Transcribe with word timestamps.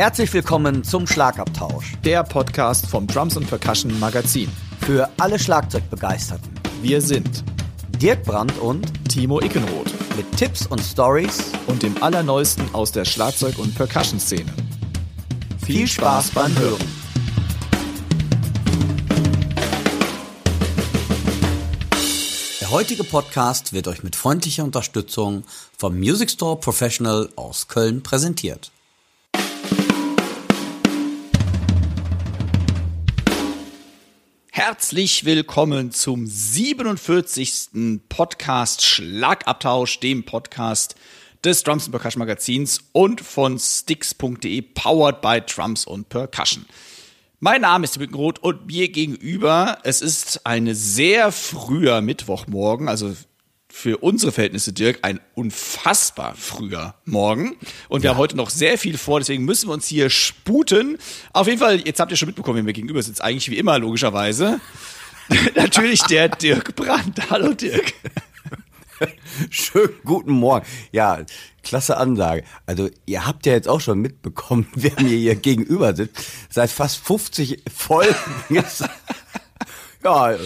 Herzlich 0.00 0.32
willkommen 0.32 0.82
zum 0.82 1.06
Schlagabtausch. 1.06 1.92
Der 2.04 2.24
Podcast 2.24 2.86
vom 2.86 3.06
Drums 3.06 3.36
und 3.36 3.46
Percussion 3.46 4.00
Magazin. 4.00 4.50
Für 4.80 5.10
alle 5.18 5.38
Schlagzeugbegeisterten. 5.38 6.50
Wir 6.80 7.02
sind 7.02 7.44
Dirk 8.00 8.22
Brandt 8.24 8.56
und 8.60 8.90
Timo 9.10 9.42
Ickenroth. 9.42 9.92
Mit 10.16 10.34
Tipps 10.38 10.66
und 10.66 10.80
Stories 10.80 11.52
und 11.66 11.82
dem 11.82 12.02
Allerneuesten 12.02 12.74
aus 12.74 12.92
der 12.92 13.04
Schlagzeug- 13.04 13.58
und 13.58 13.74
Percussion-Szene. 13.74 14.50
Viel 15.66 15.86
Spaß 15.86 16.30
beim 16.30 16.58
Hören. 16.58 16.88
Der 22.62 22.70
heutige 22.70 23.04
Podcast 23.04 23.74
wird 23.74 23.86
euch 23.86 24.02
mit 24.02 24.16
freundlicher 24.16 24.64
Unterstützung 24.64 25.44
vom 25.76 25.98
Music 25.98 26.30
Store 26.30 26.58
Professional 26.58 27.28
aus 27.36 27.68
Köln 27.68 28.02
präsentiert. 28.02 28.72
Herzlich 34.62 35.24
willkommen 35.24 35.90
zum 35.90 36.26
47. 36.26 38.00
Podcast 38.10 38.84
Schlagabtausch, 38.84 40.00
dem 40.00 40.24
Podcast 40.24 40.96
des 41.42 41.62
Drums 41.62 41.84
and 41.84 41.92
Percussion 41.92 42.18
Magazins 42.18 42.80
und 42.92 43.22
von 43.22 43.58
Sticks.de, 43.58 44.60
powered 44.60 45.22
by 45.22 45.40
Drums 45.40 45.86
und 45.86 46.10
Percussion. 46.10 46.66
Mein 47.38 47.62
Name 47.62 47.84
ist 47.84 47.98
Mückenroth 47.98 48.38
und 48.40 48.66
mir 48.66 48.90
gegenüber, 48.90 49.78
es 49.84 50.02
ist 50.02 50.44
eine 50.44 50.74
sehr 50.74 51.32
früher 51.32 52.02
Mittwochmorgen, 52.02 52.90
also 52.90 53.16
für 53.72 53.98
unsere 53.98 54.32
Verhältnisse, 54.32 54.72
Dirk, 54.72 54.98
ein 55.02 55.20
unfassbar 55.34 56.34
früher 56.36 56.94
Morgen. 57.04 57.56
Und 57.88 58.02
wir 58.02 58.08
ja. 58.08 58.10
haben 58.14 58.18
heute 58.18 58.36
noch 58.36 58.50
sehr 58.50 58.78
viel 58.78 58.98
vor, 58.98 59.20
deswegen 59.20 59.44
müssen 59.44 59.68
wir 59.68 59.74
uns 59.74 59.86
hier 59.86 60.10
sputen. 60.10 60.98
Auf 61.32 61.46
jeden 61.46 61.58
Fall, 61.58 61.80
jetzt 61.80 62.00
habt 62.00 62.10
ihr 62.10 62.16
schon 62.16 62.28
mitbekommen, 62.28 62.56
wer 62.56 62.64
mir 62.64 62.72
gegenüber 62.72 63.02
sitzt. 63.02 63.22
Eigentlich 63.22 63.50
wie 63.50 63.58
immer, 63.58 63.78
logischerweise. 63.78 64.60
Natürlich 65.54 66.02
der 66.02 66.28
Dirk 66.28 66.74
Brandt. 66.74 67.30
Hallo 67.30 67.54
Dirk. 67.54 67.94
Schönen 69.50 69.94
guten 70.04 70.32
Morgen. 70.32 70.66
Ja, 70.92 71.20
klasse 71.62 71.96
Ansage. 71.96 72.44
Also 72.66 72.90
ihr 73.06 73.26
habt 73.26 73.46
ja 73.46 73.52
jetzt 73.52 73.68
auch 73.68 73.80
schon 73.80 74.00
mitbekommen, 74.00 74.66
wer 74.74 74.92
mir 75.00 75.16
hier 75.16 75.36
gegenüber 75.36 75.94
sitzt. 75.94 76.24
Seit 76.50 76.70
fast 76.70 76.98
50 76.98 77.62
Folgen. 77.74 78.14
ja, 80.02 80.36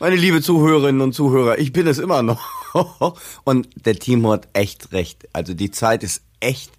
meine 0.00 0.16
liebe 0.16 0.40
Zuhörerinnen 0.40 1.02
und 1.02 1.12
Zuhörer, 1.12 1.58
ich 1.58 1.72
bin 1.72 1.86
es 1.86 1.98
immer 1.98 2.22
noch. 2.22 2.40
und 3.44 3.68
der 3.86 3.96
Timo 3.96 4.32
hat 4.32 4.48
echt 4.54 4.92
recht. 4.92 5.28
Also 5.32 5.54
die 5.54 5.70
Zeit 5.70 6.02
ist 6.02 6.22
echt 6.40 6.72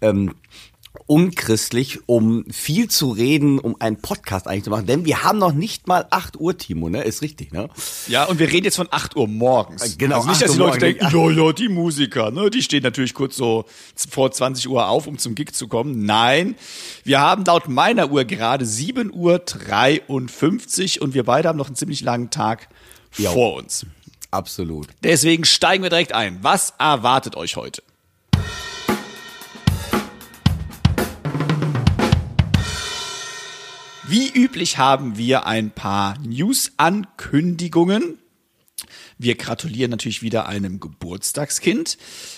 ähm, 0.00 0.34
unchristlich, 1.06 2.00
um 2.06 2.44
viel 2.50 2.88
zu 2.88 3.10
reden, 3.10 3.58
um 3.58 3.78
einen 3.80 3.96
Podcast 3.96 4.46
eigentlich 4.46 4.64
zu 4.64 4.70
machen. 4.70 4.86
Denn 4.86 5.04
wir 5.04 5.22
haben 5.22 5.38
noch 5.38 5.52
nicht 5.52 5.86
mal 5.86 6.06
8 6.10 6.40
Uhr, 6.40 6.56
Timo, 6.56 6.88
ne? 6.88 7.02
Ist 7.02 7.20
richtig, 7.20 7.52
ne? 7.52 7.68
Ja, 8.08 8.24
und 8.24 8.38
wir 8.38 8.50
reden 8.50 8.64
jetzt 8.64 8.76
von 8.76 8.88
8 8.90 9.14
Uhr 9.16 9.28
morgens. 9.28 9.82
Äh, 9.82 9.96
genau. 9.98 10.16
Also 10.16 10.28
nicht, 10.30 10.42
dass 10.42 10.52
die 10.52 10.58
Leute 10.58 10.78
denken, 10.78 11.08
ja, 11.12 11.30
ja, 11.30 11.52
die 11.52 11.68
Musiker, 11.68 12.30
ne? 12.30 12.50
Die 12.50 12.62
stehen 12.62 12.82
natürlich 12.82 13.12
kurz 13.12 13.36
so 13.36 13.66
vor 14.10 14.32
20 14.32 14.68
Uhr 14.68 14.88
auf, 14.88 15.06
um 15.06 15.18
zum 15.18 15.34
Gig 15.34 15.52
zu 15.52 15.68
kommen. 15.68 16.06
Nein, 16.06 16.56
wir 17.04 17.20
haben 17.20 17.44
laut 17.44 17.68
meiner 17.68 18.10
Uhr 18.10 18.24
gerade 18.24 18.64
7 18.64 19.12
Uhr 19.12 19.38
53 19.38 21.02
und 21.02 21.12
wir 21.14 21.24
beide 21.24 21.48
haben 21.48 21.58
noch 21.58 21.66
einen 21.66 21.76
ziemlich 21.76 22.00
langen 22.00 22.30
Tag 22.30 22.68
jo. 23.18 23.30
vor 23.30 23.54
uns. 23.56 23.84
Absolut. 24.30 24.88
Deswegen 25.04 25.44
steigen 25.44 25.84
wir 25.84 25.90
direkt 25.90 26.12
ein. 26.12 26.38
Was 26.42 26.74
erwartet 26.78 27.36
euch 27.36 27.54
heute? 27.54 27.83
Wie 34.06 34.28
üblich 34.28 34.76
haben 34.76 35.16
wir 35.16 35.46
ein 35.46 35.70
paar 35.70 36.18
News-Ankündigungen. 36.18 38.18
Wir 39.16 39.34
gratulieren 39.34 39.90
natürlich 39.90 40.20
wieder 40.20 40.46
einem 40.46 40.78
Geburtstagskind. 40.78 41.96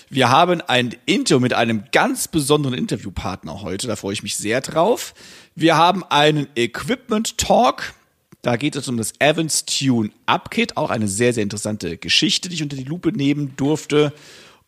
Wir 0.09 0.29
haben 0.29 0.61
ein 0.61 0.95
Interview 1.05 1.41
mit 1.41 1.53
einem 1.53 1.83
ganz 1.91 2.29
besonderen 2.29 2.73
Interviewpartner 2.73 3.63
heute. 3.63 3.87
Da 3.87 3.97
freue 3.97 4.13
ich 4.13 4.23
mich 4.23 4.37
sehr 4.37 4.61
drauf. 4.61 5.13
Wir 5.55 5.75
haben 5.75 6.05
einen 6.05 6.47
Equipment 6.55 7.37
Talk. 7.37 7.93
Da 8.43 8.55
geht 8.55 8.77
es 8.77 8.87
um 8.87 8.95
das 8.95 9.11
Evans 9.19 9.65
Tune 9.65 10.11
Up 10.25 10.51
Kit. 10.51 10.77
Auch 10.77 10.89
eine 10.89 11.09
sehr, 11.09 11.33
sehr 11.33 11.43
interessante 11.43 11.97
Geschichte, 11.97 12.47
die 12.47 12.55
ich 12.55 12.63
unter 12.63 12.77
die 12.77 12.85
Lupe 12.85 13.11
nehmen 13.11 13.57
durfte. 13.57 14.13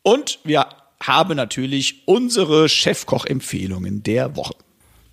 Und 0.02 0.40
wir 0.44 0.68
haben 1.02 1.38
natürlich 1.38 2.04
unsere 2.08 2.68
Chefkoch-Empfehlungen 2.68 4.04
der 4.04 4.36
Woche. 4.36 4.56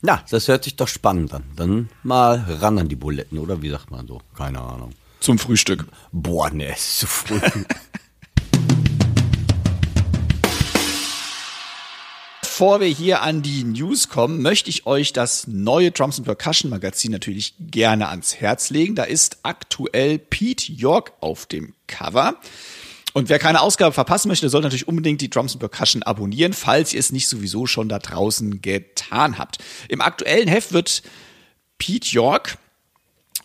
Na, 0.06 0.22
das 0.30 0.46
hört 0.46 0.62
sich 0.62 0.76
doch 0.76 0.86
spannend 0.86 1.34
an. 1.34 1.42
Dann 1.56 1.88
mal 2.04 2.36
ran 2.60 2.78
an 2.78 2.88
die 2.88 2.94
Buletten, 2.94 3.40
oder 3.40 3.60
wie 3.60 3.70
sagt 3.70 3.90
man 3.90 4.06
so? 4.06 4.20
Keine 4.36 4.60
Ahnung. 4.60 4.90
Zum 5.18 5.36
Frühstück. 5.36 5.84
Boah, 6.12 6.48
ne, 6.50 6.70
ist 6.70 7.00
zu 7.00 7.08
früh. 7.08 7.40
Bevor 12.40 12.78
wir 12.78 12.86
hier 12.86 13.22
an 13.22 13.42
die 13.42 13.64
News 13.64 14.08
kommen, 14.08 14.42
möchte 14.42 14.70
ich 14.70 14.86
euch 14.86 15.12
das 15.12 15.48
neue 15.48 15.90
Drums 15.90 16.18
and 16.18 16.26
Percussion 16.26 16.70
Magazin 16.70 17.10
natürlich 17.10 17.54
gerne 17.58 18.08
ans 18.08 18.36
Herz 18.36 18.70
legen. 18.70 18.94
Da 18.94 19.02
ist 19.02 19.38
aktuell 19.42 20.20
Pete 20.20 20.70
York 20.72 21.14
auf 21.18 21.46
dem 21.46 21.74
Cover. 21.88 22.36
Und 23.16 23.30
wer 23.30 23.38
keine 23.38 23.62
Ausgabe 23.62 23.94
verpassen 23.94 24.28
möchte, 24.28 24.50
soll 24.50 24.60
natürlich 24.60 24.88
unbedingt 24.88 25.22
die 25.22 25.30
Drums 25.30 25.52
and 25.52 25.60
Percussion 25.60 26.02
abonnieren, 26.02 26.52
falls 26.52 26.92
ihr 26.92 27.00
es 27.00 27.12
nicht 27.12 27.28
sowieso 27.28 27.66
schon 27.66 27.88
da 27.88 27.98
draußen 27.98 28.60
getan 28.60 29.38
habt. 29.38 29.56
Im 29.88 30.02
aktuellen 30.02 30.48
Heft 30.48 30.74
wird 30.74 31.02
Pete 31.78 32.10
York 32.10 32.58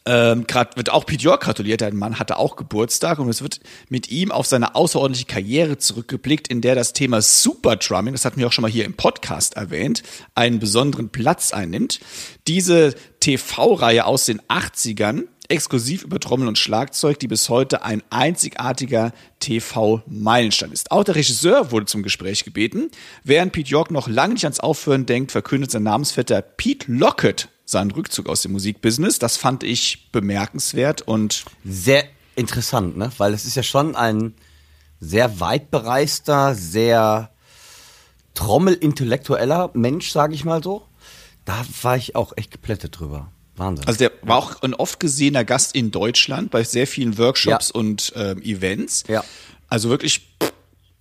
ähm, 0.06 0.46
grad, 0.46 0.76
wird 0.76 0.90
auch 0.90 1.06
Pete 1.06 1.24
York 1.24 1.44
gratuliert, 1.44 1.80
der 1.80 1.94
Mann 1.94 2.20
hatte 2.20 2.36
auch 2.36 2.58
Geburtstag 2.58 3.20
und 3.20 3.30
es 3.30 3.42
wird 3.42 3.62
mit 3.88 4.12
ihm 4.12 4.34
auf 4.34 4.46
seine 4.46 4.76
außerordentliche 4.76 5.28
Karriere 5.28 5.78
zurückgeblickt, 5.78 6.50
in 6.50 6.59
der 6.59 6.76
das 6.76 6.92
Thema 6.92 7.22
Super 7.22 7.78
Drumming, 7.78 8.14
das 8.14 8.26
hatten 8.26 8.42
wir 8.42 8.48
auch 8.48 8.52
schon 8.52 8.64
mal 8.64 8.72
hier 8.72 8.84
im 8.84 8.96
Podcast 8.96 9.56
erwähnt, 9.56 10.03
einen 10.36 10.59
besonderen 10.59 11.12
Platz 11.12 11.53
einnimmt. 11.53 12.02
Diese 12.46 12.94
TV-Reihe 13.22 14.06
aus 14.06 14.26
den 14.26 14.42
80ern 14.42 15.28
exklusiv 15.52 16.04
über 16.04 16.20
Trommel 16.20 16.48
und 16.48 16.58
Schlagzeug, 16.58 17.20
die 17.20 17.28
bis 17.28 17.50
heute 17.50 17.84
ein 17.84 18.02
einzigartiger 18.10 19.12
TV-Meilenstein 19.40 20.72
ist. 20.72 20.92
Auch 20.92 21.04
der 21.04 21.16
Regisseur 21.16 21.72
wurde 21.72 21.86
zum 21.86 22.02
Gespräch 22.02 22.44
gebeten. 22.44 22.90
Während 23.24 23.52
Pete 23.52 23.70
York 23.70 23.92
noch 23.92 24.08
lange 24.08 24.34
nicht 24.34 24.46
ans 24.46 24.60
Aufhören 24.60 25.06
denkt, 25.06 25.32
verkündet 25.32 25.72
sein 25.72 25.84
Namensvetter 25.84 26.42
Pete 26.42 26.92
Lockett 26.92 27.50
seinen 27.66 27.92
Rückzug 27.92 28.28
aus 28.28 28.42
dem 28.42 28.54
Musikbusiness. 28.54 29.20
Das 29.20 29.38
fand 29.38 29.64
ich 29.64 30.12
bemerkenswert 30.12 31.02
und 31.02 31.46
sehr 31.64 32.04
interessant, 32.36 32.98
ne? 32.98 33.12
Weil 33.18 33.34
es 33.34 33.46
ist 33.46 33.56
ja 33.56 33.64
schon 33.64 33.96
ein 33.96 34.34
sehr 35.00 35.40
weit 35.40 35.72
bereister, 35.72 36.56
sehr 36.56 37.32
trommelintellektueller 38.36 39.72
Mensch, 39.74 40.12
sage 40.12 40.34
ich 40.34 40.46
mal 40.46 40.64
so. 40.64 40.88
Da 41.46 41.66
war 41.82 41.98
ich 41.98 42.16
auch 42.16 42.34
echt 42.38 42.52
geplättet 42.52 43.00
drüber. 43.00 43.32
Wahnsinn. 43.56 43.88
Also 43.88 43.98
der 43.98 44.12
war 44.22 44.38
auch 44.38 44.62
ein 44.62 44.74
oft 44.74 45.00
gesehener 45.00 45.44
Gast 45.44 45.76
in 45.76 45.92
Deutschland 45.92 46.52
bei 46.52 46.64
sehr 46.64 46.88
vielen 46.88 47.18
Workshops 47.18 47.72
ja. 47.74 47.80
und 47.80 48.14
ähm, 48.16 48.42
Events. 48.42 49.04
Ja. 49.08 49.24
Also 49.68 49.90
wirklich 49.90 50.36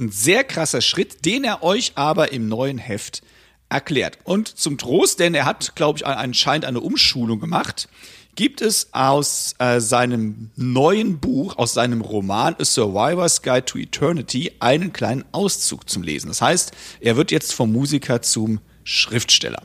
ein 0.00 0.10
sehr 0.10 0.44
krasser 0.44 0.80
Schritt, 0.80 1.24
den 1.24 1.44
er 1.44 1.62
euch 1.62 1.92
aber 1.94 2.32
im 2.32 2.48
neuen 2.48 2.78
Heft 2.78 3.22
erklärt. 3.68 4.18
Und 4.24 4.48
zum 4.48 4.78
Trost, 4.78 5.20
denn 5.20 5.34
er 5.34 5.44
hat, 5.44 5.76
glaube 5.76 5.98
ich, 5.98 6.06
anscheinend 6.06 6.64
eine 6.64 6.80
Umschulung 6.80 7.40
gemacht, 7.40 7.88
gibt 8.34 8.60
es 8.60 8.88
aus 8.92 9.54
äh, 9.58 9.80
seinem 9.80 10.50
neuen 10.56 11.18
Buch, 11.18 11.58
aus 11.58 11.74
seinem 11.74 12.00
Roman 12.00 12.56
A 12.58 12.64
Survivor's 12.64 13.42
Guide 13.42 13.64
to 13.64 13.78
Eternity 13.78 14.52
einen 14.60 14.92
kleinen 14.92 15.24
Auszug 15.32 15.88
zum 15.88 16.02
Lesen. 16.02 16.28
Das 16.28 16.40
heißt, 16.40 16.72
er 17.00 17.16
wird 17.16 17.30
jetzt 17.30 17.52
vom 17.52 17.72
Musiker 17.72 18.22
zum 18.22 18.60
Schriftsteller. 18.84 19.62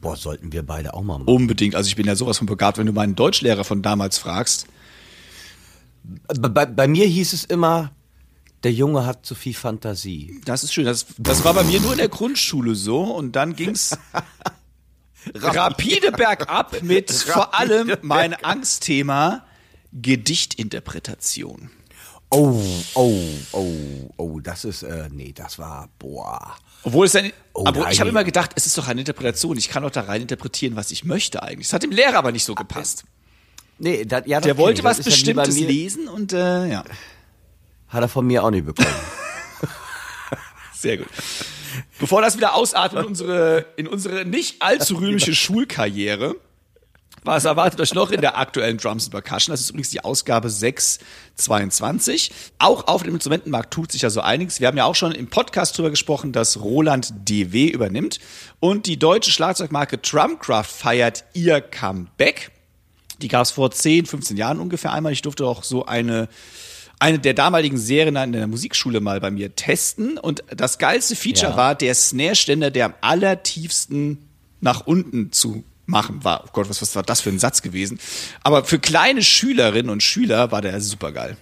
Boah, 0.00 0.16
sollten 0.16 0.52
wir 0.52 0.62
beide 0.62 0.94
auch 0.94 1.02
mal 1.02 1.18
machen. 1.18 1.28
Unbedingt. 1.28 1.74
Also 1.74 1.88
ich 1.88 1.96
bin 1.96 2.06
ja 2.06 2.16
sowas 2.16 2.38
von 2.38 2.46
begabt, 2.46 2.78
wenn 2.78 2.86
du 2.86 2.92
meinen 2.92 3.14
Deutschlehrer 3.14 3.64
von 3.64 3.82
damals 3.82 4.18
fragst. 4.18 4.66
Bei, 6.38 6.66
bei 6.66 6.86
mir 6.86 7.06
hieß 7.06 7.32
es 7.32 7.44
immer, 7.44 7.92
der 8.62 8.72
Junge 8.72 9.06
hat 9.06 9.26
zu 9.26 9.34
viel 9.34 9.54
Fantasie. 9.54 10.40
Das 10.44 10.64
ist 10.64 10.72
schön. 10.72 10.84
Das, 10.84 11.06
das 11.18 11.44
war 11.44 11.54
bei 11.54 11.64
mir 11.64 11.80
nur 11.80 11.92
in 11.92 11.98
der 11.98 12.08
Grundschule 12.08 12.74
so 12.74 13.02
und 13.02 13.36
dann 13.36 13.54
ging's 13.56 13.96
rapide 15.34 16.12
bergab 16.12 16.82
mit 16.82 17.10
vor 17.10 17.54
allem 17.54 17.92
mein 18.02 18.34
Angstthema 18.34 19.44
Gedichtinterpretation. 19.92 21.70
Oh, 22.30 22.60
oh, 22.94 23.22
oh, 23.52 24.10
oh, 24.16 24.40
das 24.40 24.64
ist, 24.64 24.82
äh, 24.82 25.08
nee, 25.12 25.32
das 25.32 25.58
war, 25.58 25.88
boah. 25.98 26.56
Obwohl 26.82 27.06
es 27.06 27.12
dann, 27.12 27.32
oh, 27.52 27.64
aber 27.66 27.90
ich 27.90 28.00
habe 28.00 28.10
immer 28.10 28.24
gedacht, 28.24 28.50
es 28.56 28.66
ist 28.66 28.76
doch 28.76 28.88
eine 28.88 29.00
Interpretation. 29.00 29.56
Ich 29.56 29.68
kann 29.68 29.82
doch 29.84 29.90
da 29.90 30.02
rein 30.02 30.22
interpretieren, 30.22 30.76
was 30.76 30.90
ich 30.90 31.04
möchte 31.04 31.42
eigentlich. 31.42 31.68
Das 31.68 31.74
hat 31.74 31.82
dem 31.84 31.92
Lehrer 31.92 32.16
aber 32.16 32.32
nicht 32.32 32.44
so 32.44 32.54
gepasst. 32.54 33.04
Nee, 33.78 34.04
das, 34.04 34.22
ja, 34.26 34.40
Der 34.40 34.56
wollte 34.56 34.82
was 34.82 35.02
Bestimmtes 35.02 35.58
lesen 35.58 36.08
und, 36.08 36.32
äh, 36.32 36.66
ja. 36.66 36.84
Hat 37.88 38.02
er 38.02 38.08
von 38.08 38.26
mir 38.26 38.42
auch 38.42 38.50
nicht 38.50 38.66
bekommen. 38.66 38.88
Sehr 40.74 40.98
gut. 40.98 41.08
Bevor 41.98 42.22
das 42.22 42.36
wieder 42.36 42.54
ausartet 42.54 42.98
in 42.98 43.04
unsere, 43.04 43.66
in 43.76 43.86
unsere 43.86 44.24
nicht 44.24 44.62
allzu 44.62 44.96
rühmliche 44.96 45.34
Schulkarriere, 45.34 46.36
was 47.26 47.44
erwartet 47.44 47.80
euch 47.80 47.92
noch 47.94 48.10
in 48.10 48.20
der 48.20 48.38
aktuellen 48.38 48.78
Drums 48.78 49.10
Percussion? 49.10 49.52
Das 49.52 49.60
ist 49.60 49.70
übrigens 49.70 49.90
die 49.90 50.04
Ausgabe 50.04 50.48
622. 50.48 52.30
Auch 52.58 52.86
auf 52.86 53.02
dem 53.02 53.14
Instrumentenmarkt 53.14 53.72
tut 53.72 53.92
sich 53.92 54.02
ja 54.02 54.10
so 54.10 54.20
einiges. 54.20 54.60
Wir 54.60 54.68
haben 54.68 54.76
ja 54.76 54.84
auch 54.84 54.94
schon 54.94 55.12
im 55.12 55.28
Podcast 55.28 55.76
drüber 55.76 55.90
gesprochen, 55.90 56.32
dass 56.32 56.60
Roland 56.60 57.12
DW 57.28 57.66
übernimmt. 57.68 58.20
Und 58.60 58.86
die 58.86 58.98
deutsche 58.98 59.30
Schlagzeugmarke 59.30 59.98
Drumcraft 59.98 60.64
feiert 60.64 61.24
ihr 61.34 61.60
Comeback. 61.60 62.50
Die 63.20 63.28
gab 63.28 63.42
es 63.42 63.50
vor 63.50 63.70
10, 63.70 64.06
15 64.06 64.36
Jahren 64.36 64.60
ungefähr 64.60 64.92
einmal. 64.92 65.12
Ich 65.12 65.22
durfte 65.22 65.46
auch 65.46 65.64
so 65.64 65.86
eine 65.86 66.28
eine 66.98 67.18
der 67.18 67.34
damaligen 67.34 67.76
Serien 67.76 68.16
in 68.16 68.32
der 68.32 68.46
Musikschule 68.46 69.00
mal 69.00 69.20
bei 69.20 69.30
mir 69.30 69.54
testen 69.54 70.16
und 70.16 70.42
das 70.48 70.78
geilste 70.78 71.14
Feature 71.14 71.52
Ja. 71.52 71.56
war 71.58 71.74
der 71.74 71.94
Snare-Ständer, 71.94 72.70
der 72.70 72.86
am 72.86 72.94
allertiefsten 73.02 74.26
nach 74.62 74.86
unten 74.86 75.30
zu 75.30 75.62
machen 75.86 76.24
war. 76.24 76.44
Oh 76.46 76.50
Gott, 76.52 76.68
was, 76.68 76.82
was 76.82 76.94
war 76.96 77.02
das 77.02 77.20
für 77.20 77.30
ein 77.30 77.38
Satz 77.38 77.62
gewesen? 77.62 77.98
Aber 78.42 78.64
für 78.64 78.78
kleine 78.78 79.22
Schülerinnen 79.22 79.90
und 79.90 80.02
Schüler 80.02 80.50
war 80.52 80.62
der 80.62 80.80
super 80.80 81.12
geil. 81.12 81.36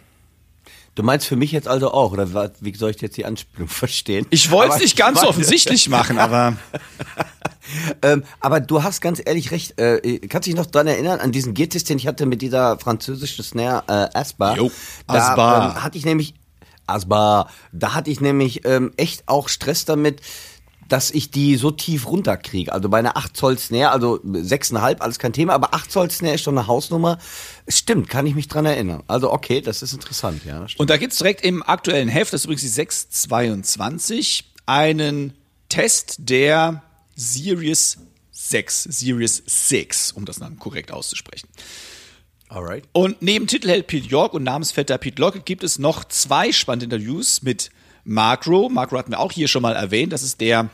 Du 0.95 1.03
meinst 1.03 1.27
für 1.27 1.35
mich 1.35 1.51
jetzt 1.51 1.67
also 1.67 1.93
auch, 1.93 2.13
oder 2.13 2.53
wie 2.61 2.75
soll 2.77 2.93
ich 2.93 3.01
jetzt 3.01 3.17
die 3.17 3.25
Anspielung 3.25 3.69
verstehen? 3.69 4.27
Ich 4.31 4.51
wollte 4.51 4.75
es 4.75 4.81
nicht 4.81 4.97
ganz 4.97 5.21
so 5.21 5.29
offensichtlich 5.29 5.89
machen, 5.89 6.19
aber 6.19 6.57
Ähm, 8.03 8.25
aber 8.41 8.61
du 8.61 8.83
hast 8.83 9.01
ganz 9.01 9.21
ehrlich 9.25 9.51
recht. 9.51 9.81
Äh, 9.81 10.19
kannst 10.29 10.47
dich 10.47 10.55
noch 10.55 10.67
dran 10.67 10.87
erinnern 10.87 11.21
an 11.21 11.33
diesen 11.33 11.55
Giertest, 11.55 11.89
den 11.89 11.99
ich 11.99 12.07
hatte 12.07 12.27
mit 12.27 12.43
dieser 12.43 12.79
französischen 12.79 13.45
Snare 13.45 13.85
äh, 13.89 14.19
Asbar? 14.19 14.57
Jo, 14.57 14.71
Da 15.07 15.15
Asbar. 15.15 15.71
Ähm, 15.77 15.83
hatte 15.83 15.99
ich 15.99 16.05
nämlich 16.05 16.35
Asbar. 16.87 17.51
Da 17.73 17.95
hatte 17.95 18.11
ich 18.11 18.21
nämlich 18.21 18.67
ähm, 18.67 18.93
echt 18.97 19.25
auch 19.27 19.49
Stress 19.49 19.85
damit, 19.85 20.21
dass 20.95 21.11
ich 21.11 21.33
die 21.33 21.57
so 21.57 21.73
tief 21.73 22.07
runterkriege. 22.07 22.73
Also 22.73 22.89
bei 22.89 23.01
einer 23.01 23.17
8 23.17 23.37
Zoll 23.37 23.59
Snare, 23.59 23.91
also 23.91 24.21
6,5, 24.23 25.01
alles 25.01 25.19
kein 25.19 25.33
Thema, 25.33 25.53
aber 25.53 25.75
8 25.75 25.91
Zoll 25.91 26.09
Snare 26.09 26.37
ist 26.37 26.43
schon 26.43 26.57
eine 26.57 26.69
Hausnummer. 26.69 27.19
Stimmt, 27.67 28.09
kann 28.09 28.29
ich 28.29 28.37
mich 28.37 28.47
dran 28.47 28.65
erinnern. 28.65 29.03
Also 29.09 29.33
okay, 29.33 29.61
das 29.61 29.83
ist 29.83 29.93
interessant, 29.93 30.45
ja. 30.45 30.69
Stimmt. 30.69 30.79
Und 30.79 30.91
da 30.91 30.97
gibt's 30.97 31.19
direkt 31.19 31.45
im 31.45 31.65
aktuellen 31.65 32.09
Heft, 32.09 32.33
das 32.33 32.43
ist 32.43 32.45
übrigens 32.45 32.63
die 32.63 32.69
622, 32.69 34.53
einen 34.67 35.33
Test 35.69 36.15
der 36.19 36.85
Series 37.17 37.99
6, 38.31 38.85
Series 38.85 39.43
6, 39.47 40.13
um 40.13 40.25
das 40.27 40.39
dann 40.39 40.61
korrekt 40.61 40.93
auszusprechen. 40.93 41.49
Alright. 42.49 42.85
Und 42.93 43.21
neben 43.21 43.49
Titelheld 43.49 43.89
Pete 43.89 44.07
York 44.07 44.33
und 44.33 44.45
Namensvetter 44.45 44.99
Pete 44.99 45.21
Lockett 45.21 45.45
gibt 45.45 45.65
es 45.65 45.81
noch 45.81 46.05
zwei 46.05 46.53
spannende 46.53 46.85
Interviews 46.85 47.43
mit 47.43 47.73
Mark 48.05 48.47
Rowe. 48.47 48.73
Mark 48.73 48.93
Rowe 48.93 48.99
hatten 49.01 49.11
wir 49.11 49.19
auch 49.19 49.33
hier 49.33 49.49
schon 49.49 49.63
mal 49.63 49.75
erwähnt. 49.75 50.13
Das 50.13 50.23
ist 50.23 50.41
der 50.41 50.71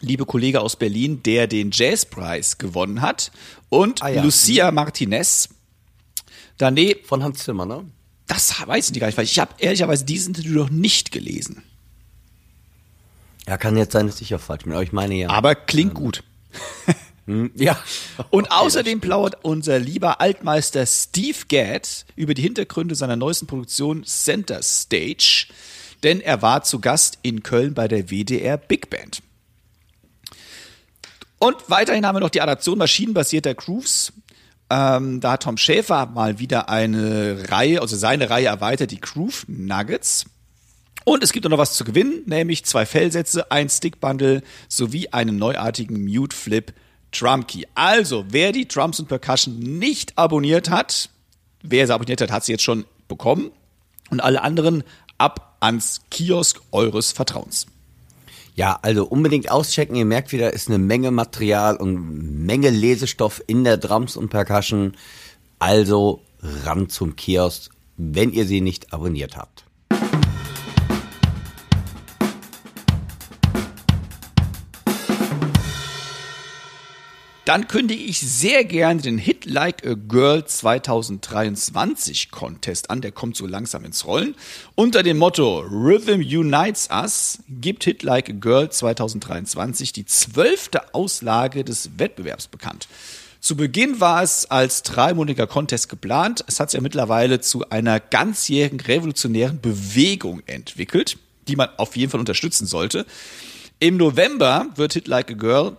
liebe 0.00 0.26
Kollege 0.26 0.60
aus 0.60 0.76
Berlin, 0.76 1.22
der 1.22 1.46
den 1.46 1.70
Jazzpreis 1.72 2.58
gewonnen 2.58 3.00
hat. 3.00 3.32
Und 3.68 4.02
Ah 4.02 4.08
ja. 4.08 4.22
Lucia 4.22 4.70
Martinez. 4.70 5.48
Daneben, 6.58 7.04
Von 7.04 7.22
Hans 7.22 7.44
Zimmer, 7.44 7.66
ne? 7.66 7.84
das 8.26 8.66
weiß 8.66 8.90
ich 8.90 9.00
gar 9.00 9.06
nicht, 9.06 9.18
weil 9.18 9.24
ich 9.24 9.38
habe 9.38 9.54
ehrlicherweise 9.58 10.04
dieses 10.04 10.26
Interview 10.26 10.54
noch 10.54 10.70
nicht 10.70 11.12
gelesen. 11.12 11.62
Ja, 13.46 13.56
kann 13.56 13.76
jetzt 13.76 13.92
sein, 13.92 14.06
dass 14.06 14.20
ich 14.20 14.34
auch 14.34 14.40
falsch 14.40 14.64
bin, 14.64 14.72
aber 14.72 14.82
ich 14.82 14.92
meine 14.92 15.14
ja. 15.14 15.30
Aber 15.30 15.54
klingt 15.54 15.94
gut. 15.94 16.24
Hm, 17.26 17.50
ja. 17.54 17.78
Und 18.30 18.50
außerdem 18.50 19.00
plaudert 19.00 19.44
unser 19.44 19.78
lieber 19.78 20.20
Altmeister 20.20 20.86
Steve 20.86 21.38
Gadd 21.48 22.04
über 22.16 22.34
die 22.34 22.42
Hintergründe 22.42 22.94
seiner 22.94 23.16
neuesten 23.16 23.46
Produktion 23.46 24.04
Center 24.04 24.62
Stage, 24.62 25.46
denn 26.02 26.20
er 26.20 26.42
war 26.42 26.62
zu 26.62 26.80
Gast 26.80 27.18
in 27.22 27.42
Köln 27.42 27.74
bei 27.74 27.86
der 27.88 28.10
WDR 28.10 28.56
Big 28.56 28.90
Band. 28.90 29.22
Und 31.38 31.56
weiterhin 31.68 32.06
haben 32.06 32.16
wir 32.16 32.20
noch 32.20 32.30
die 32.30 32.40
Adaption 32.40 32.78
maschinenbasierter 32.78 33.54
Grooves. 33.54 34.12
Ähm, 34.68 35.20
da 35.20 35.32
hat 35.32 35.44
Tom 35.44 35.56
Schäfer 35.56 36.06
mal 36.06 36.38
wieder 36.38 36.68
eine 36.68 37.50
Reihe, 37.50 37.80
also 37.80 37.96
seine 37.96 38.30
Reihe 38.30 38.46
erweitert, 38.46 38.90
die 38.90 39.00
Groove 39.00 39.44
Nuggets. 39.48 40.24
Und 41.04 41.22
es 41.22 41.32
gibt 41.32 41.46
auch 41.46 41.50
noch 41.50 41.58
was 41.58 41.74
zu 41.74 41.84
gewinnen, 41.84 42.22
nämlich 42.26 42.64
zwei 42.64 42.84
Fellsätze, 42.84 43.50
ein 43.52 43.68
Stickbundle 43.68 44.42
sowie 44.68 45.08
einen 45.10 45.36
neuartigen 45.36 46.04
Mute 46.04 46.34
Flip 46.34 46.72
Drum 47.12 47.46
Key. 47.46 47.62
Also, 47.76 48.24
wer 48.30 48.50
die 48.50 48.66
Drums 48.66 48.98
und 48.98 49.06
Percussion 49.06 49.58
nicht 49.58 50.18
abonniert 50.18 50.68
hat, 50.68 51.10
wer 51.62 51.86
sie 51.86 51.94
abonniert 51.94 52.20
hat, 52.20 52.32
hat 52.32 52.44
sie 52.44 52.52
jetzt 52.52 52.64
schon 52.64 52.86
bekommen. 53.06 53.52
Und 54.10 54.20
alle 54.20 54.42
anderen 54.42 54.82
ab 55.16 55.56
ans 55.60 56.00
Kiosk 56.10 56.60
eures 56.72 57.12
Vertrauens. 57.12 57.66
Ja, 58.56 58.78
also 58.80 59.04
unbedingt 59.04 59.50
auschecken. 59.50 59.96
Ihr 59.96 60.06
merkt 60.06 60.32
wieder, 60.32 60.52
ist 60.52 60.68
eine 60.68 60.78
Menge 60.78 61.10
Material 61.10 61.76
und 61.76 62.44
Menge 62.46 62.70
Lesestoff 62.70 63.42
in 63.46 63.64
der 63.64 63.76
Drums 63.76 64.16
und 64.16 64.30
Percussion. 64.30 64.96
Also 65.58 66.22
ran 66.40 66.88
zum 66.88 67.16
Kiosk, 67.16 67.70
wenn 67.98 68.32
ihr 68.32 68.46
sie 68.46 68.62
nicht 68.62 68.94
abonniert 68.94 69.36
habt. 69.36 69.65
Dann 77.46 77.68
kündige 77.68 78.02
ich 78.02 78.18
sehr 78.18 78.64
gerne 78.64 79.00
den 79.00 79.18
Hit 79.18 79.44
Like 79.44 79.86
a 79.86 79.94
Girl 79.94 80.44
2023 80.44 82.32
Contest 82.32 82.90
an. 82.90 83.02
Der 83.02 83.12
kommt 83.12 83.36
so 83.36 83.46
langsam 83.46 83.84
ins 83.84 84.04
Rollen. 84.04 84.34
Unter 84.74 85.04
dem 85.04 85.18
Motto 85.18 85.60
Rhythm 85.60 86.22
Unites 86.22 86.88
Us 86.90 87.38
gibt 87.48 87.84
Hit 87.84 88.02
Like 88.02 88.30
a 88.30 88.32
Girl 88.32 88.68
2023 88.68 89.92
die 89.92 90.04
zwölfte 90.04 90.92
Auslage 90.92 91.62
des 91.62 91.90
Wettbewerbs 91.98 92.48
bekannt. 92.48 92.88
Zu 93.38 93.54
Beginn 93.56 94.00
war 94.00 94.24
es 94.24 94.50
als 94.50 94.82
dreimonatiger 94.82 95.46
Contest 95.46 95.88
geplant. 95.88 96.44
Es 96.48 96.58
hat 96.58 96.72
sich 96.72 96.78
ja 96.78 96.82
mittlerweile 96.82 97.40
zu 97.40 97.70
einer 97.70 98.00
ganzjährigen 98.00 98.80
revolutionären 98.80 99.60
Bewegung 99.60 100.42
entwickelt, 100.46 101.16
die 101.46 101.54
man 101.54 101.68
auf 101.76 101.94
jeden 101.96 102.10
Fall 102.10 102.18
unterstützen 102.18 102.66
sollte. 102.66 103.06
Im 103.78 103.98
November 103.98 104.66
wird 104.74 104.94
Hit 104.94 105.06
Like 105.06 105.30
a 105.30 105.34
Girl 105.34 105.76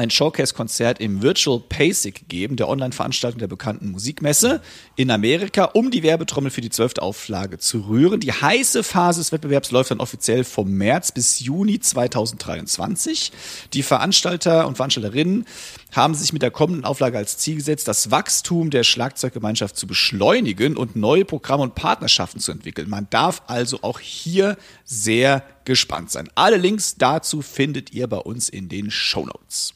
ein 0.00 0.10
Showcase-Konzert 0.10 0.98
im 0.98 1.20
Virtual 1.20 1.60
Basic 1.60 2.26
geben, 2.28 2.56
der 2.56 2.68
Online-Veranstaltung 2.68 3.38
der 3.38 3.48
bekannten 3.48 3.90
Musikmesse 3.90 4.62
in 4.96 5.10
Amerika, 5.10 5.64
um 5.64 5.90
die 5.90 6.02
Werbetrommel 6.02 6.50
für 6.50 6.62
die 6.62 6.70
zwölfte 6.70 7.02
Auflage 7.02 7.58
zu 7.58 7.80
rühren. 7.80 8.18
Die 8.18 8.32
heiße 8.32 8.82
Phase 8.82 9.20
des 9.20 9.30
Wettbewerbs 9.30 9.70
läuft 9.70 9.90
dann 9.90 10.00
offiziell 10.00 10.44
vom 10.44 10.70
März 10.70 11.12
bis 11.12 11.40
Juni 11.40 11.80
2023. 11.80 13.30
Die 13.74 13.82
Veranstalter 13.82 14.66
und 14.66 14.76
Veranstalterinnen 14.76 15.44
haben 15.92 16.14
sich 16.14 16.32
mit 16.32 16.40
der 16.40 16.50
kommenden 16.50 16.86
Auflage 16.86 17.18
als 17.18 17.36
Ziel 17.36 17.56
gesetzt, 17.56 17.86
das 17.86 18.10
Wachstum 18.10 18.70
der 18.70 18.84
Schlagzeuggemeinschaft 18.84 19.76
zu 19.76 19.86
beschleunigen 19.86 20.78
und 20.78 20.96
neue 20.96 21.26
Programme 21.26 21.62
und 21.62 21.74
Partnerschaften 21.74 22.40
zu 22.40 22.52
entwickeln. 22.52 22.88
Man 22.88 23.06
darf 23.10 23.42
also 23.48 23.80
auch 23.82 24.00
hier 24.00 24.56
sehr 24.86 25.44
gespannt 25.66 26.10
sein. 26.10 26.30
Alle 26.36 26.56
Links 26.56 26.96
dazu 26.96 27.42
findet 27.42 27.92
ihr 27.92 28.06
bei 28.06 28.16
uns 28.16 28.48
in 28.48 28.70
den 28.70 28.90
Show 28.90 29.26
Notes. 29.26 29.74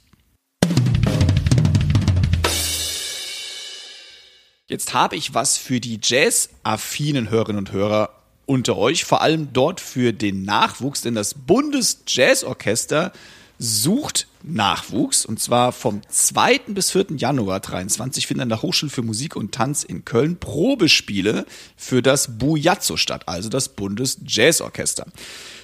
Jetzt 4.67 4.95
habe 4.95 5.15
ich 5.15 5.35
was 5.35 5.59
für 5.59 5.79
die 5.79 6.01
Jazz-affinen 6.03 7.29
Hörerinnen 7.29 7.59
und 7.59 7.73
Hörer 7.73 8.09
unter 8.47 8.79
euch, 8.79 9.05
vor 9.05 9.21
allem 9.21 9.53
dort 9.53 9.79
für 9.79 10.15
den 10.15 10.45
Nachwuchs, 10.45 11.03
denn 11.03 11.15
das 11.15 11.35
Bundesjazzorchester 11.35 13.13
sucht 13.59 14.27
Nachwuchs 14.43 15.27
und 15.27 15.39
zwar 15.39 15.73
vom 15.73 16.01
2. 16.09 16.61
bis 16.69 16.93
4. 16.93 17.09
Januar 17.17 17.61
23 17.61 18.27
finden 18.27 18.41
an 18.41 18.49
der 18.49 18.63
Hochschule 18.63 18.89
für 18.89 19.03
Musik 19.03 19.37
und 19.37 19.53
Tanz 19.53 19.85
in 19.85 20.07
Köln 20.07 20.39
Probespiele 20.39 21.45
für 21.77 22.01
das 22.01 22.39
Bujazzo 22.39 22.97
statt, 22.97 23.25
also 23.29 23.51
das 23.51 23.69
Bundesjazzorchester. 23.69 25.05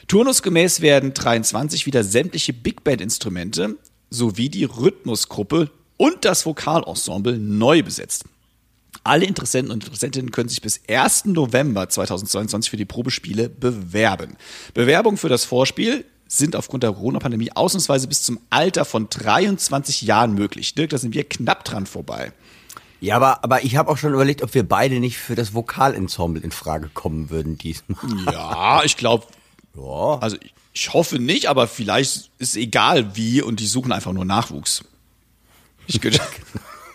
Turnusgemäß 0.09 0.83
werden 0.83 1.15
23 1.15 1.87
wieder 1.87 2.05
sämtliche 2.05 2.53
Big 2.53 2.85
Band 2.85 3.01
Instrumente 3.01 3.77
sowie 4.11 4.51
die 4.51 4.65
Rhythmusgruppe 4.65 5.71
und 5.97 6.27
das 6.27 6.45
Vokalensemble 6.45 7.39
neu 7.39 7.83
besetzt. 7.83 8.27
Alle 9.03 9.25
Interessenten 9.25 9.73
und 9.73 9.85
Interessentinnen 9.85 10.31
können 10.31 10.49
sich 10.49 10.61
bis 10.61 10.81
1. 10.89 11.27
November 11.27 11.89
2022 11.89 12.71
für 12.71 12.77
die 12.77 12.85
Probespiele 12.85 13.49
bewerben. 13.49 14.37
Bewerbungen 14.75 15.17
für 15.17 15.29
das 15.29 15.45
Vorspiel 15.45 16.05
sind 16.29 16.55
aufgrund 16.55 16.83
der 16.83 16.93
Corona-Pandemie 16.93 17.51
ausnahmsweise 17.53 18.07
bis 18.09 18.23
zum 18.23 18.39
Alter 18.51 18.85
von 18.85 19.09
23 19.09 20.03
Jahren 20.03 20.35
möglich. 20.35 20.75
Dirk, 20.75 20.91
da 20.91 20.99
sind 20.99 21.15
wir 21.15 21.25
knapp 21.25 21.65
dran 21.65 21.87
vorbei. 21.87 22.33
Ja, 23.01 23.17
aber, 23.17 23.43
aber 23.43 23.65
ich 23.65 23.77
habe 23.77 23.91
auch 23.91 23.97
schon 23.97 24.13
überlegt, 24.13 24.43
ob 24.43 24.53
wir 24.55 24.63
beide 24.69 25.01
nicht 25.01 25.17
für 25.17 25.35
das 25.35 25.55
Vokalensemble 25.55 26.43
in 26.43 26.51
Frage 26.53 26.91
kommen 26.93 27.31
würden 27.31 27.57
diesmal. 27.57 27.97
Ja, 28.33 28.83
ich 28.85 28.97
glaube, 28.99 29.25
Ja. 29.75 30.19
also 30.21 30.37
ich, 30.41 30.53
ich 30.75 30.93
hoffe 30.93 31.19
nicht, 31.19 31.47
aber 31.47 31.67
vielleicht 31.67 32.31
ist 32.39 32.57
egal 32.57 33.17
wie 33.17 33.41
und 33.41 33.59
die 33.59 33.67
suchen 33.67 33.91
einfach 33.91 34.13
nur 34.13 34.27
Nachwuchs. 34.27 34.85
Ich 35.87 36.01
könnte- 36.01 36.21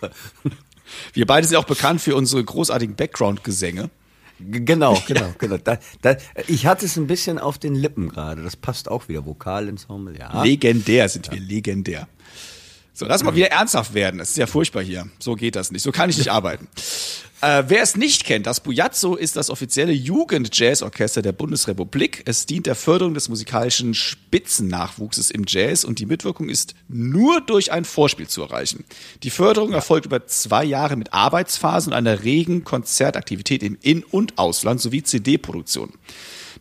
wir 1.12 1.26
beide 1.26 1.46
sind 1.46 1.56
auch 1.56 1.64
bekannt 1.64 2.00
für 2.00 2.16
unsere 2.16 2.42
großartigen 2.42 2.96
Background-Gesänge. 2.96 3.90
Genau, 4.38 5.00
genau, 5.06 5.34
genau. 5.38 5.56
Da, 5.58 5.78
da, 6.02 6.16
ich 6.46 6.66
hatte 6.66 6.86
es 6.86 6.96
ein 6.96 7.06
bisschen 7.06 7.38
auf 7.38 7.58
den 7.58 7.74
Lippen 7.74 8.08
gerade. 8.08 8.42
Das 8.42 8.56
passt 8.56 8.88
auch 8.90 9.08
wieder. 9.08 9.24
Vokalensemble, 9.24 10.18
ja. 10.18 10.42
Legendär 10.42 11.08
sind 11.08 11.30
wir, 11.30 11.40
legendär. 11.40 12.08
So, 12.98 13.04
lass 13.04 13.22
mal 13.22 13.34
wieder 13.34 13.50
ernsthaft 13.50 13.92
werden. 13.92 14.16
Das 14.16 14.30
ist 14.30 14.38
ja 14.38 14.46
furchtbar 14.46 14.82
hier. 14.82 15.06
So 15.18 15.34
geht 15.34 15.54
das 15.54 15.70
nicht. 15.70 15.82
So 15.82 15.92
kann 15.92 16.08
ich 16.08 16.16
nicht 16.16 16.30
arbeiten. 16.30 16.66
Äh, 17.42 17.64
wer 17.68 17.82
es 17.82 17.94
nicht 17.94 18.24
kennt, 18.24 18.46
das 18.46 18.60
Bujazzo 18.60 19.16
ist 19.16 19.36
das 19.36 19.50
offizielle 19.50 19.92
Jugend-Jazz-Orchester 19.92 21.20
der 21.20 21.32
Bundesrepublik. 21.32 22.22
Es 22.24 22.46
dient 22.46 22.64
der 22.64 22.74
Förderung 22.74 23.12
des 23.12 23.28
musikalischen 23.28 23.92
Spitzennachwuchses 23.92 25.30
im 25.30 25.44
Jazz 25.46 25.84
und 25.84 25.98
die 25.98 26.06
Mitwirkung 26.06 26.48
ist 26.48 26.74
nur 26.88 27.42
durch 27.42 27.70
ein 27.70 27.84
Vorspiel 27.84 28.28
zu 28.28 28.40
erreichen. 28.40 28.84
Die 29.22 29.28
Förderung 29.28 29.74
erfolgt 29.74 30.06
über 30.06 30.26
zwei 30.26 30.64
Jahre 30.64 30.96
mit 30.96 31.12
Arbeitsphasen 31.12 31.92
und 31.92 31.98
einer 31.98 32.24
regen 32.24 32.64
Konzertaktivität 32.64 33.62
im 33.62 33.76
In- 33.82 34.04
und 34.04 34.38
Ausland 34.38 34.80
sowie 34.80 35.02
CD-Produktion. 35.02 35.92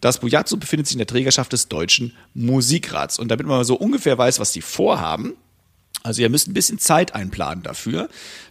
Das 0.01 0.19
Bujazzo 0.19 0.57
befindet 0.57 0.87
sich 0.87 0.95
in 0.95 0.99
der 0.99 1.07
Trägerschaft 1.07 1.53
des 1.53 1.69
Deutschen 1.69 2.11
Musikrats. 2.33 3.17
Und 3.17 3.29
damit 3.29 3.47
man 3.47 3.63
so 3.63 3.75
ungefähr 3.75 4.17
weiß, 4.17 4.41
was 4.41 4.51
die 4.51 4.61
vorhaben, 4.61 5.35
also 6.05 6.21
ihr 6.21 6.29
müsst 6.29 6.47
ein 6.47 6.53
bisschen 6.53 6.77
Zeit 6.77 7.15
einplanen 7.15 7.63
dafür, 7.63 8.09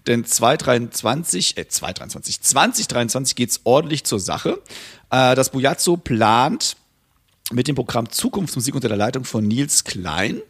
denn 0.08 0.24
2023, 0.24 1.56
äh 1.56 1.68
2023, 1.68 2.40
2023 2.40 3.36
geht's 3.36 3.60
ordentlich 3.62 4.02
zur 4.02 4.18
Sache. 4.18 4.60
Äh, 5.10 5.36
das 5.36 5.50
Bujazzo 5.50 5.96
plant 5.96 6.76
mit 7.52 7.68
dem 7.68 7.76
Programm 7.76 8.10
Zukunftsmusik 8.10 8.74
unter 8.74 8.88
der 8.88 8.96
Leitung 8.96 9.24
von 9.24 9.46
Nils 9.46 9.84
Klein. 9.84 10.40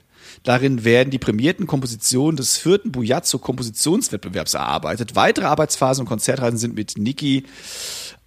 Darin 0.44 0.84
werden 0.84 1.11
die 1.11 1.18
prämierten 1.18 1.66
Kompositionen 1.66 2.38
des 2.38 2.56
vierten 2.56 2.90
Bujazzo 2.90 3.38
Kompositionswettbewerbs 3.38 4.54
erarbeitet. 4.54 5.14
Weitere 5.14 5.44
Arbeitsphasen 5.44 6.02
und 6.02 6.08
Konzertreisen 6.08 6.58
sind 6.58 6.75
mit 6.75 6.96
Nikki 6.96 7.44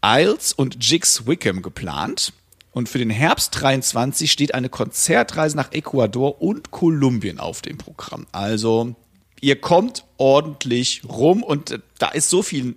Isles 0.05 0.53
und 0.53 0.85
Jigs 0.87 1.25
Wickham 1.25 1.63
geplant. 1.63 2.31
Und 2.77 2.89
für 2.89 2.99
den 2.99 3.09
Herbst 3.09 3.59
23 3.59 4.31
steht 4.31 4.53
eine 4.53 4.69
Konzertreise 4.69 5.57
nach 5.57 5.71
Ecuador 5.71 6.39
und 6.39 6.69
Kolumbien 6.69 7.39
auf 7.39 7.63
dem 7.63 7.79
Programm. 7.79 8.27
Also 8.31 8.95
ihr 9.41 9.59
kommt 9.59 10.05
ordentlich 10.17 11.01
rum 11.09 11.41
und 11.41 11.71
äh, 11.71 11.79
da 11.97 12.09
ist 12.09 12.29
so 12.29 12.43
viel 12.43 12.75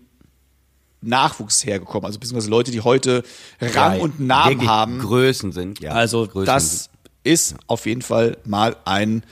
Nachwuchs 1.02 1.66
hergekommen. 1.66 2.06
Also 2.06 2.18
beziehungsweise 2.18 2.48
Leute, 2.48 2.70
die 2.70 2.80
heute 2.80 3.24
Rang 3.60 3.96
Ja, 3.96 4.00
und 4.00 4.20
Namen 4.20 4.66
haben. 4.66 5.00
Größen 5.00 5.52
sind, 5.52 5.80
ja. 5.80 5.90
Also 5.90 6.26
Größen 6.26 6.46
das 6.46 6.88
ist 7.22 7.56
auf 7.66 7.84
jeden 7.84 8.00
Fall 8.00 8.38
mal 8.46 8.76
ein, 8.86 9.22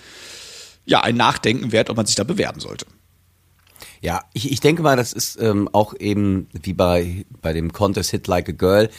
ja, 0.85 1.01
ein 1.01 1.17
Nachdenken 1.17 1.73
wert, 1.73 1.89
ob 1.89 1.97
man 1.97 2.05
sich 2.05 2.15
da 2.17 2.25
bewerben 2.25 2.61
sollte. 2.61 2.85
Ja, 4.03 4.21
ich, 4.35 4.53
ich 4.53 4.61
denke 4.61 4.83
mal, 4.83 4.97
das 4.97 5.15
ist 5.15 5.41
ähm, 5.41 5.69
auch 5.73 5.95
eben 5.99 6.49
wie 6.53 6.75
bei, 6.75 7.25
bei 7.41 7.55
dem 7.55 7.73
Contest 7.73 8.11
Hit 8.11 8.27
Like 8.27 8.51
a 8.51 8.53
Girl. 8.53 8.91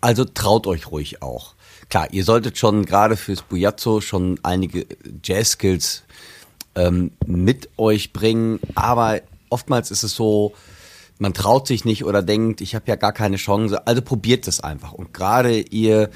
Also 0.00 0.24
traut 0.24 0.66
euch 0.66 0.90
ruhig 0.90 1.22
auch. 1.22 1.54
Klar, 1.88 2.08
ihr 2.12 2.24
solltet 2.24 2.56
schon 2.56 2.84
gerade 2.84 3.16
fürs 3.16 3.42
Bujazzo 3.42 4.00
schon 4.00 4.38
einige 4.42 4.86
Jazz-Skills 5.22 6.04
ähm, 6.74 7.10
mit 7.26 7.68
euch 7.76 8.12
bringen, 8.12 8.60
aber 8.74 9.20
oftmals 9.48 9.90
ist 9.90 10.04
es 10.04 10.14
so, 10.14 10.54
man 11.18 11.34
traut 11.34 11.66
sich 11.66 11.84
nicht 11.84 12.04
oder 12.04 12.22
denkt, 12.22 12.60
ich 12.60 12.74
habe 12.74 12.86
ja 12.88 12.96
gar 12.96 13.12
keine 13.12 13.36
Chance. 13.36 13.86
Also 13.86 14.00
probiert 14.00 14.48
es 14.48 14.60
einfach. 14.60 14.92
Und 14.92 15.12
gerade 15.12 15.58
ihr 15.58 16.10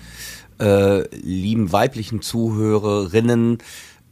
äh, 0.58 1.06
lieben 1.16 1.72
weiblichen 1.72 2.22
Zuhörerinnen, 2.22 3.58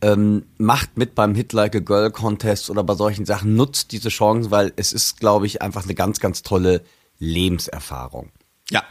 ähm, 0.03 0.45
macht 0.59 0.99
mit 0.99 1.15
beim 1.15 1.35
Hit 1.35 1.53
Like 1.53 1.77
a 1.77 1.79
Girl 1.79 2.11
Contest 2.11 2.69
oder 2.69 2.83
bei 2.83 2.95
solchen 2.95 3.25
Sachen, 3.25 3.55
nutzt 3.55 3.93
diese 3.93 4.09
Chancen, 4.09 4.51
weil 4.51 4.73
es 4.77 4.93
ist, 4.93 5.21
glaube 5.21 5.47
ich, 5.47 5.63
einfach 5.63 5.85
eine 5.85 5.95
ganz, 5.95 6.19
ganz 6.19 6.43
tolle 6.43 6.83
Lebenserfahrung. 7.19 8.31
Ja. 8.71 8.83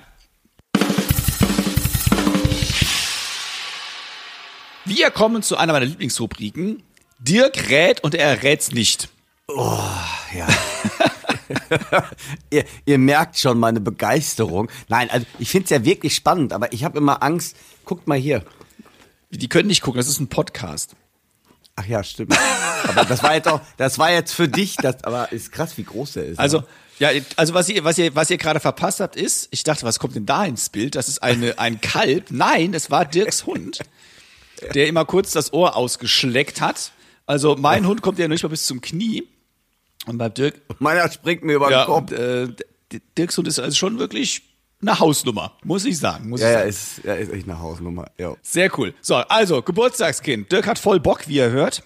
Wir 4.85 5.11
kommen 5.11 5.43
zu 5.43 5.57
einer 5.57 5.73
meiner 5.73 5.85
Lieblingsrubriken. 5.85 6.81
Dirk 7.19 7.69
rät 7.69 8.03
und 8.03 8.15
er 8.15 8.41
rät's 8.41 8.71
nicht. 8.71 9.09
Ja. 10.33 10.47
ihr, 12.49 12.65
ihr 12.85 12.97
merkt 12.97 13.37
schon 13.37 13.59
meine 13.59 13.79
Begeisterung. 13.79 14.69
Nein, 14.87 15.09
also 15.11 15.25
ich 15.37 15.49
finde 15.49 15.65
es 15.65 15.69
ja 15.69 15.85
wirklich 15.85 16.15
spannend, 16.15 16.53
aber 16.53 16.73
ich 16.73 16.83
habe 16.83 16.97
immer 16.97 17.21
Angst. 17.21 17.55
Guckt 17.85 18.07
mal 18.07 18.17
hier. 18.17 18.43
Die 19.29 19.49
können 19.49 19.67
nicht 19.67 19.81
gucken, 19.81 19.99
das 19.99 20.07
ist 20.07 20.19
ein 20.19 20.27
Podcast. 20.29 20.95
Ach 21.75 21.85
ja, 21.85 22.03
stimmt. 22.03 22.35
aber 22.87 23.05
das 23.05 23.23
war 23.23 23.35
jetzt 23.35 23.47
auch, 23.47 23.61
das 23.77 23.99
war 23.99 24.11
jetzt 24.11 24.33
für 24.33 24.47
dich, 24.47 24.75
das, 24.77 25.03
aber 25.03 25.31
ist 25.31 25.51
krass, 25.51 25.77
wie 25.77 25.83
groß 25.83 26.13
der 26.13 26.25
ist. 26.25 26.39
Also, 26.39 26.63
ja, 26.99 27.09
also 27.35 27.53
was 27.53 27.69
ihr, 27.69 27.83
was 27.83 27.97
ihr, 27.97 28.13
was 28.15 28.29
ihr 28.29 28.37
gerade 28.37 28.59
verpasst 28.59 28.99
habt, 28.99 29.15
ist, 29.15 29.47
ich 29.51 29.63
dachte, 29.63 29.83
was 29.83 29.99
kommt 29.99 30.15
denn 30.15 30.25
da 30.25 30.45
ins 30.45 30.69
Bild? 30.69 30.95
Das 30.95 31.07
ist 31.07 31.23
eine, 31.23 31.57
ein 31.59 31.81
Kalb. 31.81 32.25
Nein, 32.29 32.71
das 32.71 32.91
war 32.91 33.05
Dirks 33.05 33.45
Hund, 33.45 33.79
der 34.73 34.87
immer 34.87 35.05
kurz 35.05 35.31
das 35.31 35.53
Ohr 35.53 35.75
ausgeschleckt 35.75 36.61
hat. 36.61 36.91
Also 37.25 37.55
mein 37.55 37.85
Hund 37.87 38.01
kommt 38.01 38.19
ja 38.19 38.27
nicht 38.27 38.43
mal 38.43 38.49
bis 38.49 38.65
zum 38.65 38.81
Knie. 38.81 39.27
Und 40.07 40.17
bei 40.17 40.29
Dirk, 40.29 40.55
meiner 40.79 41.09
springt 41.11 41.43
mir 41.43 41.53
über 41.53 41.67
den 41.67 41.73
ja, 41.73 41.85
Kopf. 41.85 42.11
und, 42.11 42.17
äh, 42.17 42.47
Dirks 43.17 43.37
Hund 43.37 43.47
ist 43.47 43.59
also 43.59 43.75
schon 43.75 43.99
wirklich 43.99 44.41
eine 44.81 44.99
Hausnummer, 44.99 45.53
muss 45.63 45.85
ich 45.85 45.97
sagen. 45.99 46.29
Muss 46.29 46.41
Ja, 46.41 46.47
ich 46.47 46.53
ja, 46.53 46.59
sagen. 46.59 46.69
ist, 46.69 47.01
ja, 47.03 47.13
ist 47.13 47.31
echt 47.31 47.47
eine 47.47 47.59
Hausnummer. 47.59 48.05
Ja. 48.17 48.33
Sehr 48.41 48.77
cool. 48.79 48.93
So, 49.01 49.15
also, 49.15 49.61
Geburtstagskind. 49.61 50.51
Dirk 50.51 50.65
hat 50.67 50.79
voll 50.79 50.99
Bock, 50.99 51.27
wie 51.27 51.35
ihr 51.35 51.51
hört. 51.51 51.83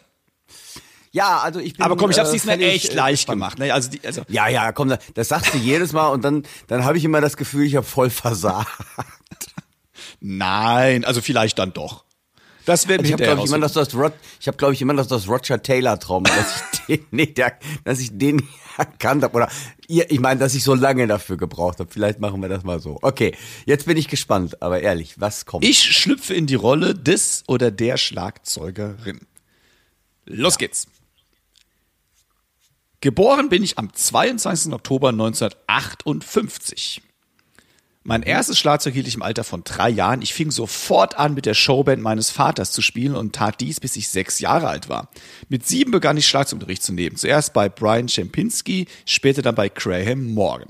ja, 1.11 1.39
also 1.39 1.59
ich 1.59 1.73
bin. 1.73 1.83
Aber 1.83 1.97
komm, 1.97 2.09
ich 2.09 2.17
hab's 2.17 2.29
äh, 2.29 2.33
diesmal 2.33 2.61
echt 2.61 2.91
äh, 2.93 2.95
leicht 2.95 3.27
gemacht. 3.27 3.59
Ne? 3.59 3.73
Also, 3.73 3.89
die, 3.91 3.99
also, 4.07 4.21
Ja, 4.29 4.47
ja, 4.47 4.71
komm, 4.71 4.87
das- 4.89 4.99
das 5.13 5.27
sagst 5.27 5.53
du 5.53 5.57
jedes 5.57 5.91
Mal 5.91 6.07
und 6.07 6.23
dann, 6.23 6.43
dann 6.67 6.85
habe 6.85 6.97
ich 6.97 7.03
immer 7.03 7.19
das 7.19 7.35
Gefühl, 7.35 7.65
ich 7.65 7.75
habe 7.75 7.85
voll 7.85 8.09
versagt. 8.09 8.69
nein, 10.21 11.03
also 11.03 11.21
vielleicht 11.21 11.59
dann 11.59 11.73
doch. 11.73 12.04
Das 12.65 12.87
werden 12.87 13.03
wir 13.03 13.07
Ich 13.07 13.13
habe 13.13 13.23
glaube 13.23 13.41
ich 13.41 13.47
immer 13.47 13.57
rausfinden. 13.57 13.61
noch 13.61 13.73
das 13.73 13.95
Rod, 13.95 14.13
ich 14.39 14.47
habe 14.47 14.57
glaube 14.57 14.73
ich 14.73 14.81
immer 14.81 14.93
noch 14.93 15.05
das 15.05 15.27
Roger 15.27 15.61
Taylor 15.61 15.99
Trauma, 15.99 16.29
dass 16.29 16.63
ich 16.87 17.01
den, 17.11 17.33
dass 17.83 17.99
ich 17.99 18.17
den 18.17 18.37
nicht 18.37 18.49
erkannt 18.77 19.23
habe 19.23 19.35
oder 19.35 19.49
ihr, 19.87 20.09
ich 20.11 20.19
meine, 20.19 20.39
dass 20.39 20.53
ich 20.55 20.63
so 20.63 20.73
lange 20.73 21.07
dafür 21.07 21.37
gebraucht 21.37 21.79
habe. 21.79 21.89
Vielleicht 21.91 22.19
machen 22.19 22.41
wir 22.41 22.49
das 22.49 22.63
mal 22.63 22.79
so. 22.79 22.99
Okay, 23.01 23.35
jetzt 23.65 23.85
bin 23.85 23.97
ich 23.97 24.07
gespannt, 24.07 24.61
aber 24.61 24.81
ehrlich, 24.81 25.19
was 25.19 25.45
kommt? 25.45 25.63
Ich 25.63 25.79
schlüpfe 25.79 26.33
in 26.33 26.47
die 26.47 26.55
Rolle 26.55 26.93
des 26.95 27.43
oder 27.47 27.71
der 27.71 27.97
Schlagzeugerin. 27.97 29.21
Los 30.25 30.57
geht's. 30.57 30.87
Geboren 33.01 33.49
bin 33.49 33.63
ich 33.63 33.77
am 33.77 33.93
22. 33.93 34.73
Oktober 34.73 35.09
1958. 35.09 37.03
Mein 38.07 38.21
erstes 38.21 38.59
Schlagzeug 38.59 38.93
hielt 38.93 39.07
ich 39.07 39.15
im 39.15 39.23
Alter 39.23 39.43
von 39.43 39.63
drei 39.63 39.89
Jahren. 39.89 40.21
Ich 40.21 40.31
fing 40.31 40.51
sofort 40.51 41.17
an, 41.17 41.33
mit 41.33 41.47
der 41.47 41.55
Showband 41.55 42.03
meines 42.03 42.29
Vaters 42.29 42.71
zu 42.71 42.83
spielen 42.83 43.15
und 43.15 43.33
tat 43.33 43.59
dies, 43.59 43.79
bis 43.79 43.95
ich 43.95 44.09
sechs 44.09 44.39
Jahre 44.39 44.67
alt 44.67 44.89
war. 44.89 45.09
Mit 45.49 45.65
sieben 45.65 45.89
begann 45.89 46.15
ich 46.15 46.27
Schlagzeugunterricht 46.27 46.83
zu 46.83 46.93
nehmen. 46.93 47.15
Zuerst 47.15 47.53
bei 47.53 47.67
Brian 47.67 48.05
Czempinski, 48.05 48.85
später 49.07 49.41
dann 49.41 49.55
bei 49.55 49.69
Graham 49.69 50.35
Morgan. 50.35 50.69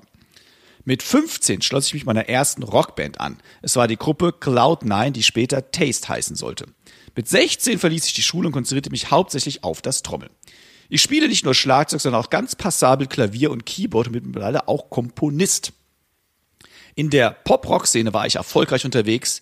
Mit 0.85 1.03
15 1.03 1.61
schloss 1.61 1.87
ich 1.87 1.93
mich 1.93 2.05
meiner 2.05 2.29
ersten 2.29 2.63
Rockband 2.63 3.19
an. 3.19 3.39
Es 3.61 3.75
war 3.75 3.89
die 3.89 3.97
Gruppe 3.97 4.33
Cloud9, 4.39 5.11
die 5.11 5.23
später 5.23 5.71
Taste 5.71 6.07
heißen 6.07 6.37
sollte. 6.37 6.67
Mit 7.17 7.27
16 7.27 7.79
verließ 7.79 8.05
ich 8.05 8.13
die 8.13 8.21
Schule 8.21 8.47
und 8.47 8.53
konzentrierte 8.53 8.91
mich 8.91 9.11
hauptsächlich 9.11 9.65
auf 9.65 9.81
das 9.81 10.03
Trommeln. 10.03 10.31
Ich 10.87 11.01
spiele 11.01 11.27
nicht 11.27 11.43
nur 11.43 11.53
Schlagzeug, 11.53 11.99
sondern 11.99 12.21
auch 12.21 12.29
ganz 12.29 12.55
passabel 12.55 13.07
Klavier 13.07 13.51
und 13.51 13.65
Keyboard 13.65 14.07
und 14.07 14.13
mittlerweile 14.25 14.69
auch 14.69 14.89
Komponist. 14.89 15.73
In 16.95 17.09
der 17.09 17.31
Pop-Rock-Szene 17.31 18.13
war 18.13 18.25
ich 18.25 18.35
erfolgreich 18.35 18.85
unterwegs, 18.85 19.41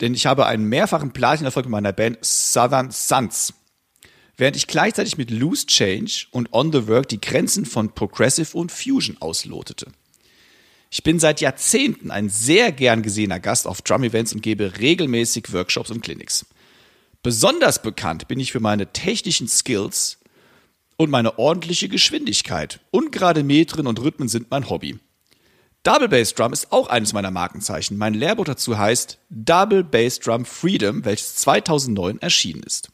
denn 0.00 0.14
ich 0.14 0.26
habe 0.26 0.46
einen 0.46 0.68
mehrfachen 0.68 1.12
Platin-Erfolg 1.12 1.66
mit 1.66 1.72
meiner 1.72 1.92
Band 1.92 2.18
Southern 2.22 2.92
Sons. 2.92 3.54
Während 4.36 4.56
ich 4.56 4.68
gleichzeitig 4.68 5.18
mit 5.18 5.30
Loose 5.30 5.66
Change 5.66 6.26
und 6.30 6.52
On 6.52 6.72
the 6.72 6.86
Work 6.86 7.08
die 7.08 7.20
Grenzen 7.20 7.66
von 7.66 7.92
Progressive 7.92 8.56
und 8.56 8.72
Fusion 8.72 9.16
auslotete. 9.20 9.88
Ich 10.90 11.02
bin 11.02 11.18
seit 11.18 11.40
Jahrzehnten 11.40 12.10
ein 12.10 12.28
sehr 12.28 12.70
gern 12.70 13.02
gesehener 13.02 13.40
Gast 13.40 13.66
auf 13.66 13.82
Drum-Events 13.82 14.34
und 14.34 14.42
gebe 14.42 14.78
regelmäßig 14.78 15.52
Workshops 15.52 15.90
und 15.90 16.02
Clinics. 16.02 16.46
Besonders 17.22 17.82
bekannt 17.82 18.28
bin 18.28 18.38
ich 18.40 18.52
für 18.52 18.60
meine 18.60 18.92
technischen 18.92 19.48
Skills 19.48 20.18
und 20.96 21.10
meine 21.10 21.38
ordentliche 21.38 21.88
Geschwindigkeit. 21.88 22.80
Ungerade 22.90 23.42
Metren 23.42 23.86
und 23.86 24.00
Rhythmen 24.00 24.28
sind 24.28 24.50
mein 24.50 24.68
Hobby. 24.68 24.98
Double 25.82 26.08
Bass 26.08 26.34
Drum 26.34 26.52
ist 26.52 26.70
auch 26.70 26.88
eines 26.88 27.12
meiner 27.12 27.32
Markenzeichen. 27.32 27.98
Mein 27.98 28.14
Lehrbuch 28.14 28.44
dazu 28.44 28.78
heißt 28.78 29.18
Double 29.30 29.82
Bass 29.82 30.20
Drum 30.20 30.44
Freedom, 30.44 31.04
welches 31.04 31.34
2009 31.36 32.20
erschienen 32.20 32.62
ist. 32.62 32.90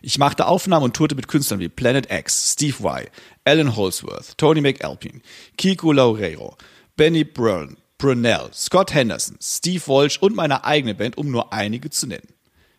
Ich 0.00 0.16
machte 0.16 0.46
Aufnahmen 0.46 0.84
und 0.84 0.96
tourte 0.96 1.14
mit 1.14 1.28
Künstlern 1.28 1.60
wie 1.60 1.68
Planet 1.68 2.10
X, 2.10 2.52
Steve 2.52 2.76
Y, 2.78 3.06
Alan 3.44 3.76
Holsworth, 3.76 4.38
Tony 4.38 4.60
McAlpin, 4.60 5.20
Kiko 5.58 5.92
Laureiro, 5.92 6.56
Benny 6.96 7.24
Brun, 7.24 7.76
Brunel, 7.98 8.48
Scott 8.54 8.94
Henderson, 8.94 9.36
Steve 9.42 9.82
Walsh 9.88 10.18
und 10.18 10.36
meine 10.36 10.64
eigene 10.64 10.94
Band, 10.94 11.18
um 11.18 11.30
nur 11.30 11.52
einige 11.52 11.90
zu 11.90 12.06
nennen. 12.06 12.28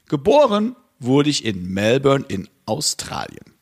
Geboren 0.08 0.76
wurde 0.98 1.30
ich 1.30 1.46
in 1.46 1.72
Melbourne 1.72 2.26
in 2.28 2.50
Australien. 2.66 3.54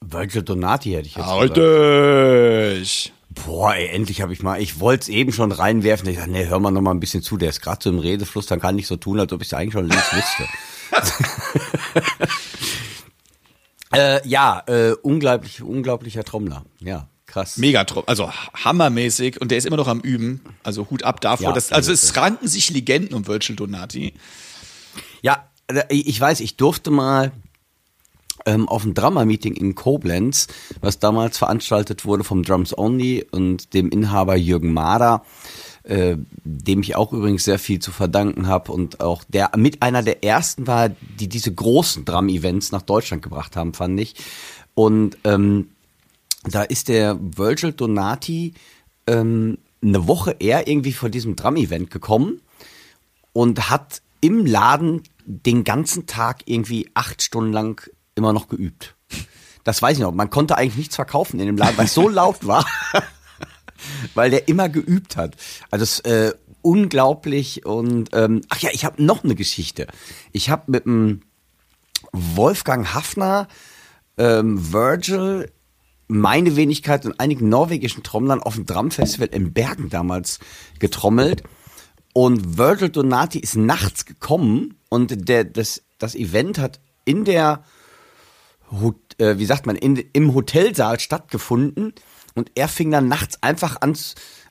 Virgil 0.00 0.42
Donati 0.42 0.92
hätte 0.92 1.08
ich 1.08 1.16
jetzt 1.16 1.26
gesagt. 1.26 3.12
Boah, 3.34 3.74
ey, 3.74 3.88
endlich 3.88 4.20
habe 4.20 4.32
ich 4.32 4.42
mal, 4.42 4.60
ich 4.60 4.80
wollte 4.80 5.02
es 5.02 5.08
eben 5.08 5.32
schon 5.32 5.50
reinwerfen. 5.50 6.08
Ich 6.08 6.16
dachte, 6.16 6.30
nee, 6.30 6.46
hör 6.46 6.60
mal 6.60 6.70
noch 6.70 6.80
mal 6.80 6.92
ein 6.92 7.00
bisschen 7.00 7.22
zu, 7.22 7.36
der 7.36 7.48
ist 7.48 7.60
gerade 7.60 7.82
so 7.82 7.90
im 7.90 7.98
Redefluss, 7.98 8.46
dann 8.46 8.60
kann 8.60 8.78
ich 8.78 8.86
so 8.86 8.96
tun, 8.96 9.18
als 9.18 9.32
ob 9.32 9.40
ich 9.40 9.48
es 9.48 9.54
eigentlich 9.54 9.72
schon 9.72 9.88
längst 9.88 10.12
wüsste. 10.12 10.48
äh, 13.92 14.28
ja, 14.28 14.62
äh, 14.66 14.92
unglaublich, 15.02 15.62
unglaublicher 15.62 16.22
Trommler. 16.24 16.64
Ja, 16.80 17.08
krass. 17.26 17.56
Mega 17.56 17.84
also 18.06 18.30
hammermäßig 18.32 19.40
und 19.40 19.50
der 19.50 19.58
ist 19.58 19.64
immer 19.64 19.76
noch 19.76 19.88
am 19.88 20.00
Üben. 20.00 20.42
Also 20.62 20.88
Hut 20.90 21.02
ab 21.02 21.20
davor. 21.20 21.48
Ja, 21.48 21.52
dass, 21.52 21.72
also 21.72 21.90
also, 21.90 21.92
es 21.92 22.16
ranken 22.16 22.46
sich 22.46 22.70
Legenden 22.70 23.14
um 23.14 23.26
Virgil 23.26 23.56
Donati. 23.56 24.14
Ja, 25.22 25.48
äh, 25.66 25.82
ich 25.88 26.20
weiß, 26.20 26.40
ich 26.40 26.56
durfte 26.56 26.90
mal 26.90 27.32
ähm, 28.46 28.68
auf 28.68 28.84
ein 28.84 28.94
Drama-Meeting 28.94 29.54
in 29.54 29.74
Koblenz, 29.74 30.48
was 30.80 30.98
damals 30.98 31.38
veranstaltet 31.38 32.04
wurde 32.04 32.24
vom 32.24 32.42
Drums 32.42 32.76
Only 32.76 33.26
und 33.30 33.74
dem 33.74 33.90
Inhaber 33.90 34.36
Jürgen 34.36 34.72
Mader, 34.72 35.24
äh, 35.84 36.16
dem 36.44 36.80
ich 36.80 36.96
auch 36.96 37.12
übrigens 37.12 37.44
sehr 37.44 37.58
viel 37.58 37.78
zu 37.78 37.92
verdanken 37.92 38.46
habe 38.46 38.72
und 38.72 39.00
auch 39.00 39.24
der 39.24 39.50
mit 39.56 39.82
einer 39.82 40.02
der 40.02 40.24
ersten 40.24 40.66
war, 40.66 40.88
die 40.88 41.28
diese 41.28 41.52
großen 41.52 42.04
Drum-Events 42.04 42.72
nach 42.72 42.82
Deutschland 42.82 43.22
gebracht 43.22 43.56
haben, 43.56 43.74
fand 43.74 44.00
ich. 44.00 44.14
Und 44.74 45.18
ähm, 45.24 45.68
da 46.44 46.62
ist 46.62 46.88
der 46.88 47.18
Virgil 47.20 47.72
Donati 47.72 48.54
ähm, 49.06 49.58
eine 49.82 50.06
Woche 50.06 50.36
eher 50.38 50.66
irgendwie 50.66 50.92
vor 50.92 51.10
diesem 51.10 51.36
Drum-Event 51.36 51.90
gekommen 51.90 52.40
und 53.32 53.70
hat 53.70 54.02
im 54.20 54.46
Laden 54.46 55.02
den 55.26 55.64
ganzen 55.64 56.06
Tag 56.06 56.42
irgendwie 56.46 56.90
acht 56.94 57.22
Stunden 57.22 57.52
lang 57.52 57.90
immer 58.14 58.32
noch 58.32 58.48
geübt. 58.48 58.96
Das 59.64 59.80
weiß 59.80 59.96
ich 59.96 60.02
noch. 60.02 60.12
Man 60.12 60.30
konnte 60.30 60.56
eigentlich 60.56 60.76
nichts 60.76 60.96
verkaufen 60.96 61.40
in 61.40 61.46
dem 61.46 61.56
Laden, 61.56 61.76
weil 61.78 61.86
es 61.86 61.94
so 61.94 62.08
laut 62.10 62.46
war, 62.46 62.66
weil 64.14 64.30
der 64.30 64.48
immer 64.48 64.68
geübt 64.68 65.16
hat. 65.16 65.36
Also 65.70 65.82
es 65.82 66.00
äh, 66.00 66.32
unglaublich 66.62 67.66
und 67.66 68.10
ähm, 68.12 68.42
ach 68.48 68.58
ja, 68.58 68.70
ich 68.72 68.84
habe 68.84 69.02
noch 69.02 69.24
eine 69.24 69.34
Geschichte. 69.34 69.86
Ich 70.32 70.50
habe 70.50 70.70
mit 70.70 70.84
dem 70.84 71.22
Wolfgang 72.12 72.94
Hafner, 72.94 73.48
ähm, 74.16 74.72
Virgil, 74.72 75.50
meine 76.06 76.56
Wenigkeit 76.56 77.06
und 77.06 77.18
einigen 77.18 77.48
norwegischen 77.48 78.02
Trommlern 78.02 78.42
auf 78.42 78.54
dem 78.54 78.66
Drumfestival 78.66 79.28
in 79.28 79.52
Bergen 79.52 79.88
damals 79.88 80.38
getrommelt. 80.78 81.42
Und 82.12 82.58
Virgil 82.58 82.90
Donati 82.90 83.40
ist 83.40 83.56
nachts 83.56 84.04
gekommen 84.06 84.76
und 84.88 85.28
der, 85.28 85.44
das, 85.44 85.82
das 85.98 86.14
Event 86.14 86.58
hat 86.58 86.80
in 87.04 87.24
der 87.24 87.64
wie 88.70 89.44
sagt 89.44 89.66
man, 89.66 89.76
in, 89.76 89.96
im 90.12 90.34
Hotelsaal 90.34 90.98
stattgefunden 91.00 91.94
und 92.34 92.50
er 92.54 92.68
fing 92.68 92.90
dann 92.90 93.08
nachts 93.08 93.42
einfach 93.42 93.80
an, 93.80 93.96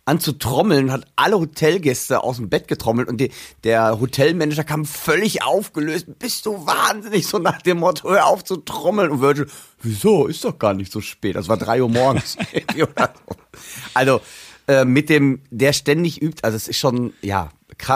an 0.06 0.20
zu 0.20 0.34
trommeln, 0.34 0.92
hat 0.92 1.06
alle 1.16 1.40
Hotelgäste 1.40 2.24
aus 2.24 2.38
dem 2.38 2.50
Bett 2.50 2.68
getrommelt 2.68 3.08
und 3.08 3.18
die, 3.18 3.32
der 3.64 4.00
Hotelmanager 4.00 4.64
kam 4.64 4.86
völlig 4.86 5.44
aufgelöst. 5.44 6.20
Bist 6.20 6.46
du 6.46 6.66
wahnsinnig? 6.66 7.28
So 7.28 7.40
nach 7.40 7.62
dem 7.62 7.80
Motto, 7.80 8.10
hör 8.10 8.28
auf 8.28 8.44
zu 8.44 8.58
trommeln. 8.58 9.12
Und 9.12 9.22
Virgil, 9.22 9.48
wieso? 9.82 10.28
Ist 10.28 10.44
doch 10.44 10.58
gar 10.60 10.74
nicht 10.74 10.92
so 10.92 11.00
spät. 11.00 11.36
Das 11.36 11.48
war 11.48 11.58
drei 11.58 11.82
Uhr 11.82 11.90
morgens. 11.90 12.38
also, 13.94 14.20
äh, 14.68 14.86
mit 14.86 15.10
dem, 15.10 15.42
der 15.52 15.74
ständig 15.74 16.22
übt, 16.22 16.44
also 16.44 16.56
es 16.56 16.68
ist 16.68 16.78
schon, 16.78 17.14
ja, 17.22 17.50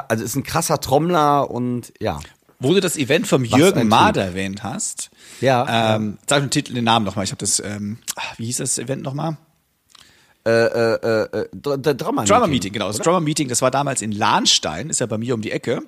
also 0.10 0.24
es 0.24 0.32
ist 0.32 0.36
ein 0.36 0.44
krasser 0.44 0.80
Trommler 0.80 1.50
und 1.50 1.94
ja. 2.00 2.20
Wo 2.60 2.74
du 2.74 2.80
das 2.80 2.98
Event 2.98 3.28
vom 3.28 3.44
Jürgen 3.46 3.88
Mader 3.88 4.24
erwähnt 4.24 4.64
hast, 4.64 5.12
ja, 5.42 5.96
ähm, 5.96 6.18
sag 6.28 6.42
den 6.42 6.50
Titel, 6.50 6.74
den 6.74 6.86
Namen 6.86 7.06
nochmal. 7.06 7.24
Ich 7.24 7.32
habe 7.32 7.40
das, 7.40 7.60
ähm, 7.60 8.00
wie 8.38 8.46
hieß 8.46 8.58
das 8.58 8.80
Event 8.80 9.04
nochmal? 9.04 9.38
Äh, 10.44 10.52
äh, 10.52 11.24
äh, 11.24 11.48
Drummer 11.54 12.22
Meeting. 12.22 12.26
Drummer 12.26 12.48
Meeting, 12.48 12.74
genau. 12.74 12.88
Das 12.88 12.98
Drummer 12.98 13.20
Meeting, 13.20 13.48
das 13.48 13.62
war 13.62 13.70
damals 13.70 14.02
in 14.02 14.12
Lahnstein, 14.12 14.90
ist 14.90 15.00
ja 15.00 15.06
bei 15.06 15.18
mir 15.18 15.36
um 15.36 15.42
die 15.42 15.52
Ecke. 15.52 15.82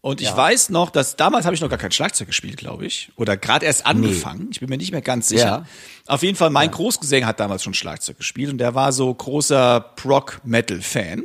Und 0.00 0.20
ich 0.20 0.28
ja. 0.28 0.36
weiß 0.36 0.70
noch, 0.70 0.90
dass 0.90 1.16
damals 1.16 1.44
habe 1.44 1.54
ich 1.54 1.60
noch 1.60 1.68
gar 1.68 1.78
kein 1.78 1.90
Schlagzeug 1.90 2.28
gespielt, 2.28 2.56
glaube 2.56 2.86
ich. 2.86 3.10
Oder 3.16 3.36
gerade 3.36 3.66
erst 3.66 3.84
angefangen. 3.84 4.44
Nee. 4.44 4.48
Ich 4.52 4.60
bin 4.60 4.68
mir 4.68 4.76
nicht 4.76 4.92
mehr 4.92 5.02
ganz 5.02 5.28
sicher. 5.28 5.44
Ja. 5.44 5.66
Auf 6.06 6.22
jeden 6.22 6.36
Fall, 6.36 6.50
mein 6.50 6.70
ja. 6.70 6.76
Großgesang 6.76 7.26
hat 7.26 7.40
damals 7.40 7.64
schon 7.64 7.74
Schlagzeug 7.74 8.18
gespielt 8.18 8.52
und 8.52 8.58
der 8.58 8.74
war 8.74 8.92
so 8.92 9.12
großer 9.12 9.80
Proc-Metal-Fan. 9.96 11.24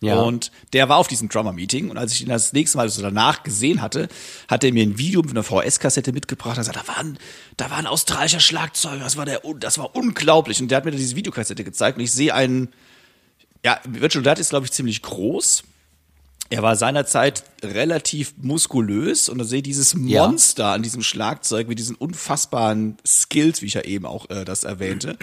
Ja. 0.00 0.20
Und 0.22 0.50
der 0.72 0.88
war 0.88 0.96
auf 0.96 1.08
diesem 1.08 1.28
Drummer-Meeting 1.28 1.90
und 1.90 1.98
als 1.98 2.12
ich 2.12 2.22
ihn 2.22 2.28
das 2.28 2.54
nächste 2.54 2.78
Mal 2.78 2.88
so 2.88 3.02
danach 3.02 3.42
gesehen 3.42 3.82
hatte, 3.82 4.08
hat 4.48 4.64
er 4.64 4.72
mir 4.72 4.82
ein 4.82 4.96
Video 4.96 5.20
mit 5.20 5.32
einer 5.32 5.42
VS-Kassette 5.42 6.12
mitgebracht. 6.12 6.56
Er 6.56 6.64
sagt, 6.64 6.78
da 6.78 6.88
war 6.88 6.98
ein, 6.98 7.18
da 7.58 7.70
war 7.70 7.76
ein 7.76 7.86
australischer 7.86 8.40
Schlagzeuger, 8.40 9.04
das 9.04 9.18
war 9.18 9.26
der, 9.26 9.42
das 9.58 9.76
war 9.76 9.94
unglaublich. 9.94 10.62
Und 10.62 10.70
der 10.70 10.76
hat 10.76 10.86
mir 10.86 10.90
diese 10.90 11.16
Videokassette 11.16 11.64
gezeigt 11.64 11.98
und 11.98 12.04
ich 12.04 12.12
sehe 12.12 12.34
einen, 12.34 12.68
ja, 13.62 13.78
Virtual 13.86 14.22
Dad 14.22 14.38
ist 14.38 14.50
glaube 14.50 14.64
ich 14.64 14.72
ziemlich 14.72 15.02
groß. 15.02 15.64
Er 16.48 16.62
war 16.62 16.74
seinerzeit 16.76 17.44
relativ 17.62 18.34
muskulös 18.38 19.28
und 19.28 19.38
da 19.38 19.44
sehe 19.44 19.62
dieses 19.62 19.94
Monster 19.94 20.64
ja. 20.64 20.72
an 20.72 20.82
diesem 20.82 21.02
Schlagzeug 21.02 21.68
mit 21.68 21.78
diesen 21.78 21.94
unfassbaren 21.94 22.96
Skills, 23.06 23.62
wie 23.62 23.66
ich 23.66 23.74
ja 23.74 23.82
eben 23.82 24.04
auch 24.06 24.30
äh, 24.30 24.44
das 24.44 24.64
erwähnte. 24.64 25.16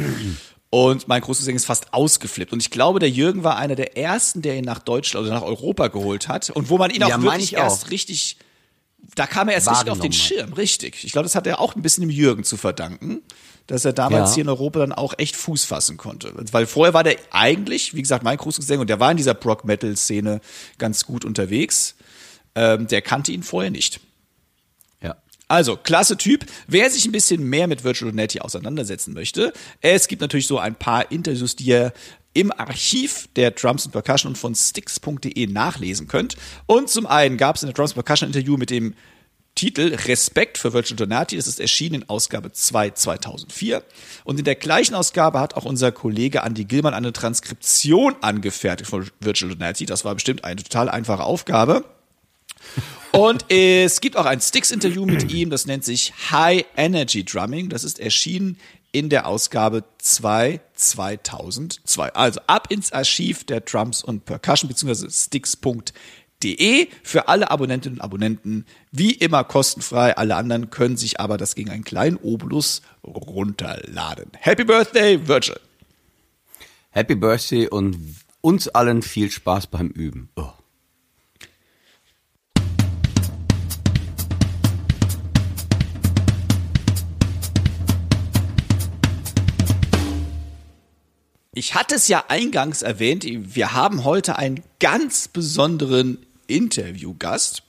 Und 0.69 1.08
mein 1.08 1.21
Großcousin 1.21 1.56
ist 1.56 1.65
fast 1.65 1.93
ausgeflippt. 1.93 2.51
Und 2.51 2.60
ich 2.60 2.71
glaube, 2.71 2.99
der 2.99 3.10
Jürgen 3.10 3.43
war 3.43 3.58
einer 3.58 3.75
der 3.75 3.97
ersten, 3.97 4.41
der 4.41 4.58
ihn 4.58 4.65
nach 4.65 4.80
Deutschland 4.80 5.25
oder 5.25 5.36
nach 5.36 5.43
Europa 5.43 5.88
geholt 5.88 6.27
hat. 6.27 6.49
Und 6.49 6.69
wo 6.69 6.77
man 6.77 6.91
ihn 6.91 7.03
auch 7.03 7.10
ja, 7.10 7.21
wirklich 7.21 7.53
erst 7.53 7.86
auch. 7.86 7.91
richtig, 7.91 8.38
da 9.15 9.27
kam 9.27 9.47
er 9.47 9.56
erst 9.56 9.69
richtig 9.69 9.91
auf 9.91 9.99
den 9.99 10.12
Schirm, 10.12 10.53
richtig. 10.53 11.06
Ich 11.06 11.13
glaube, 11.13 11.23
das 11.23 11.36
hat 11.36 11.47
er 11.47 11.62
auch 11.62 11.75
ein 11.75 11.82
bisschen 11.82 12.01
dem 12.01 12.10
Jürgen 12.10 12.43
zu 12.43 12.58
verdanken, 12.58 13.21
dass 13.67 13.86
er 13.86 13.93
damals 13.93 14.32
ja. 14.32 14.36
hier 14.36 14.43
in 14.43 14.49
Europa 14.49 14.80
dann 14.80 14.91
auch 14.91 15.13
echt 15.17 15.38
Fuß 15.38 15.63
fassen 15.63 15.95
konnte. 15.95 16.34
Weil 16.51 16.67
vorher 16.67 16.93
war 16.93 17.03
der 17.03 17.15
eigentlich, 17.32 17.93
wie 17.93 18.01
gesagt, 18.01 18.23
mein 18.23 18.38
Großcousin, 18.38 18.80
und 18.80 18.89
der 18.89 18.99
war 18.99 19.12
in 19.12 19.17
dieser 19.17 19.36
Proc-Metal-Szene 19.36 20.41
ganz 20.77 21.06
gut 21.06 21.23
unterwegs. 21.23 21.95
Ähm, 22.56 22.88
der 22.88 23.01
kannte 23.01 23.32
ihn 23.32 23.43
vorher 23.43 23.71
nicht. 23.71 24.01
Also, 25.47 25.77
klasse 25.77 26.17
Typ. 26.17 26.45
Wer 26.67 26.89
sich 26.89 27.05
ein 27.05 27.12
bisschen 27.12 27.43
mehr 27.43 27.67
mit 27.67 27.83
Virtual 27.83 28.12
Reality 28.12 28.41
auseinandersetzen 28.41 29.13
möchte, 29.13 29.53
es 29.81 30.07
gibt 30.07 30.21
natürlich 30.21 30.47
so 30.47 30.60
ein 30.60 30.75
paar 30.75 31.12
Interviews, 31.12 31.55
die 31.55 31.65
ihr 31.65 31.93
im 32.33 32.51
Archiv 32.51 33.27
der 33.36 33.51
Drums 33.51 33.86
and 33.86 33.93
Percussion 33.93 34.31
und 34.31 34.38
von 34.38 34.53
sticks.de 34.53 35.47
nachlesen 35.47 36.07
könnt. 36.07 36.36
Und 36.65 36.89
zum 36.89 37.07
einen 37.07 37.38
gab 37.38 37.55
es 37.55 37.63
in 37.63 37.67
der 37.67 37.73
Drums 37.73 37.93
Percussion 37.93 38.29
Interview 38.29 38.57
mit 38.57 38.69
dem 38.69 38.93
Titel 39.55 39.95
Respekt 40.05 40.60
für 40.60 40.73
Virtual 40.73 40.95
Donati. 40.95 41.36
Das 41.36 41.47
ist 41.47 41.60
erschienen 41.60 42.03
in 42.03 42.10
Ausgabe 42.10 42.51
2 42.51 42.91
2004. 42.91 43.83
Und 44.23 44.38
in 44.38 44.45
der 44.45 44.53
gleichen 44.53 44.93
Ausgabe 44.93 45.39
hat 45.39 45.55
auch 45.55 45.65
unser 45.65 45.91
Kollege 45.91 46.43
Andy 46.45 46.65
Gilman 46.65 46.93
eine 46.93 47.12
Transkription 47.12 48.15
angefertigt 48.21 48.89
von 48.89 49.10
Virtual 49.19 49.51
Donati. 49.51 49.88
Das 49.88 50.05
war 50.05 50.13
bestimmt 50.13 50.43
eine 50.43 50.62
total 50.62 50.89
einfache 50.89 51.23
Aufgabe. 51.23 51.86
Und 53.17 53.51
es 53.51 53.99
gibt 53.99 54.15
auch 54.15 54.27
ein 54.27 54.39
Sticks-Interview 54.39 55.03
mit 55.08 55.32
ihm, 55.32 55.49
das 55.49 55.65
nennt 55.65 55.84
sich 55.84 56.13
High 56.30 56.65
Energy 56.75 57.25
Drumming. 57.25 57.67
Das 57.67 57.84
ist 57.84 57.99
erschienen 57.99 58.60
in 58.91 59.10
der 59.10 59.25
Ausgabe 59.25 59.86
2 59.97 60.62
2002. 60.75 62.13
Also 62.13 62.39
ab 62.45 62.67
ins 62.69 62.91
Archiv 62.91 63.43
der 63.43 63.62
Drums 63.62 64.03
und 64.03 64.25
Percussion 64.25 64.69
bzw. 64.69 65.10
sticks.de 65.10 66.89
für 67.01 67.27
alle 67.27 67.49
Abonnentinnen 67.49 67.97
und 67.97 68.03
Abonnenten. 68.03 68.67
Wie 68.91 69.13
immer 69.13 69.43
kostenfrei. 69.43 70.15
Alle 70.15 70.36
anderen 70.36 70.69
können 70.69 70.95
sich 70.95 71.19
aber 71.19 71.39
das 71.39 71.56
gegen 71.56 71.71
einen 71.71 71.84
kleinen 71.84 72.17
Obolus 72.17 72.84
runterladen. 73.03 74.30
Happy 74.38 74.63
Birthday, 74.63 75.27
Virgil! 75.27 75.60
Happy 76.91 77.15
Birthday 77.15 77.67
und 77.67 77.97
uns 78.41 78.67
allen 78.67 79.01
viel 79.01 79.32
Spaß 79.32 79.65
beim 79.65 79.88
Üben. 79.88 80.30
Oh. 80.36 80.51
Ich 91.58 91.74
hatte 91.74 91.96
es 91.96 92.08
ja 92.08 92.26
eingangs 92.28 92.84
erwähnt, 92.84 93.26
wir 93.28 93.74
haben 93.74 94.04
heute 94.04 94.38
einen 94.38 94.62
ganz 94.80 95.28
besonderen 95.28 96.20
Interviewgast. 96.46 97.63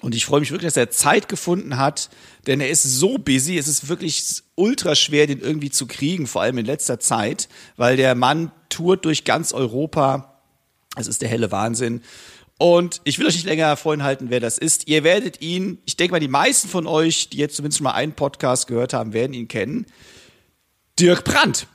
Und 0.00 0.16
ich 0.16 0.26
freue 0.26 0.40
mich 0.40 0.50
wirklich, 0.50 0.66
dass 0.66 0.76
er 0.76 0.90
Zeit 0.90 1.28
gefunden 1.28 1.76
hat, 1.76 2.10
denn 2.48 2.60
er 2.60 2.70
ist 2.70 2.82
so 2.82 3.16
busy. 3.18 3.56
Es 3.56 3.68
ist 3.68 3.88
wirklich 3.88 4.42
ultra 4.56 4.96
schwer, 4.96 5.28
den 5.28 5.38
irgendwie 5.38 5.70
zu 5.70 5.86
kriegen, 5.86 6.26
vor 6.26 6.42
allem 6.42 6.58
in 6.58 6.66
letzter 6.66 6.98
Zeit, 6.98 7.48
weil 7.76 7.96
der 7.96 8.16
Mann 8.16 8.50
tourt 8.68 9.04
durch 9.04 9.22
ganz 9.22 9.52
Europa. 9.52 10.40
Es 10.96 11.06
ist 11.06 11.22
der 11.22 11.28
helle 11.28 11.52
Wahnsinn. 11.52 12.02
Und 12.58 13.00
ich 13.04 13.20
will 13.20 13.28
euch 13.28 13.36
nicht 13.36 13.46
länger 13.46 13.76
vorenthalten, 13.76 14.28
wer 14.28 14.40
das 14.40 14.58
ist. 14.58 14.88
Ihr 14.88 15.04
werdet 15.04 15.40
ihn, 15.40 15.78
ich 15.84 15.94
denke 15.94 16.14
mal, 16.14 16.20
die 16.20 16.26
meisten 16.26 16.68
von 16.68 16.88
euch, 16.88 17.28
die 17.28 17.36
jetzt 17.36 17.54
zumindest 17.54 17.80
mal 17.80 17.92
einen 17.92 18.14
Podcast 18.14 18.66
gehört 18.66 18.92
haben, 18.92 19.12
werden 19.12 19.34
ihn 19.34 19.46
kennen. 19.46 19.86
Dirk 20.98 21.22
Brandt. 21.22 21.68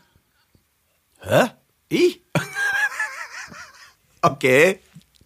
Hä? 1.21 1.49
Ich? 1.89 2.21
okay. 4.21 4.79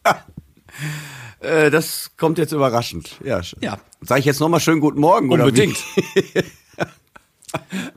äh, 1.39 1.69
das 1.69 2.11
kommt 2.17 2.37
jetzt 2.37 2.51
überraschend. 2.51 3.19
Ja. 3.23 3.41
ja. 3.61 3.79
Sag 4.01 4.19
ich 4.19 4.25
jetzt 4.25 4.39
nochmal 4.39 4.59
schönen 4.59 4.81
guten 4.81 4.99
Morgen, 4.99 5.31
Unbedingt. 5.31 5.77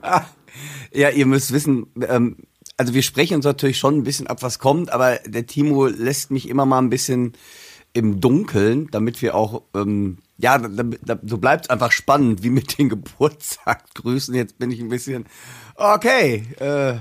ja, 0.93 1.09
ihr 1.09 1.25
müsst 1.25 1.51
wissen, 1.51 1.87
ähm, 2.07 2.37
also 2.77 2.93
wir 2.93 3.01
sprechen 3.01 3.35
uns 3.35 3.45
natürlich 3.45 3.79
schon 3.79 3.97
ein 3.97 4.03
bisschen 4.03 4.27
ab, 4.27 4.43
was 4.43 4.59
kommt, 4.59 4.91
aber 4.91 5.17
der 5.25 5.47
Timo 5.47 5.87
lässt 5.87 6.29
mich 6.29 6.47
immer 6.47 6.65
mal 6.65 6.79
ein 6.79 6.89
bisschen 6.89 7.33
im 7.93 8.21
Dunkeln, 8.21 8.89
damit 8.91 9.23
wir 9.23 9.33
auch, 9.33 9.63
ähm, 9.73 10.19
ja, 10.37 10.59
da, 10.59 10.83
da, 10.83 11.19
so 11.25 11.39
bleibt 11.39 11.71
einfach 11.71 11.91
spannend, 11.91 12.43
wie 12.43 12.51
mit 12.51 12.77
den 12.77 12.89
Geburtstagsgrüßen. 12.89 14.35
Jetzt 14.35 14.59
bin 14.59 14.69
ich 14.69 14.79
ein 14.79 14.89
bisschen, 14.89 15.25
okay, 15.75 16.45
äh, 16.59 16.99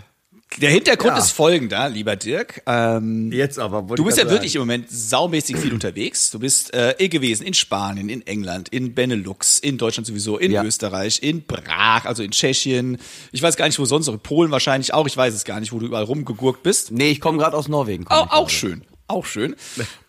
der 0.59 0.70
Hintergrund 0.70 1.12
Ja. 1.14 1.18
ist 1.18 1.32
folgender, 1.32 1.88
lieber 1.88 2.16
Dirk. 2.16 2.62
Ähm, 2.66 3.30
Jetzt 3.32 3.59
aber. 3.59 3.82
du 3.94 4.04
bist 4.04 4.16
ja 4.16 4.24
grad 4.24 4.32
wirklich 4.35 4.54
im 4.54 4.62
Moment 4.62 4.90
saumäßig 4.90 5.56
viel 5.56 5.72
unterwegs. 5.72 6.30
Du 6.30 6.38
bist 6.38 6.72
äh, 6.72 6.92
eh 6.98 7.09
gewesen 7.09 7.44
in 7.46 7.52
Spanien, 7.52 8.09
in 8.09 8.26
England, 8.26 8.68
in 8.70 8.94
Benelux, 8.94 9.59
in 9.59 9.76
Deutschland 9.76 10.06
sowieso, 10.06 10.38
in 10.38 10.52
Ja. 10.52 10.64
Österreich, 10.64 11.22
in 11.22 11.44
Prag, 11.46 12.04
also 12.06 12.22
in 12.22 12.30
Tschechien. 12.30 12.98
Ich 13.32 13.42
weiß 13.42 13.56
gar 13.56 13.66
nicht, 13.66 13.78
wo 13.78 13.85
sonst 13.85 14.06
noch. 14.06 14.14
In 14.14 14.20
Polen 14.20 14.50
wahrscheinlich 14.50 14.94
auch. 14.94 15.06
Ich 15.06 15.16
weiß 15.16 15.35
es 15.35 15.44
gar 15.44 15.61
nicht, 15.61 15.72
wo 15.72 15.78
du 15.78 15.87
überall 15.87 16.04
rumgegurkt 16.04 16.62
bist. 16.62 16.87
sagen. 16.87 16.96
Nee, 16.98 17.11
ich 17.11 17.20
komme 17.20 17.38
gerade 17.38 17.56
aus 17.56 17.68
Norwegen. 17.68 18.06
Auch, 18.09 18.30
auch 18.30 18.48
schön, 18.48 18.82
auch 19.09 19.26
schön. 19.26 19.56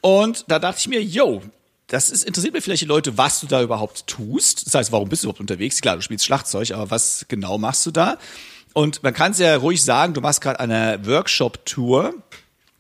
Und 0.02 0.46
da 0.48 0.60
dachte 0.60 0.80
ich 0.80 0.88
mir, 0.88 1.02
yo, 1.04 1.42
das 1.88 2.10
ist, 2.10 2.24
interessiert 2.26 2.54
mir 2.54 2.62
vielleicht 2.62 2.82
die 2.84 2.88
Leute, 2.88 3.18
was 3.18 3.40
du 3.40 3.48
da 3.48 3.62
überhaupt 3.62 4.08
tust. 4.08 4.66
Das 4.68 4.76
heißt, 4.76 4.92
warum 4.92 5.10
bist 5.10 5.24
du 5.24 5.28
überhaupt 5.28 5.40
unterwegs? 5.42 5.82
Klar, 5.82 5.96
du 5.96 6.02
spielst 6.04 6.26
Schlagzeug, 6.26 6.72
aber 6.72 6.92
was 6.92 7.26
genau 7.28 7.58
machst 7.58 7.86
du 7.86 7.92
da? 7.92 8.18
Und 8.78 9.02
man 9.02 9.12
kann 9.12 9.32
es 9.32 9.40
ja 9.40 9.56
ruhig 9.56 9.82
sagen, 9.82 10.14
du 10.14 10.22
machst 10.22 10.40
gerade 10.40 10.60
eine 10.60 11.00
Workshop-Tour 11.04 12.14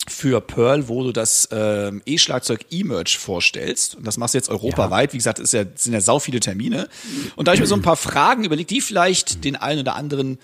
für 0.08 0.42
Pearl, 0.42 0.90
wo 0.90 1.02
du 1.02 1.12
das 1.12 1.50
ähm, 1.52 2.04
E-Schlagzeug 2.06 2.68
E-Merge 2.70 3.18
vorstellst. 3.18 3.96
Und 3.96 4.06
das 4.06 4.18
machst 4.18 4.36
du 4.36 4.38
jetzt 4.38 4.50
europaweit. 4.50 5.14
Wie 5.14 5.18
gesagt, 5.18 5.40
es 5.40 5.46
ist 5.46 5.54
ja, 5.54 5.66
sind 5.74 5.94
ja 5.94 6.02
sau 6.02 6.20
viele 6.20 6.40
Termine. 6.40 6.88
Und 7.36 7.48
da 7.48 7.50
habe 7.50 7.56
ich 7.56 7.62
mir 7.62 7.66
so 7.66 7.74
ein 7.74 7.82
paar 7.82 7.96
Fragen 7.96 8.44
überlegt, 8.44 8.70
die 8.70 8.80
vielleicht 8.80 9.44
den 9.44 9.56
einen 9.56 9.80
oder 9.80 9.96
anderen 9.96 10.38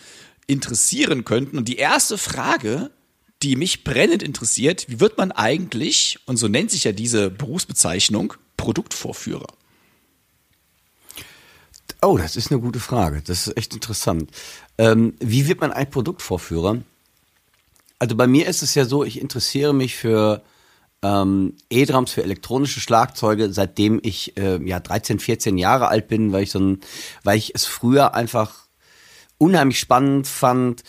interessieren 0.48 1.24
könnten. 1.24 1.60
Und 1.60 1.68
die 1.68 1.78
erste 1.78 2.18
Frage, 2.18 2.89
die 3.44 3.56
mich 3.56 3.84
brennend 3.84 4.24
interessiert, 4.24 4.88
wie 4.89 5.00
wird 5.00 5.20
man 5.20 5.32
eigentlich, 5.32 6.18
und 6.26 6.38
so 6.38 6.48
nennt 6.48 6.72
sich 6.72 6.84
ja 6.84 6.94
diese 6.94 7.30
Berufsbezeichnung, 7.30 8.34
Produktvorführer? 8.58 9.54
Oh, 12.04 12.18
das 12.18 12.36
ist 12.36 12.52
eine 12.52 12.60
gute 12.60 12.82
Frage. 12.82 13.22
Das 13.26 13.48
ist 13.48 13.58
echt 13.58 13.74
interessant. 13.74 14.30
Ähm, 14.78 15.13
wie 15.20 15.48
wird 15.48 15.62
man 15.62 15.72
ein 15.72 15.89
Produktvorführer? 15.89 16.80
Also 17.98 18.16
bei 18.18 18.28
mir 18.28 18.48
ist 18.48 18.62
es 18.62 18.76
ja 18.76 18.84
so, 18.84 19.06
ich 19.06 19.22
interessiere 19.22 19.74
mich 19.74 19.96
für 19.96 20.42
ähm, 21.02 21.56
E-Drums, 21.70 22.12
für 22.12 22.24
elektronische 22.24 22.82
Schlagzeuge, 22.82 23.54
seitdem 23.54 24.02
ich 24.04 24.36
äh, 24.38 24.62
ja 24.68 24.82
13, 24.82 25.20
14 25.20 25.58
Jahre 25.58 25.88
alt 25.88 26.10
bin, 26.10 26.34
weil 26.34 26.44
ich 26.44 26.52
so 26.52 26.60
ein, 26.60 26.82
weil 27.24 27.38
ich 27.38 27.56
es 27.56 27.66
früher 27.66 28.13
einfach 28.13 28.68
unheimlich 29.38 29.80
spannend 29.80 30.28
fand, 30.28 30.84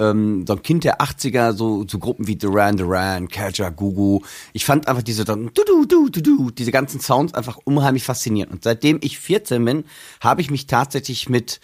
ähm, 0.00 0.44
so 0.46 0.54
ein 0.54 0.62
Kind 0.62 0.84
der 0.84 1.00
80er, 1.00 1.52
so, 1.52 1.84
so 1.88 1.98
Gruppen 1.98 2.26
wie 2.26 2.36
Duran 2.36 2.76
Duran, 2.76 3.28
Kaja, 3.28 3.68
Gugu. 3.70 4.20
Ich 4.52 4.64
fand 4.64 4.88
einfach 4.88 5.02
diese 5.02 5.24
du, 5.24 5.36
du, 5.36 5.86
du, 5.86 6.08
du, 6.08 6.20
du, 6.20 6.50
diese 6.50 6.72
ganzen 6.72 7.00
Sounds 7.00 7.34
einfach 7.34 7.58
unheimlich 7.64 8.02
faszinierend. 8.04 8.52
Und 8.52 8.64
seitdem 8.64 8.98
ich 9.02 9.18
14 9.20 9.64
bin, 9.64 9.84
habe 10.20 10.40
ich 10.40 10.50
mich 10.50 10.66
tatsächlich 10.66 11.28
mit 11.28 11.60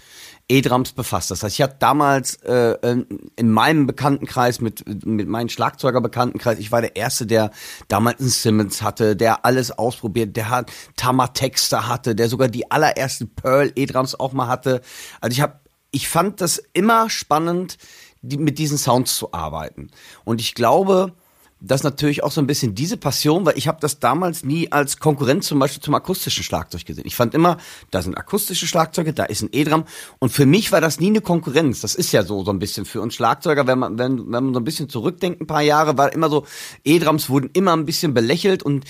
E-Drums 0.49 0.93
befasst. 0.93 1.31
Das 1.33 1.43
heißt, 1.43 1.57
ich 1.57 1.63
habe 1.63 1.75
damals 1.81 2.37
äh, 2.45 2.77
in- 2.83 3.07
in 3.35 3.51
meinem 3.51 3.87
Bekanntenkreis, 3.87 4.61
mit, 4.61 4.85
mit 5.05 5.27
meinem 5.29 5.49
Schlagzeugerbekanntenkreis, 5.49 6.59
ich 6.61 6.71
war 6.71 6.81
der 6.83 6.95
Erste, 6.95 7.27
der 7.27 7.51
damals 7.89 8.21
einen 8.21 8.29
Simmons 8.29 8.81
hatte, 8.83 9.17
der 9.17 9.45
alles 9.45 9.73
ausprobiert, 9.77 10.37
der 10.37 10.51
hat 10.51 10.71
Tama-Texter 10.97 11.89
hatte, 11.89 12.15
der 12.15 12.29
sogar 12.29 12.47
die 12.49 12.71
allerersten 12.71 13.29
Pearl 13.35 13.73
E-Drums 13.75 14.19
auch 14.21 14.33
mal 14.33 14.47
hatte. 14.47 14.83
Also 15.21 15.33
ich 15.35 15.41
habe 15.41 15.59
ich 15.93 16.09
fand 16.09 16.41
das 16.43 16.63
immer 16.75 17.09
spannend, 17.09 17.79
die, 18.23 18.39
mit 18.39 18.59
diesen 18.59 18.79
Sounds 18.79 19.17
zu 19.17 19.33
arbeiten. 19.33 19.91
Und 20.25 20.41
ich 20.41 20.55
glaube, 20.55 21.13
dass 21.61 21.83
natürlich 21.83 22.23
auch 22.23 22.33
so 22.33 22.41
ein 22.41 22.47
bisschen 22.47 22.75
diese 22.75 22.97
Passion, 22.99 23.47
weil 23.47 23.57
ich 23.57 23.67
habe 23.67 23.79
das 23.81 23.99
damals 23.99 24.45
nie 24.45 24.71
als 24.73 24.99
Konkurrenz 24.99 25.47
zum 25.47 25.59
Beispiel 25.59 25.83
zum 25.83 25.95
akustischen 25.95 26.45
Schlagzeug 26.45 26.85
gesehen. 26.85 27.07
Ich 27.07 27.17
fand 27.17 27.35
immer, 27.35 27.57
da 27.91 28.03
sind 28.03 28.17
akustische 28.17 28.67
Schlagzeuge, 28.67 29.15
da 29.15 29.25
ist 29.25 29.43
ein 29.43 29.49
E-Drum. 29.53 29.85
Und 30.19 30.31
für 30.31 30.45
mich 30.45 30.71
war 30.71 30.83
das 30.83 31.01
nie 31.01 31.07
eine 31.07 31.23
Konkurrenz. 31.23 31.81
Das 31.81 31.95
ist 31.95 32.13
ja 32.13 32.25
so, 32.25 32.45
so 32.45 32.51
ein 32.51 32.59
bisschen 32.59 32.85
für 32.85 33.01
uns 33.01 33.15
Schlagzeuger, 33.15 33.67
wenn 33.67 33.79
man, 33.79 33.99
wenn, 33.99 34.19
wenn 34.19 34.45
man 34.45 34.55
so 34.55 34.61
ein 34.61 34.65
bisschen 34.65 34.91
zurückdenkt, 34.91 35.41
ein 35.41 35.47
paar 35.47 35.63
Jahre, 35.63 35.97
war 35.97 36.13
immer 36.13 36.29
so, 36.29 36.45
E-Drums 36.85 37.31
wurden 37.31 37.51
immer 37.55 37.75
ein 37.75 37.87
bisschen 37.87 38.13
belächelt 38.13 38.63
und 38.63 38.85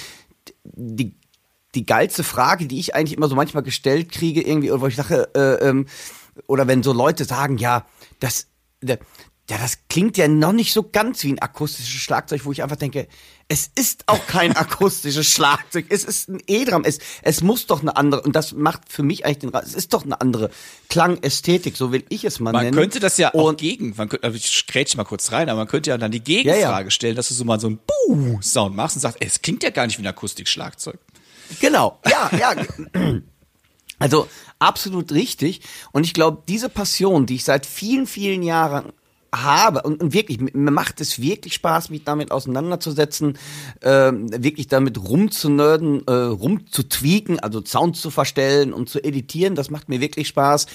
die 0.64 1.14
die 1.76 1.86
geilste 1.86 2.24
Frage, 2.24 2.66
die 2.66 2.80
ich 2.80 2.94
eigentlich 2.94 3.16
immer 3.16 3.28
so 3.28 3.36
manchmal 3.36 3.62
gestellt 3.62 4.10
kriege, 4.10 4.40
irgendwie, 4.40 4.70
oder 4.70 4.80
wo 4.80 4.86
ich 4.86 4.96
sage, 4.96 5.28
äh, 5.34 5.68
ähm, 5.68 5.86
oder 6.46 6.66
wenn 6.66 6.82
so 6.82 6.92
Leute 6.92 7.24
sagen, 7.24 7.58
ja, 7.58 7.84
das, 8.18 8.48
ja, 8.82 8.96
das 9.58 9.78
klingt 9.88 10.16
ja 10.16 10.26
noch 10.26 10.52
nicht 10.52 10.72
so 10.72 10.82
ganz 10.82 11.22
wie 11.22 11.32
ein 11.32 11.38
akustisches 11.38 12.00
Schlagzeug, 12.00 12.44
wo 12.44 12.50
ich 12.52 12.64
einfach 12.64 12.74
denke, 12.76 13.06
es 13.46 13.70
ist 13.76 14.02
auch 14.08 14.26
kein 14.26 14.56
akustisches 14.56 15.28
Schlagzeug, 15.28 15.86
es 15.88 16.02
ist 16.02 16.28
ein 16.28 16.40
E-Drum, 16.48 16.82
es, 16.84 16.98
es 17.22 17.42
muss 17.42 17.66
doch 17.66 17.80
eine 17.80 17.96
andere, 17.96 18.22
und 18.22 18.34
das 18.34 18.52
macht 18.54 18.82
für 18.92 19.04
mich 19.04 19.24
eigentlich 19.24 19.38
den 19.38 19.50
Ra- 19.50 19.62
es 19.64 19.74
ist 19.74 19.92
doch 19.94 20.02
eine 20.04 20.20
andere 20.20 20.50
Klangästhetik, 20.88 21.76
so 21.76 21.92
will 21.92 22.04
ich 22.08 22.24
es 22.24 22.40
mal 22.40 22.50
Man 22.52 22.64
nennen. 22.64 22.76
könnte 22.76 22.98
das 22.98 23.18
ja 23.18 23.32
auch 23.34 23.50
Und- 23.50 23.58
gegen, 23.58 23.94
man 23.96 24.08
könnte, 24.08 24.24
also 24.24 24.36
ich 24.36 24.66
grätsch 24.66 24.96
mal 24.96 25.04
kurz 25.04 25.30
rein, 25.30 25.48
aber 25.48 25.60
man 25.60 25.68
könnte 25.68 25.90
ja 25.90 25.98
dann 25.98 26.10
die 26.10 26.24
Gegenfrage 26.24 26.86
Ja, 26.86 26.90
stellen, 26.90 27.14
dass 27.14 27.28
du 27.28 27.34
so 27.34 27.44
mal 27.44 27.60
so 27.60 27.68
einen 27.68 27.78
Buh-Sound 28.08 28.74
machst 28.74 28.96
und 28.96 29.02
sagst, 29.02 29.18
ey, 29.20 29.28
es 29.28 29.42
klingt 29.42 29.62
ja 29.62 29.70
gar 29.70 29.86
nicht 29.86 29.96
wie 29.98 30.02
ein 30.02 30.08
Akustikschlagzeug. 30.08 30.98
Genau, 31.60 32.00
ja, 32.10 32.30
ja. 32.36 32.54
Also 33.98 34.28
absolut 34.58 35.12
richtig. 35.12 35.60
Und 35.92 36.04
ich 36.04 36.14
glaube, 36.14 36.42
diese 36.48 36.68
Passion, 36.68 37.26
die 37.26 37.36
ich 37.36 37.44
seit 37.44 37.66
vielen, 37.66 38.06
vielen 38.06 38.42
Jahren 38.42 38.92
habe 39.34 39.82
und, 39.82 40.00
und 40.02 40.12
wirklich, 40.12 40.40
mir 40.40 40.70
macht 40.70 41.00
es 41.00 41.20
wirklich 41.20 41.54
Spaß, 41.54 41.90
mich 41.90 42.04
damit 42.04 42.30
auseinanderzusetzen, 42.30 43.38
ähm, 43.82 44.30
wirklich 44.32 44.68
damit 44.68 44.98
rumzunörden, 44.98 46.06
äh, 46.06 46.12
rumzutweaken, 46.12 47.40
also 47.40 47.62
Sounds 47.64 48.00
zu 48.00 48.10
verstellen 48.10 48.72
und 48.72 48.88
zu 48.88 49.02
editieren. 49.02 49.54
Das 49.54 49.70
macht 49.70 49.88
mir 49.88 50.00
wirklich 50.00 50.28
Spaß. 50.28 50.66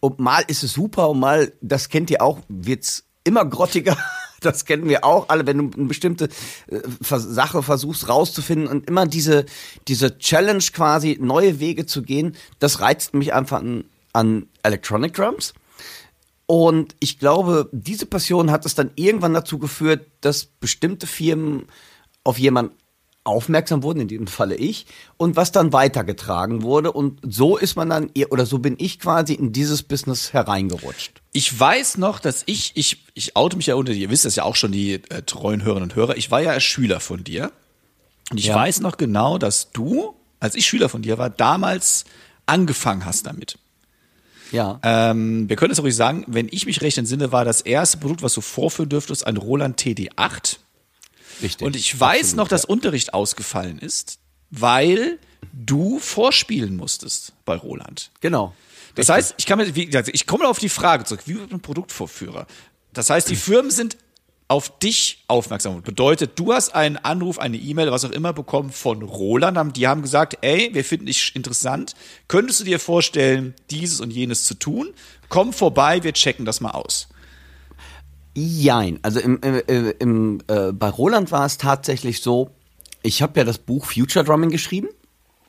Und 0.00 0.18
mal 0.18 0.44
ist 0.46 0.62
es 0.62 0.72
super 0.72 1.08
und 1.10 1.20
mal, 1.20 1.52
das 1.60 1.88
kennt 1.88 2.10
ihr 2.10 2.22
auch, 2.22 2.40
wird's 2.48 3.04
immer 3.24 3.44
grottiger. 3.44 3.96
Das 4.50 4.64
kennen 4.64 4.88
wir 4.88 5.04
auch 5.04 5.28
alle, 5.28 5.46
wenn 5.46 5.58
du 5.58 5.76
eine 5.76 5.86
bestimmte 5.86 6.28
äh, 6.68 6.80
Sache 7.00 7.62
versuchst 7.62 8.08
rauszufinden 8.08 8.68
und 8.68 8.88
immer 8.88 9.06
diese, 9.06 9.44
diese 9.86 10.18
Challenge 10.18 10.64
quasi, 10.72 11.18
neue 11.20 11.60
Wege 11.60 11.86
zu 11.86 12.02
gehen, 12.02 12.36
das 12.58 12.80
reizt 12.80 13.14
mich 13.14 13.34
einfach 13.34 13.60
an, 13.60 13.84
an 14.12 14.46
Electronic 14.62 15.14
Drums. 15.14 15.54
Und 16.46 16.96
ich 16.98 17.18
glaube, 17.18 17.68
diese 17.70 18.06
Passion 18.06 18.50
hat 18.50 18.66
es 18.66 18.74
dann 18.74 18.90
irgendwann 18.96 19.34
dazu 19.34 19.58
geführt, 19.58 20.06
dass 20.20 20.46
bestimmte 20.46 21.06
Firmen 21.06 21.66
auf 22.24 22.38
jemanden 22.38 22.74
aufmerksam 23.24 23.82
wurden, 23.82 24.00
in 24.00 24.08
diesem 24.08 24.26
Falle 24.26 24.54
ich, 24.56 24.86
und 25.16 25.36
was 25.36 25.52
dann 25.52 25.72
weitergetragen 25.72 26.62
wurde. 26.62 26.92
Und 26.92 27.20
so 27.22 27.56
ist 27.58 27.76
man 27.76 27.90
dann, 27.90 28.10
oder 28.30 28.46
so 28.46 28.58
bin 28.58 28.76
ich 28.78 28.98
quasi 28.98 29.34
in 29.34 29.52
dieses 29.52 29.82
Business 29.82 30.32
hereingerutscht. 30.32 31.20
Ich 31.32 31.58
weiß 31.58 31.98
noch, 31.98 32.18
dass 32.18 32.42
ich, 32.46 32.72
ich, 32.76 33.04
ich 33.14 33.36
oute 33.36 33.56
mich 33.56 33.66
ja 33.66 33.74
unter 33.74 33.92
dir, 33.92 33.98
ihr 34.00 34.10
wisst 34.10 34.24
das 34.24 34.36
ja 34.36 34.44
auch 34.44 34.56
schon, 34.56 34.72
die 34.72 34.94
äh, 34.94 35.22
treuen 35.22 35.62
Hörerinnen 35.62 35.90
und 35.90 35.96
Hörer, 35.96 36.16
ich 36.16 36.30
war 36.30 36.40
ja 36.40 36.58
Schüler 36.60 37.00
von 37.00 37.22
dir. 37.22 37.52
Und 38.30 38.38
ich 38.38 38.46
Ja. 38.46 38.54
weiß 38.54 38.80
noch 38.80 38.96
genau, 38.96 39.36
dass 39.38 39.70
du, 39.72 40.14
als 40.40 40.54
ich 40.54 40.66
Schüler 40.66 40.88
von 40.88 41.02
dir 41.02 41.18
war, 41.18 41.28
damals 41.30 42.04
angefangen 42.46 43.04
hast 43.04 43.26
damit. 43.26 43.58
Ja. 44.50 44.80
Ähm, 44.82 45.48
wir 45.48 45.56
können 45.56 45.72
es 45.72 45.82
ruhig 45.82 45.94
sagen, 45.94 46.24
wenn 46.26 46.48
ich 46.50 46.66
mich 46.66 46.80
recht 46.80 46.98
entsinne, 46.98 47.30
war 47.32 47.44
das 47.44 47.60
erste 47.60 47.98
Produkt, 47.98 48.22
was 48.22 48.34
du 48.34 48.40
vorführen 48.40 48.88
dürftest, 48.88 49.26
ein 49.26 49.36
Roland 49.36 49.80
TD8. 49.80 50.56
Richtig. 51.42 51.66
Und 51.66 51.76
ich 51.76 51.98
weiß 51.98 52.18
Absolut, 52.18 52.36
noch, 52.36 52.48
dass 52.48 52.64
Unterricht 52.64 53.14
ausgefallen 53.14 53.78
ist, 53.78 54.18
weil 54.50 55.18
du 55.52 55.98
vorspielen 55.98 56.76
musstest 56.76 57.32
bei 57.44 57.56
Roland. 57.56 58.10
Genau. 58.20 58.54
Das 58.94 59.08
heißt, 59.08 59.34
ich 59.38 59.46
kann 59.46 59.58
mir, 59.58 59.74
wie 59.74 59.86
gesagt, 59.86 60.10
ich 60.12 60.26
komme 60.26 60.48
auf 60.48 60.58
die 60.58 60.68
Frage 60.68 61.04
zurück, 61.04 61.22
wie 61.26 61.38
wird 61.38 61.50
man 61.50 61.60
Produktvorführer? 61.60 62.46
Das 62.92 63.08
heißt, 63.08 63.30
die 63.30 63.36
Firmen 63.36 63.70
sind 63.70 63.96
auf 64.48 64.80
dich 64.80 65.22
aufmerksam. 65.28 65.80
Bedeutet, 65.82 66.32
du 66.34 66.52
hast 66.52 66.74
einen 66.74 66.96
Anruf, 66.96 67.38
eine 67.38 67.56
E-Mail, 67.56 67.92
was 67.92 68.04
auch 68.04 68.10
immer 68.10 68.32
bekommen 68.32 68.70
von 68.72 69.00
Roland. 69.02 69.76
Die 69.76 69.86
haben 69.86 70.02
gesagt, 70.02 70.38
ey, 70.40 70.70
wir 70.72 70.84
finden 70.84 71.06
dich 71.06 71.36
interessant. 71.36 71.94
Könntest 72.26 72.58
du 72.58 72.64
dir 72.64 72.80
vorstellen, 72.80 73.54
dieses 73.70 74.00
und 74.00 74.10
jenes 74.10 74.44
zu 74.44 74.54
tun? 74.54 74.92
Komm 75.28 75.52
vorbei, 75.52 76.02
wir 76.02 76.12
checken 76.12 76.46
das 76.46 76.60
mal 76.60 76.72
aus. 76.72 77.08
Jein. 78.34 78.98
Also 79.02 79.20
im, 79.20 79.40
im, 79.40 79.92
im 79.98 80.38
äh, 80.46 80.72
bei 80.72 80.88
Roland 80.88 81.32
war 81.32 81.46
es 81.46 81.58
tatsächlich 81.58 82.22
so, 82.22 82.50
ich 83.02 83.22
habe 83.22 83.40
ja 83.40 83.44
das 83.44 83.58
Buch 83.58 83.86
Future 83.86 84.24
Drumming 84.24 84.50
geschrieben. 84.50 84.88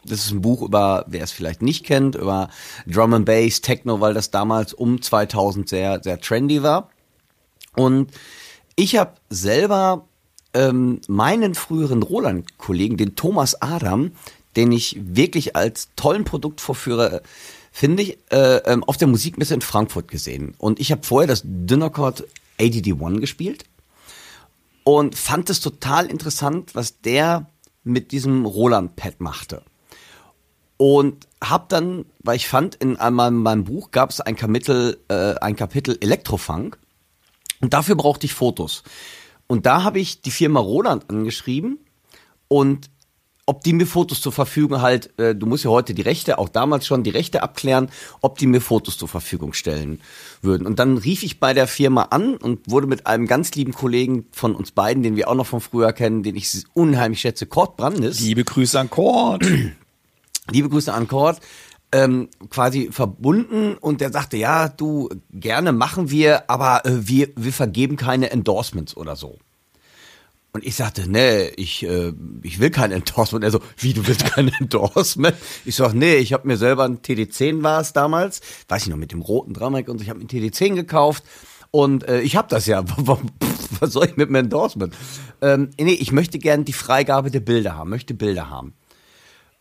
Das 0.03 0.25
ist 0.25 0.31
ein 0.31 0.41
Buch 0.41 0.63
über, 0.63 1.05
wer 1.07 1.23
es 1.23 1.31
vielleicht 1.31 1.61
nicht 1.61 1.85
kennt, 1.85 2.15
über 2.15 2.49
Drum 2.87 3.13
and 3.13 3.25
Bass, 3.25 3.61
Techno, 3.61 4.01
weil 4.01 4.15
das 4.15 4.31
damals 4.31 4.73
um 4.73 5.01
2000 5.01 5.69
sehr, 5.69 6.01
sehr 6.01 6.19
trendy 6.19 6.63
war. 6.63 6.89
Und 7.75 8.09
ich 8.75 8.95
habe 8.95 9.13
selber 9.29 10.07
ähm, 10.55 11.01
meinen 11.07 11.53
früheren 11.53 12.01
Roland-Kollegen, 12.01 12.97
den 12.97 13.15
Thomas 13.15 13.61
Adam, 13.61 14.11
den 14.55 14.71
ich 14.71 14.99
wirklich 14.99 15.55
als 15.55 15.89
tollen 15.95 16.23
Produktvorführer 16.23 17.21
finde 17.71 18.03
ich, 18.03 18.17
äh, 18.31 18.57
ähm, 18.65 18.83
auf 18.83 18.97
der 18.97 19.07
Musikmesse 19.07 19.53
in 19.53 19.61
Frankfurt 19.61 20.09
gesehen. 20.09 20.55
Und 20.57 20.79
ich 20.79 20.91
habe 20.91 21.03
vorher 21.03 21.27
das 21.27 21.41
Dünnerkord 21.45 22.25
ADD1 22.61 23.19
gespielt 23.19 23.65
und 24.83 25.15
fand 25.15 25.49
es 25.49 25.59
total 25.59 26.07
interessant, 26.07 26.75
was 26.75 27.01
der 27.01 27.49
mit 27.83 28.11
diesem 28.11 28.45
Roland-Pad 28.45 29.19
machte. 29.21 29.63
Und 30.77 31.27
hab 31.43 31.69
dann, 31.69 32.05
weil 32.23 32.35
ich 32.35 32.47
fand, 32.47 32.75
in 32.75 32.93
meinem, 32.93 33.43
meinem 33.43 33.63
Buch 33.63 33.91
gab 33.91 34.09
es 34.09 34.21
ein 34.21 34.35
Kapitel, 34.35 34.99
äh, 35.09 35.35
ein 35.35 35.55
Kapitel 35.55 35.97
Elektrofunk 35.99 36.77
und 37.61 37.73
dafür 37.73 37.95
brauchte 37.95 38.25
ich 38.25 38.33
Fotos. 38.33 38.83
Und 39.47 39.65
da 39.65 39.83
habe 39.83 39.99
ich 39.99 40.21
die 40.21 40.31
Firma 40.31 40.59
Roland 40.59 41.09
angeschrieben 41.09 41.79
und 42.47 42.89
ob 43.45 43.63
die 43.63 43.73
mir 43.73 43.87
Fotos 43.87 44.21
zur 44.21 44.31
Verfügung 44.31 44.81
halt, 44.81 45.17
äh, 45.19 45.35
du 45.35 45.45
musst 45.45 45.63
ja 45.63 45.71
heute 45.71 45.93
die 45.93 46.01
Rechte, 46.01 46.37
auch 46.37 46.49
damals 46.49 46.85
schon 46.85 47.03
die 47.03 47.09
Rechte 47.09 47.43
abklären, 47.43 47.89
ob 48.21 48.37
die 48.37 48.47
mir 48.47 48.61
Fotos 48.61 48.97
zur 48.97 49.07
Verfügung 49.07 49.53
stellen 49.53 49.99
würden. 50.41 50.67
Und 50.67 50.79
dann 50.79 50.97
rief 50.97 51.23
ich 51.23 51.39
bei 51.39 51.53
der 51.53 51.67
Firma 51.67 52.03
an 52.03 52.37
und 52.37 52.69
wurde 52.69 52.87
mit 52.87 53.07
einem 53.07 53.27
ganz 53.27 53.53
lieben 53.55 53.73
Kollegen 53.73 54.25
von 54.31 54.55
uns 54.55 54.71
beiden, 54.71 55.03
den 55.03 55.15
wir 55.15 55.27
auch 55.27 55.35
noch 55.35 55.47
von 55.47 55.61
früher 55.61 55.91
kennen, 55.93 56.23
den 56.23 56.35
ich 56.35 56.63
unheimlich 56.73 57.21
schätze, 57.21 57.45
Kurt 57.45 57.77
Brandes. 57.77 58.19
Liebe 58.19 58.43
Grüße 58.43 58.79
an 58.79 58.89
Kurt. 58.89 59.45
Liebe 60.51 60.69
Grüße 60.69 60.93
an 60.93 61.07
Kurt. 61.07 61.39
Ähm, 61.93 62.29
quasi 62.49 62.89
verbunden 62.89 63.75
und 63.75 63.99
der 63.99 64.13
sagte, 64.13 64.37
ja, 64.37 64.69
du, 64.69 65.09
gerne 65.29 65.73
machen 65.73 66.09
wir, 66.09 66.49
aber 66.49 66.85
äh, 66.85 67.05
wir, 67.05 67.29
wir 67.35 67.51
vergeben 67.51 67.97
keine 67.97 68.31
Endorsements 68.31 68.95
oder 68.95 69.17
so. 69.17 69.39
Und 70.53 70.65
ich 70.65 70.75
sagte, 70.75 71.09
nee, 71.09 71.47
ich, 71.55 71.83
äh, 71.83 72.13
ich 72.43 72.59
will 72.59 72.71
kein 72.71 72.91
Endorsement. 72.91 73.43
Er 73.45 73.51
so, 73.51 73.61
wie, 73.77 73.93
du 73.93 74.05
willst 74.05 74.25
kein 74.25 74.49
Endorsement? 74.59 75.35
Ich 75.63 75.75
sag, 75.75 75.93
nee, 75.93 76.15
ich 76.15 76.33
habe 76.33 76.47
mir 76.47 76.57
selber 76.57 76.83
ein 76.83 77.01
TD10 77.01 77.63
war 77.63 77.79
es 77.79 77.93
damals, 77.93 78.41
weiß 78.67 78.83
ich 78.83 78.89
noch, 78.89 78.97
mit 78.97 79.13
dem 79.13 79.21
roten 79.21 79.53
Dramek 79.53 79.87
und 79.87 79.97
so, 79.97 80.03
ich 80.03 80.09
habe 80.09 80.19
mir 80.19 80.25
ein 80.25 80.29
TD10 80.29 80.75
gekauft 80.75 81.23
und 81.71 82.07
äh, 82.07 82.19
ich 82.21 82.35
habe 82.35 82.49
das 82.49 82.65
ja. 82.65 82.83
Was 83.79 83.93
soll 83.93 84.05
ich 84.05 84.17
mit 84.17 84.27
dem 84.27 84.35
Endorsement? 84.35 84.93
Ähm, 85.41 85.69
nee, 85.79 85.93
ich 85.93 86.11
möchte 86.11 86.37
gerne 86.37 86.65
die 86.65 86.73
Freigabe 86.73 87.31
der 87.31 87.39
Bilder 87.39 87.75
haben, 87.75 87.89
möchte 87.89 88.13
Bilder 88.13 88.49
haben. 88.49 88.73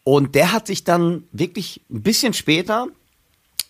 Und 0.02 0.34
der 0.34 0.52
hat 0.52 0.66
sich 0.66 0.82
dann 0.82 1.24
wirklich 1.30 1.82
ein 1.88 2.02
bisschen 2.02 2.34
später, 2.34 2.88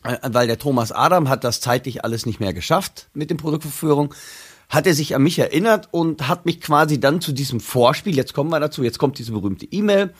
äh, 0.05 0.17
weil 0.23 0.47
der 0.47 0.59
Thomas 0.59 0.91
Adam 0.91 1.29
hat 1.29 1.45
das 1.45 1.61
zeitlich 1.61 2.03
alles 2.03 2.25
nicht 2.25 2.41
mehr 2.41 2.55
geschafft 2.55 3.11
mit 3.13 3.29
dem 3.29 3.37
Produktverführung, 3.37 4.15
hat 4.71 4.87
er 4.87 4.95
sich 4.95 5.15
an 5.15 5.23
mich 5.23 5.39
erinnert 5.39 5.89
und 5.91 6.29
hat 6.29 6.47
mich 6.47 6.61
quasi 6.61 6.99
dann 7.01 7.21
zu 7.21 7.33
diesem 7.33 7.61
Vorspiel, 7.61 8.17
jetzt 8.17 8.33
kommen 8.33 8.51
wir 8.51 8.61
dazu, 8.61 8.85
jetzt 8.85 8.99
kommt 8.99 9.19
diese 9.19 9.33
berühmte 9.33 9.67
E-Mail, 9.67 10.15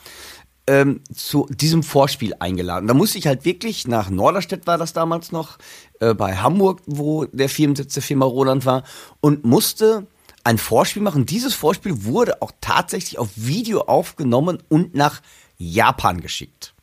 ähm, 0.67 1.01
zu 1.13 1.47
diesem 1.49 1.81
Vorspiel 1.81 2.35
eingeladen. 2.37 2.87
Da 2.87 2.93
musste 2.93 3.17
ich 3.17 3.25
halt 3.25 3.45
wirklich 3.45 3.87
nach 3.87 4.09
Norderstedt 4.09 4.67
war 4.67 4.77
das 4.77 4.93
damals 4.93 5.31
noch, 5.31 5.57
äh, 5.99 6.13
bei 6.13 6.35
Hamburg, 6.35 6.81
wo 6.85 7.25
der 7.25 7.49
Firmensitz 7.49 7.93
der 7.93 8.03
Firma 8.03 8.25
Roland 8.25 8.65
war, 8.65 8.83
und 9.21 9.45
musste 9.45 10.05
ein 10.43 10.57
Vorspiel 10.57 11.01
machen. 11.01 11.25
Dieses 11.25 11.55
Vorspiel 11.55 12.03
wurde 12.03 12.41
auch 12.41 12.51
tatsächlich 12.61 13.17
auf 13.19 13.29
Video 13.35 13.81
aufgenommen 13.81 14.61
und 14.69 14.95
nach 14.95 15.21
Japan 15.57 16.21
geschickt. 16.21 16.73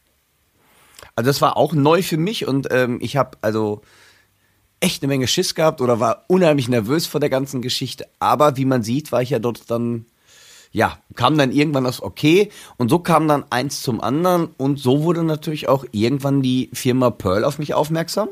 Also 1.16 1.28
das 1.28 1.40
war 1.40 1.56
auch 1.56 1.72
neu 1.72 2.02
für 2.02 2.16
mich 2.16 2.46
und 2.46 2.68
ähm, 2.70 2.98
ich 3.02 3.16
habe 3.16 3.36
also 3.42 3.82
echt 4.80 5.02
eine 5.02 5.08
Menge 5.08 5.26
Schiss 5.26 5.54
gehabt 5.54 5.80
oder 5.80 6.00
war 6.00 6.24
unheimlich 6.28 6.68
nervös 6.68 7.06
vor 7.06 7.20
der 7.20 7.30
ganzen 7.30 7.62
Geschichte. 7.62 8.06
Aber 8.18 8.56
wie 8.56 8.64
man 8.64 8.82
sieht, 8.82 9.12
war 9.12 9.22
ich 9.22 9.30
ja 9.30 9.38
dort 9.38 9.70
dann, 9.70 10.06
ja, 10.72 10.98
kam 11.14 11.36
dann 11.36 11.52
irgendwann 11.52 11.84
das 11.84 12.02
Okay 12.02 12.50
und 12.76 12.88
so 12.88 12.98
kam 12.98 13.28
dann 13.28 13.44
eins 13.50 13.82
zum 13.82 14.00
anderen 14.00 14.48
und 14.56 14.78
so 14.78 15.02
wurde 15.02 15.24
natürlich 15.24 15.68
auch 15.68 15.84
irgendwann 15.92 16.42
die 16.42 16.70
Firma 16.72 17.10
Pearl 17.10 17.44
auf 17.44 17.58
mich 17.58 17.74
aufmerksam. 17.74 18.28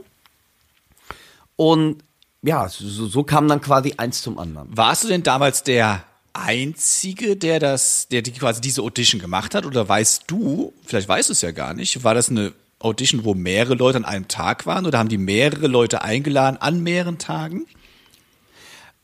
Und 1.57 1.99
ja, 2.43 2.69
so, 2.69 3.07
so 3.07 3.25
kam 3.25 3.49
dann 3.49 3.61
quasi 3.61 3.95
eins 3.97 4.23
zum 4.23 4.39
anderen. 4.39 4.69
Warst 4.77 5.05
du 5.05 5.09
denn 5.09 5.23
damals 5.23 5.63
der 5.65 6.05
Einzige, 6.33 7.37
der 7.37 7.59
das, 7.59 8.09
der 8.09 8.23
die 8.23 8.33
quasi 8.33 8.61
diese 8.61 8.83
Audition 8.83 9.21
gemacht 9.21 9.55
hat? 9.55 9.67
Oder 9.67 9.89
weißt 9.89 10.25
du, 10.27 10.73
vielleicht 10.85 11.09
weißt 11.09 11.31
du 11.31 11.33
es 11.33 11.41
ja 11.41 11.51
gar 11.51 11.75
nicht, 11.75 12.05
war 12.05 12.15
das 12.15 12.29
eine 12.29 12.53
Audition, 12.79 13.25
wo 13.25 13.35
mehrere 13.35 13.75
Leute 13.75 13.99
an 13.99 14.05
einem 14.05 14.29
Tag 14.29 14.67
waren 14.67 14.87
oder 14.87 14.99
haben 14.99 15.09
die 15.09 15.19
mehrere 15.19 15.67
Leute 15.67 16.03
eingeladen 16.03 16.59
an 16.59 16.83
mehreren 16.83 17.19
Tagen? 17.19 17.67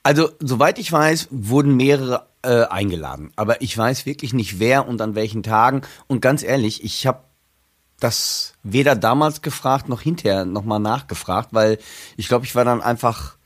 Also, 0.03 0.31
soweit 0.41 0.79
ich 0.79 0.91
weiß, 0.91 1.29
wurden 1.31 1.77
mehrere 1.77 2.27
äh, 2.43 2.65
eingeladen. 2.65 3.33
Aber 3.37 3.63
ich 3.63 3.77
weiß 3.77 4.05
wirklich 4.05 4.33
nicht, 4.33 4.59
wer 4.59 4.89
und 4.89 5.01
an 5.01 5.15
welchen 5.15 5.43
Tagen. 5.43 5.83
Und 6.09 6.21
ganz 6.21 6.43
ehrlich, 6.43 6.83
ich 6.83 7.07
habe 7.07 7.23
das 8.01 8.55
weder 8.65 8.97
damals 8.97 9.43
gefragt 9.43 9.89
noch 9.89 10.01
hinterher 10.01 10.45
nochmal 10.45 10.81
nachgefragt, 10.81 11.51
weil 11.53 11.79
ich 12.17 12.27
glaube, 12.27 12.45
ich 12.45 12.55
war 12.57 12.65
dann 12.65 12.83
einfach, 12.83 13.37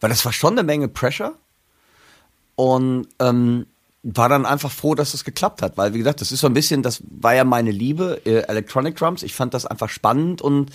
weil 0.00 0.10
das 0.10 0.24
war 0.26 0.32
schon 0.32 0.52
eine 0.52 0.62
Menge 0.62 0.88
Pressure. 0.88 1.34
Und 2.54 3.08
ähm, 3.18 3.66
war 4.16 4.30
dann 4.30 4.46
einfach 4.46 4.70
froh, 4.70 4.94
dass 4.94 5.12
es 5.12 5.22
geklappt 5.22 5.60
hat, 5.60 5.76
weil 5.76 5.92
wie 5.92 5.98
gesagt, 5.98 6.22
das 6.22 6.32
ist 6.32 6.40
so 6.40 6.46
ein 6.46 6.54
bisschen, 6.54 6.82
das 6.82 7.02
war 7.10 7.34
ja 7.34 7.44
meine 7.44 7.70
Liebe, 7.70 8.22
äh, 8.24 8.40
Electronic 8.48 8.96
Drums. 8.96 9.22
Ich 9.22 9.34
fand 9.34 9.52
das 9.52 9.66
einfach 9.66 9.90
spannend 9.90 10.40
und 10.40 10.70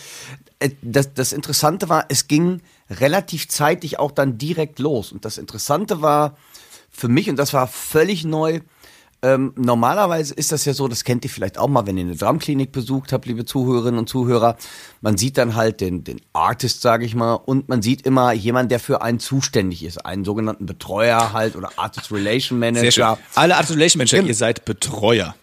äh, 0.60 0.69
das, 0.84 1.15
das 1.15 1.34
Interessante 1.34 1.89
war, 1.89 2.06
es 2.10 2.28
ging 2.28 2.62
relativ 2.91 3.48
zeitig 3.50 3.98
auch 3.98 4.12
dann 4.12 4.38
direkt 4.38 4.78
los. 4.78 5.12
Und 5.12 5.26
das 5.26 5.39
Interessante 5.39 6.02
war 6.02 6.38
für 6.91 7.08
mich, 7.08 7.28
und 7.28 7.38
das 7.38 7.54
war 7.54 7.65
völlig 7.67 8.24
neu, 8.24 8.60
ähm, 9.23 9.53
normalerweise 9.55 10.33
ist 10.33 10.51
das 10.51 10.65
ja 10.65 10.73
so, 10.73 10.89
das 10.89 11.05
kennt 11.05 11.23
ihr 11.23 11.29
vielleicht 11.29 11.57
auch 11.57 11.69
mal, 11.69 11.88
wenn 11.88 11.97
ihr 11.97 12.03
eine 12.03 12.15
Drumklinik 12.15 12.73
besucht 12.73 13.13
habt, 13.13 13.25
liebe 13.25 13.45
Zuhörerinnen 13.45 13.97
und 13.97 14.09
Zuhörer. 14.09 14.57
Man 14.99 15.17
sieht 15.17 15.38
dann 15.38 15.55
halt 15.55 15.79
den, 15.79 16.03
den 16.03 16.19
Artist, 16.33 16.81
sage 16.81 17.05
ich 17.05 17.15
mal, 17.15 17.36
und 17.36 17.69
man 17.69 17.81
sieht 17.81 18.01
immer 18.05 18.33
jemand, 18.33 18.69
der 18.69 18.81
für 18.81 19.01
einen 19.01 19.19
zuständig 19.19 19.83
ist, 19.86 20.05
einen 20.05 20.25
sogenannten 20.25 20.65
Betreuer 20.65 21.31
halt 21.31 21.55
oder 21.55 21.69
Artist 21.77 22.12
Relation 22.12 22.59
Manager. 22.59 22.81
Sehr 22.81 22.91
schön. 22.91 23.25
Alle 23.36 23.55
Artist 23.55 23.75
Relation 23.77 23.99
Manager, 23.99 24.21
ihr 24.21 24.36
seid 24.36 24.65
Betreuer. 24.65 25.36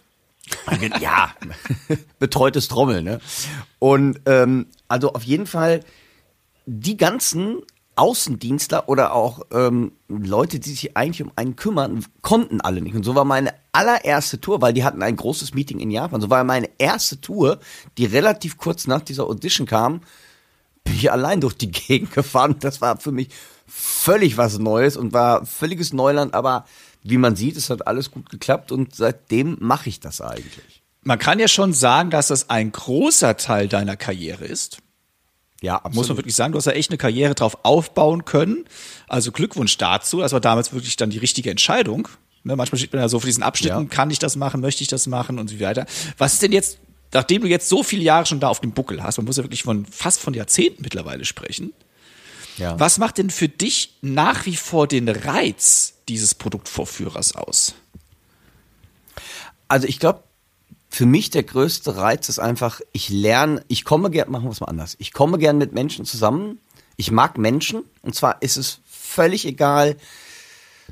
ja, 1.00 1.30
betreutes 2.18 2.68
Trommel, 2.68 3.02
ne? 3.02 3.20
Und 3.78 4.20
ähm, 4.26 4.66
also 4.88 5.14
auf 5.14 5.22
jeden 5.22 5.46
Fall 5.46 5.80
die 6.66 6.98
ganzen 6.98 7.62
Außendienstler 7.96 8.88
oder 8.88 9.14
auch 9.14 9.42
ähm, 9.52 9.92
Leute, 10.08 10.58
die 10.58 10.70
sich 10.70 10.96
eigentlich 10.96 11.22
um 11.22 11.32
einen 11.36 11.56
kümmern, 11.56 12.04
konnten 12.22 12.60
alle 12.60 12.80
nicht. 12.80 12.94
Und 12.94 13.04
so 13.04 13.14
war 13.14 13.24
meine 13.24 13.52
allererste 13.72 14.40
Tour, 14.40 14.60
weil 14.60 14.72
die 14.72 14.84
hatten 14.84 15.02
ein 15.02 15.16
großes 15.16 15.54
Meeting 15.54 15.80
in 15.80 15.90
Japan. 15.90 16.20
So 16.20 16.30
war 16.30 16.44
meine 16.44 16.70
erste 16.78 17.20
Tour, 17.20 17.60
die 17.98 18.06
relativ 18.06 18.56
kurz 18.56 18.86
nach 18.86 19.00
dieser 19.00 19.24
Audition 19.24 19.66
kam, 19.66 20.00
bin 20.84 20.94
ich 20.94 21.12
allein 21.12 21.40
durch 21.40 21.54
die 21.54 21.70
Gegend 21.70 22.12
gefahren. 22.12 22.56
Das 22.60 22.80
war 22.80 22.98
für 22.98 23.12
mich 23.12 23.28
völlig 23.66 24.36
was 24.36 24.58
Neues 24.58 24.96
und 24.96 25.12
war 25.12 25.46
völliges 25.46 25.92
Neuland. 25.92 26.34
Aber 26.34 26.64
wie 27.02 27.18
man 27.18 27.36
sieht, 27.36 27.56
es 27.56 27.70
hat 27.70 27.86
alles 27.86 28.10
gut 28.10 28.28
geklappt 28.30 28.72
und 28.72 28.94
seitdem 28.94 29.56
mache 29.60 29.88
ich 29.88 30.00
das 30.00 30.20
eigentlich. 30.20 30.82
Man 31.02 31.18
kann 31.18 31.38
ja 31.38 31.48
schon 31.48 31.72
sagen, 31.72 32.10
dass 32.10 32.28
das 32.28 32.50
ein 32.50 32.72
großer 32.72 33.36
Teil 33.36 33.68
deiner 33.68 33.96
Karriere 33.96 34.44
ist. 34.44 34.78
Ja, 35.62 35.76
absolut. 35.76 35.94
Muss 35.94 36.08
man 36.08 36.16
wirklich 36.18 36.34
sagen, 36.34 36.52
du 36.52 36.58
hast 36.58 36.66
ja 36.66 36.72
echt 36.72 36.90
eine 36.90 36.98
Karriere 36.98 37.34
drauf 37.34 37.58
aufbauen 37.64 38.24
können. 38.24 38.64
Also 39.08 39.32
Glückwunsch 39.32 39.76
dazu. 39.78 40.20
Das 40.20 40.32
war 40.32 40.40
damals 40.40 40.72
wirklich 40.72 40.96
dann 40.96 41.10
die 41.10 41.18
richtige 41.18 41.50
Entscheidung. 41.50 42.08
Ne, 42.42 42.56
manchmal 42.56 42.78
steht 42.78 42.92
man 42.92 43.02
ja 43.02 43.08
so 43.08 43.20
vor 43.20 43.26
diesen 43.26 43.42
Abschnitten, 43.42 43.82
ja. 43.82 43.88
kann 43.88 44.10
ich 44.10 44.18
das 44.18 44.36
machen, 44.36 44.60
möchte 44.60 44.82
ich 44.82 44.88
das 44.88 45.06
machen 45.06 45.38
und 45.38 45.48
so 45.48 45.60
weiter. 45.60 45.86
Was 46.16 46.34
ist 46.34 46.42
denn 46.42 46.52
jetzt, 46.52 46.78
nachdem 47.12 47.42
du 47.42 47.48
jetzt 47.48 47.68
so 47.68 47.82
viele 47.82 48.02
Jahre 48.02 48.24
schon 48.24 48.40
da 48.40 48.48
auf 48.48 48.60
dem 48.60 48.72
Buckel 48.72 49.02
hast, 49.02 49.18
man 49.18 49.26
muss 49.26 49.36
ja 49.36 49.44
wirklich 49.44 49.62
von 49.62 49.84
fast 49.84 50.20
von 50.20 50.32
Jahrzehnten 50.32 50.82
mittlerweile 50.82 51.24
sprechen. 51.24 51.72
Ja. 52.56 52.78
Was 52.78 52.98
macht 52.98 53.18
denn 53.18 53.30
für 53.30 53.48
dich 53.48 53.96
nach 54.00 54.46
wie 54.46 54.56
vor 54.56 54.86
den 54.86 55.08
Reiz 55.08 55.94
dieses 56.08 56.34
Produktvorführers 56.34 57.34
aus? 57.34 57.74
Also 59.68 59.86
ich 59.86 59.98
glaube, 59.98 60.24
für 60.88 61.06
mich 61.06 61.30
der 61.30 61.44
größte 61.44 61.96
Reiz 61.96 62.28
ist 62.28 62.40
einfach, 62.40 62.80
ich 62.92 63.08
lerne, 63.08 63.64
ich 63.68 63.84
komme 63.84 64.10
gern, 64.10 64.30
machen 64.30 64.44
wir 64.44 64.50
es 64.50 64.60
mal 64.60 64.66
anders. 64.66 64.96
Ich 64.98 65.12
komme 65.12 65.38
gern 65.38 65.56
mit 65.56 65.72
Menschen 65.72 66.04
zusammen. 66.04 66.58
Ich 66.96 67.10
mag 67.12 67.38
Menschen. 67.38 67.84
Und 68.02 68.14
zwar 68.14 68.42
ist 68.42 68.56
es 68.56 68.80
völlig 68.84 69.46
egal, 69.46 69.96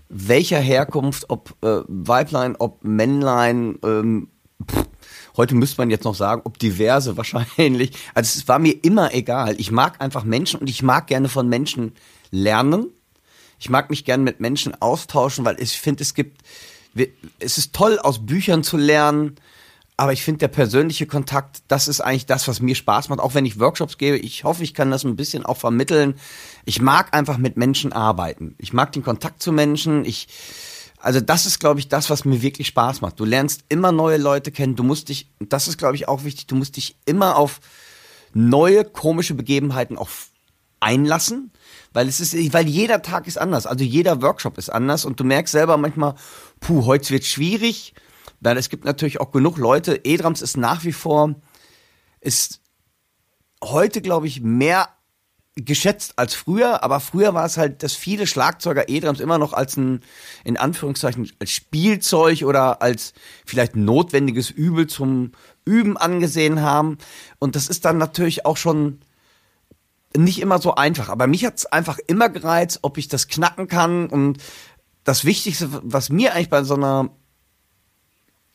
welcher 0.08 0.58
Herkunft, 0.58 1.26
ob 1.28 1.54
äh, 1.62 1.80
Weiblein, 1.86 2.56
ob 2.56 2.84
Männlein, 2.84 3.78
ähm, 3.84 4.28
heute 5.36 5.54
müsste 5.54 5.80
man 5.80 5.90
jetzt 5.90 6.04
noch 6.04 6.14
sagen, 6.14 6.42
ob 6.44 6.58
diverse 6.58 7.16
wahrscheinlich. 7.16 7.92
Also 8.14 8.38
es 8.38 8.48
war 8.48 8.58
mir 8.58 8.84
immer 8.84 9.14
egal. 9.14 9.56
Ich 9.58 9.70
mag 9.70 10.00
einfach 10.00 10.24
Menschen 10.24 10.60
und 10.60 10.70
ich 10.70 10.82
mag 10.82 11.06
gerne 11.06 11.28
von 11.28 11.48
Menschen 11.48 11.92
lernen. 12.30 12.90
Ich 13.58 13.70
mag 13.70 13.90
mich 13.90 14.04
gerne 14.04 14.22
mit 14.22 14.40
Menschen 14.40 14.80
austauschen, 14.80 15.44
weil 15.44 15.60
ich 15.60 15.78
finde, 15.78 16.02
es 16.02 16.14
gibt, 16.14 16.42
es 17.38 17.58
ist 17.58 17.74
toll, 17.74 17.98
aus 17.98 18.24
Büchern 18.24 18.62
zu 18.62 18.76
lernen 18.76 19.36
aber 19.98 20.12
ich 20.12 20.22
finde, 20.22 20.38
der 20.38 20.48
persönliche 20.48 21.06
Kontakt, 21.06 21.58
das 21.66 21.88
ist 21.88 22.00
eigentlich 22.00 22.24
das, 22.24 22.46
was 22.46 22.60
mir 22.60 22.76
Spaß 22.76 23.08
macht. 23.08 23.18
Auch 23.18 23.34
wenn 23.34 23.44
ich 23.44 23.58
Workshops 23.58 23.98
gebe, 23.98 24.16
ich 24.16 24.44
hoffe, 24.44 24.62
ich 24.62 24.72
kann 24.72 24.92
das 24.92 25.02
ein 25.02 25.16
bisschen 25.16 25.44
auch 25.44 25.56
vermitteln. 25.56 26.14
Ich 26.64 26.80
mag 26.80 27.12
einfach 27.16 27.36
mit 27.36 27.56
Menschen 27.56 27.92
arbeiten. 27.92 28.54
Ich 28.58 28.72
mag 28.72 28.92
den 28.92 29.02
Kontakt 29.02 29.42
zu 29.42 29.50
Menschen. 29.50 30.04
Ich, 30.04 30.28
also 31.00 31.20
das 31.20 31.46
ist, 31.46 31.58
glaube 31.58 31.80
ich, 31.80 31.88
das, 31.88 32.10
was 32.10 32.24
mir 32.24 32.42
wirklich 32.42 32.68
Spaß 32.68 33.00
macht. 33.00 33.18
Du 33.18 33.24
lernst 33.24 33.64
immer 33.68 33.90
neue 33.90 34.18
Leute 34.18 34.52
kennen. 34.52 34.76
Du 34.76 34.84
musst 34.84 35.08
dich, 35.08 35.32
das 35.40 35.66
ist, 35.66 35.78
glaube 35.78 35.96
ich, 35.96 36.06
auch 36.06 36.22
wichtig, 36.22 36.46
du 36.46 36.54
musst 36.54 36.76
dich 36.76 36.94
immer 37.04 37.34
auf 37.34 37.58
neue, 38.32 38.84
komische 38.84 39.34
Begebenheiten 39.34 39.98
auch 39.98 40.10
einlassen, 40.78 41.50
weil 41.92 42.06
es 42.06 42.20
ist, 42.20 42.34
weil 42.52 42.68
jeder 42.68 43.02
Tag 43.02 43.26
ist 43.26 43.36
anders, 43.36 43.66
also 43.66 43.82
jeder 43.82 44.22
Workshop 44.22 44.58
ist 44.58 44.70
anders 44.70 45.04
und 45.04 45.18
du 45.18 45.24
merkst 45.24 45.50
selber 45.50 45.76
manchmal, 45.76 46.14
puh, 46.60 46.86
heute 46.86 47.10
wird 47.10 47.24
schwierig, 47.24 47.94
weil 48.40 48.56
es 48.56 48.68
gibt 48.68 48.84
natürlich 48.84 49.20
auch 49.20 49.30
genug 49.30 49.58
Leute. 49.58 50.00
E-Drums 50.04 50.42
ist 50.42 50.56
nach 50.56 50.84
wie 50.84 50.92
vor, 50.92 51.34
ist 52.20 52.60
heute, 53.62 54.00
glaube 54.00 54.26
ich, 54.26 54.40
mehr 54.40 54.88
geschätzt 55.64 56.14
als 56.16 56.34
früher, 56.34 56.84
aber 56.84 57.00
früher 57.00 57.34
war 57.34 57.44
es 57.44 57.56
halt, 57.56 57.82
dass 57.82 57.94
viele 57.94 58.26
Schlagzeuger 58.26 58.88
E-Drums 58.88 59.20
immer 59.20 59.38
noch 59.38 59.52
als 59.52 59.76
ein, 59.76 60.00
in 60.44 60.56
Anführungszeichen, 60.56 61.30
als 61.40 61.50
Spielzeug 61.50 62.42
oder 62.42 62.80
als 62.80 63.12
vielleicht 63.44 63.74
notwendiges 63.74 64.50
Übel 64.50 64.86
zum 64.86 65.32
Üben 65.64 65.96
angesehen 65.96 66.62
haben. 66.62 66.98
Und 67.38 67.56
das 67.56 67.68
ist 67.68 67.84
dann 67.84 67.98
natürlich 67.98 68.46
auch 68.46 68.56
schon 68.56 69.00
nicht 70.16 70.40
immer 70.40 70.58
so 70.60 70.74
einfach. 70.74 71.08
Aber 71.08 71.26
mich 71.26 71.44
hat 71.44 71.58
es 71.58 71.66
einfach 71.66 71.98
immer 72.06 72.28
gereizt, 72.28 72.80
ob 72.82 72.96
ich 72.96 73.08
das 73.08 73.28
knacken 73.28 73.68
kann. 73.68 74.08
Und 74.08 74.38
das 75.04 75.24
Wichtigste, 75.24 75.68
was 75.82 76.08
mir 76.08 76.34
eigentlich 76.34 76.50
bei 76.50 76.62
so 76.62 76.74
einer 76.74 77.10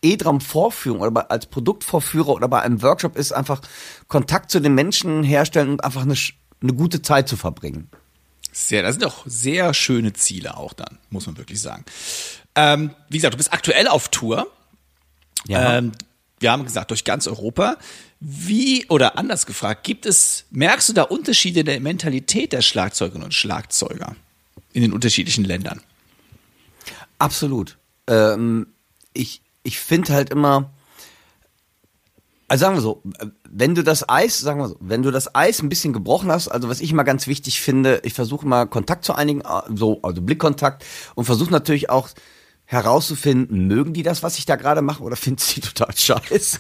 E-Drum-Vorführung 0.04 1.02
oder 1.02 1.12
bei, 1.12 1.22
als 1.22 1.48
Produktvorführer 1.48 2.30
oder 2.30 2.48
bei 2.48 2.62
einem 2.62 2.82
Workshop 2.82 3.18
ist, 3.18 3.32
einfach 3.32 3.62
Kontakt 4.08 4.52
zu 4.52 4.60
den 4.60 4.76
Menschen 4.76 5.24
herstellen 5.24 5.70
und 5.70 5.84
einfach 5.84 6.04
eine 6.04 6.16
eine 6.64 6.74
gute 6.74 7.02
Zeit 7.02 7.28
zu 7.28 7.38
verbringen. 7.38 7.90
Sehr, 8.52 8.84
das 8.84 8.94
sind 8.94 9.04
doch 9.04 9.24
sehr 9.26 9.74
schöne 9.74 10.14
Ziele 10.14 10.58
auch 10.58 10.74
dann, 10.74 10.98
muss 11.10 11.28
man 11.28 11.38
wirklich 11.38 11.62
sagen. 11.62 11.84
Ähm, 12.56 12.92
wie 13.10 13.18
gesagt, 13.18 13.34
du 13.34 13.38
bist 13.38 13.52
aktuell 13.52 13.88
auf 13.88 14.10
Tour. 14.10 14.48
Ja. 15.48 15.78
Ähm, 15.78 15.92
wir 16.40 16.52
haben 16.52 16.64
gesagt, 16.64 16.92
durch 16.92 17.04
ganz 17.04 17.28
Europa. 17.28 17.78
Wie, 18.20 18.86
oder 18.88 19.18
anders 19.18 19.46
gefragt, 19.46 19.84
gibt 19.84 20.06
es, 20.06 20.46
merkst 20.52 20.90
du 20.90 20.94
da 20.94 21.04
Unterschiede 21.04 21.62
in 21.62 21.66
der 21.66 21.80
Mentalität 21.80 22.54
der 22.54 22.62
Schlagzeugerinnen 22.62 23.26
und 23.26 23.34
Schlagzeuger 23.34 24.16
in 24.72 24.82
den 24.82 24.94
unterschiedlichen 24.94 25.44
Ländern? 25.44 25.82
Absolut. 27.18 27.78
Ähm, 28.08 28.68
ich 29.14 29.42
ich 29.64 29.80
finde 29.80 30.14
halt 30.14 30.30
immer, 30.30 30.72
also 32.48 32.62
sagen 32.62 32.76
wir 32.76 32.82
so, 32.82 33.02
wenn 33.50 33.76
du 33.76 33.84
das 33.84 34.08
Eis, 34.08 34.40
sagen 34.40 34.60
wir 34.60 34.70
so, 34.70 34.78
wenn 34.80 35.02
du 35.02 35.12
das 35.12 35.34
Eis 35.34 35.62
ein 35.62 35.70
bisschen 35.70 35.94
gebrochen 35.94 36.32
hast, 36.32 36.50
also 36.50 36.70
was 36.70 36.82
ich 36.82 36.92
immer 36.92 37.04
ganz 37.04 37.28
wichtig 37.28 37.62
finde, 37.62 38.02
ich 38.04 38.14
versuche 38.14 38.48
mal 38.48 38.66
Kontakt 38.66 39.06
zu 39.06 39.16
einigen, 39.16 39.42
so, 39.74 40.00
also 40.04 40.22
Blickkontakt 40.22 40.86
und 41.16 41.26
versuche 41.26 41.52
natürlich 41.52 41.90
auch 41.90 42.10
herauszufinden, 42.66 43.68
mögen 43.68 43.94
die 43.94 44.04
das, 44.04 44.24
was 44.24 44.38
ich 44.38 44.46
da 44.46 44.56
gerade 44.56 44.82
mache, 44.82 45.04
oder 45.04 45.16
finden 45.16 45.40
sie 45.40 45.62
total 45.62 45.96
scheiße? 45.96 46.60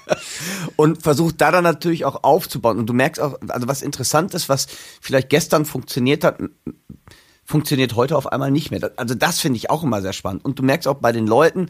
und 0.76 1.02
versucht 1.02 1.40
da 1.40 1.50
dann 1.50 1.64
natürlich 1.64 2.04
auch 2.04 2.22
aufzubauen. 2.24 2.78
Und 2.78 2.86
du 2.86 2.92
merkst 2.92 3.20
auch, 3.20 3.38
also 3.48 3.68
was 3.68 3.82
interessant 3.82 4.34
ist, 4.34 4.48
was 4.48 4.66
vielleicht 5.00 5.28
gestern 5.30 5.64
funktioniert 5.64 6.24
hat, 6.24 6.38
funktioniert 7.44 7.96
heute 7.96 8.16
auf 8.16 8.30
einmal 8.30 8.50
nicht 8.50 8.70
mehr. 8.70 8.92
Also 8.96 9.14
das 9.14 9.40
finde 9.40 9.56
ich 9.56 9.70
auch 9.70 9.82
immer 9.82 10.02
sehr 10.02 10.12
spannend. 10.12 10.44
Und 10.44 10.58
du 10.58 10.62
merkst 10.62 10.86
auch 10.86 10.94
bei 10.94 11.10
den 11.10 11.26
Leuten, 11.26 11.68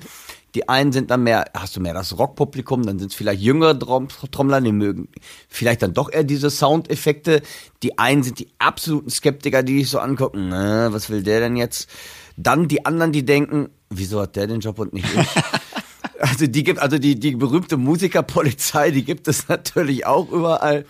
die 0.55 0.69
einen 0.69 0.93
sind 0.93 1.11
dann 1.11 1.23
mehr, 1.23 1.45
hast 1.55 1.77
du 1.77 1.81
mehr 1.81 1.95
das 1.95 2.19
Rockpublikum, 2.19 2.85
dann 2.85 2.99
sind 2.99 3.13
es 3.13 3.15
vielleicht 3.17 3.41
jüngere 3.41 3.79
Trommler, 3.79 4.61
die 4.61 4.73
mögen 4.73 5.09
vielleicht 5.49 5.83
dann 5.83 5.95
doch 5.95 6.13
eher 6.13 6.25
diese 6.25 6.51
Soundeffekte. 6.51 7.43
Die 7.83 7.99
einen 7.99 8.23
sind 8.23 8.39
die 8.39 8.49
absoluten 8.59 9.11
Skeptiker, 9.11 9.63
die 9.63 9.79
sich 9.79 9.91
so 9.91 9.99
angucken, 9.99 10.49
na, 10.49 10.93
was 10.93 11.11
will 11.11 11.23
der 11.23 11.41
denn 11.41 11.57
jetzt? 11.57 11.89
Dann 12.37 12.69
die 12.69 12.85
anderen, 12.87 13.13
die 13.13 13.25
denken, 13.25 13.69
wieso 13.91 14.21
hat 14.21 14.37
der 14.37 14.47
den 14.47 14.61
Job 14.61 14.79
und 14.79 14.93
nicht 14.93 15.07
ich? 15.15 15.29
also 16.21 16.47
die 16.47 16.65
gibt, 16.65 16.79
also 16.79 16.99
die, 16.99 17.19
die 17.19 17.37
berühmte 17.37 17.77
Musikerpolizei, 17.77 18.91
die 18.91 19.05
gibt 19.05 19.29
es 19.29 19.49
natürlich 19.49 20.07
auch 20.07 20.31
überall. 20.31 20.85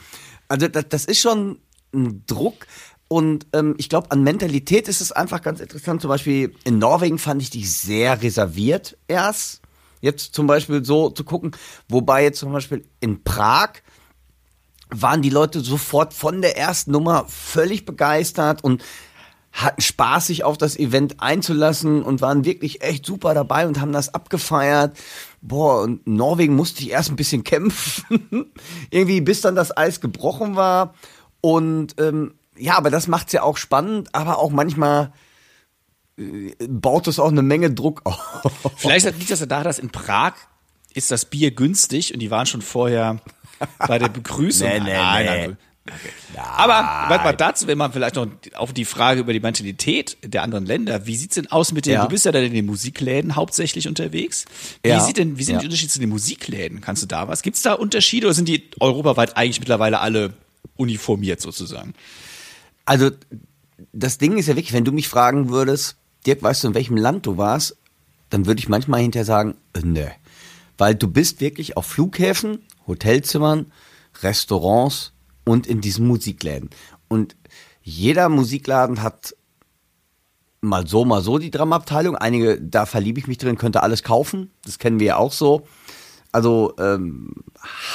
Also 0.49 0.69
das, 0.69 0.89
das 0.89 1.05
ist 1.05 1.21
schon 1.21 1.59
ein 1.95 2.23
Druck. 2.27 2.67
Und 3.13 3.49
ähm, 3.55 3.75
ich 3.77 3.89
glaube, 3.89 4.13
an 4.13 4.23
Mentalität 4.23 4.87
ist 4.87 5.01
es 5.01 5.11
einfach 5.11 5.43
ganz 5.43 5.59
interessant. 5.59 6.01
Zum 6.01 6.09
Beispiel 6.09 6.55
in 6.63 6.79
Norwegen 6.79 7.19
fand 7.19 7.43
ich 7.43 7.51
die 7.51 7.65
sehr 7.65 8.23
reserviert 8.23 8.97
erst. 9.09 9.63
Jetzt 10.01 10.33
zum 10.33 10.47
Beispiel 10.47 10.85
so 10.85 11.11
zu 11.11 11.25
gucken. 11.25 11.51
Wobei 11.89 12.23
jetzt 12.23 12.39
zum 12.39 12.53
Beispiel 12.53 12.85
in 13.01 13.25
Prag 13.25 13.71
waren 14.91 15.23
die 15.23 15.31
Leute 15.31 15.59
sofort 15.59 16.15
von 16.15 16.41
der 16.41 16.57
ersten 16.57 16.93
Nummer 16.93 17.25
völlig 17.27 17.85
begeistert 17.85 18.63
und 18.63 18.85
hatten 19.51 19.83
Spaß, 19.83 20.29
sich 20.29 20.45
auf 20.45 20.57
das 20.57 20.79
Event 20.79 21.21
einzulassen 21.21 22.05
und 22.05 22.21
waren 22.21 22.45
wirklich 22.45 22.81
echt 22.83 23.05
super 23.05 23.35
dabei 23.35 23.67
und 23.67 23.81
haben 23.81 23.93
das 23.93 24.15
abgefeiert. 24.15 24.97
Boah, 25.41 25.83
und 25.83 26.07
Norwegen 26.07 26.55
musste 26.55 26.85
ich 26.85 26.91
erst 26.91 27.11
ein 27.11 27.17
bisschen 27.17 27.43
kämpfen. 27.45 28.53
Irgendwie 28.91 29.21
bis 29.21 29.41
dann 29.41 29.57
das 29.57 29.77
Eis 29.77 30.01
gebrochen 30.01 30.55
war. 30.55 30.95
Und 31.41 31.97
ähm, 31.99 32.35
ja, 32.61 32.77
aber 32.77 32.91
das 32.91 33.07
macht's 33.07 33.33
ja 33.33 33.43
auch 33.43 33.57
spannend, 33.57 34.15
aber 34.15 34.39
auch 34.39 34.51
manchmal 34.51 35.13
äh, 36.19 36.55
baut 36.69 37.09
es 37.09 37.19
auch 37.19 37.31
eine 37.31 37.43
Menge 37.43 37.71
Druck 37.71 38.03
auf. 38.05 38.53
Vielleicht 38.77 39.07
liegt 39.19 39.31
das 39.31 39.41
ja 39.41 39.47
daran, 39.47 39.65
dass 39.65 39.79
in 39.79 39.91
Prag 39.91 40.35
ist 40.95 41.11
das 41.11 41.25
Bier 41.25 41.53
günstig 41.53 42.13
und 42.13 42.21
die 42.21 42.31
waren 42.31 42.47
schon 42.47 42.63
vorher 42.63 43.21
bei 43.79 43.99
der 43.99 44.09
Begrüßung. 44.11 44.69
nee, 44.69 44.81
nee, 44.81 44.93
nein, 44.93 45.25
nee. 45.25 45.47
Nein. 45.47 45.57
Okay. 45.87 46.11
Aber 46.37 47.09
warte 47.09 47.25
mal 47.25 47.33
dazu, 47.33 47.67
wenn 47.67 47.79
man 47.79 47.93
vielleicht 47.93 48.15
noch 48.15 48.29
auf 48.55 48.73
die 48.73 48.85
Frage 48.85 49.21
über 49.21 49.33
die 49.33 49.41
Mentalität 49.41 50.19
der 50.23 50.43
anderen 50.43 50.67
Länder, 50.67 51.07
wie 51.07 51.17
sieht's 51.17 51.37
denn 51.37 51.51
aus 51.51 51.73
mit 51.73 51.87
den, 51.87 51.95
ja. 51.95 52.03
du 52.03 52.09
bist 52.09 52.27
ja 52.27 52.33
dann 52.33 52.45
in 52.45 52.53
den 52.53 52.67
Musikläden 52.67 53.35
hauptsächlich 53.35 53.89
unterwegs. 53.89 54.45
Wie 54.83 54.91
ja. 54.91 55.01
sieht 55.01 55.17
denn, 55.17 55.39
wie 55.39 55.43
sind 55.43 55.55
ja. 55.55 55.61
die 55.61 55.67
Unterschiede 55.67 55.91
zu 55.91 55.99
den 55.99 56.11
Musikläden? 56.11 56.81
Kannst 56.81 57.03
du 57.03 57.07
da 57.07 57.29
was? 57.29 57.43
Gibt's 57.43 57.63
da 57.63 57.73
Unterschiede 57.73 58.27
oder 58.27 58.35
sind 58.35 58.49
die 58.49 58.71
europaweit 58.79 59.37
eigentlich 59.37 59.59
mittlerweile 59.59 60.01
alle 60.01 60.35
uniformiert 60.77 61.41
sozusagen? 61.41 61.95
Also, 62.85 63.11
das 63.93 64.19
Ding 64.19 64.37
ist 64.37 64.47
ja 64.47 64.57
wirklich, 64.57 64.73
wenn 64.73 64.85
du 64.85 64.93
mich 64.93 65.09
fragen 65.09 65.51
würdest, 65.51 65.97
Dirk, 66.27 66.43
weißt 66.43 66.65
du, 66.65 66.69
in 66.69 66.75
welchem 66.75 66.97
Land 66.97 67.27
du 67.27 67.37
warst, 67.37 67.77
dann 68.29 68.47
würde 68.47 68.61
ich 68.61 68.69
manchmal 68.69 69.01
hinterher 69.01 69.25
sagen, 69.25 69.57
ne. 69.83 70.13
Weil 70.79 70.95
du 70.95 71.09
bist 71.09 71.41
wirklich 71.41 71.77
auf 71.77 71.87
Flughäfen, 71.87 72.61
Hotelzimmern, 72.87 73.73
Restaurants 74.23 75.13
und 75.45 75.67
in 75.67 75.81
diesen 75.81 76.07
Musikläden. 76.07 76.71
Und 77.09 77.37
jeder 77.83 78.29
Musikladen 78.29 79.03
hat 79.03 79.35
mal 80.61 80.87
so, 80.87 81.05
mal 81.05 81.23
so 81.23 81.39
die 81.39 81.51
Dramabteilung. 81.51 82.17
Einige, 82.17 82.61
da 82.61 82.87
verliebe 82.87 83.19
ich 83.19 83.27
mich 83.27 83.39
drin, 83.39 83.57
könnte 83.57 83.83
alles 83.83 84.03
kaufen. 84.03 84.51
Das 84.65 84.79
kennen 84.79 85.01
wir 85.01 85.07
ja 85.09 85.17
auch 85.17 85.33
so. 85.33 85.67
Also 86.33 86.75
ähm, 86.79 87.35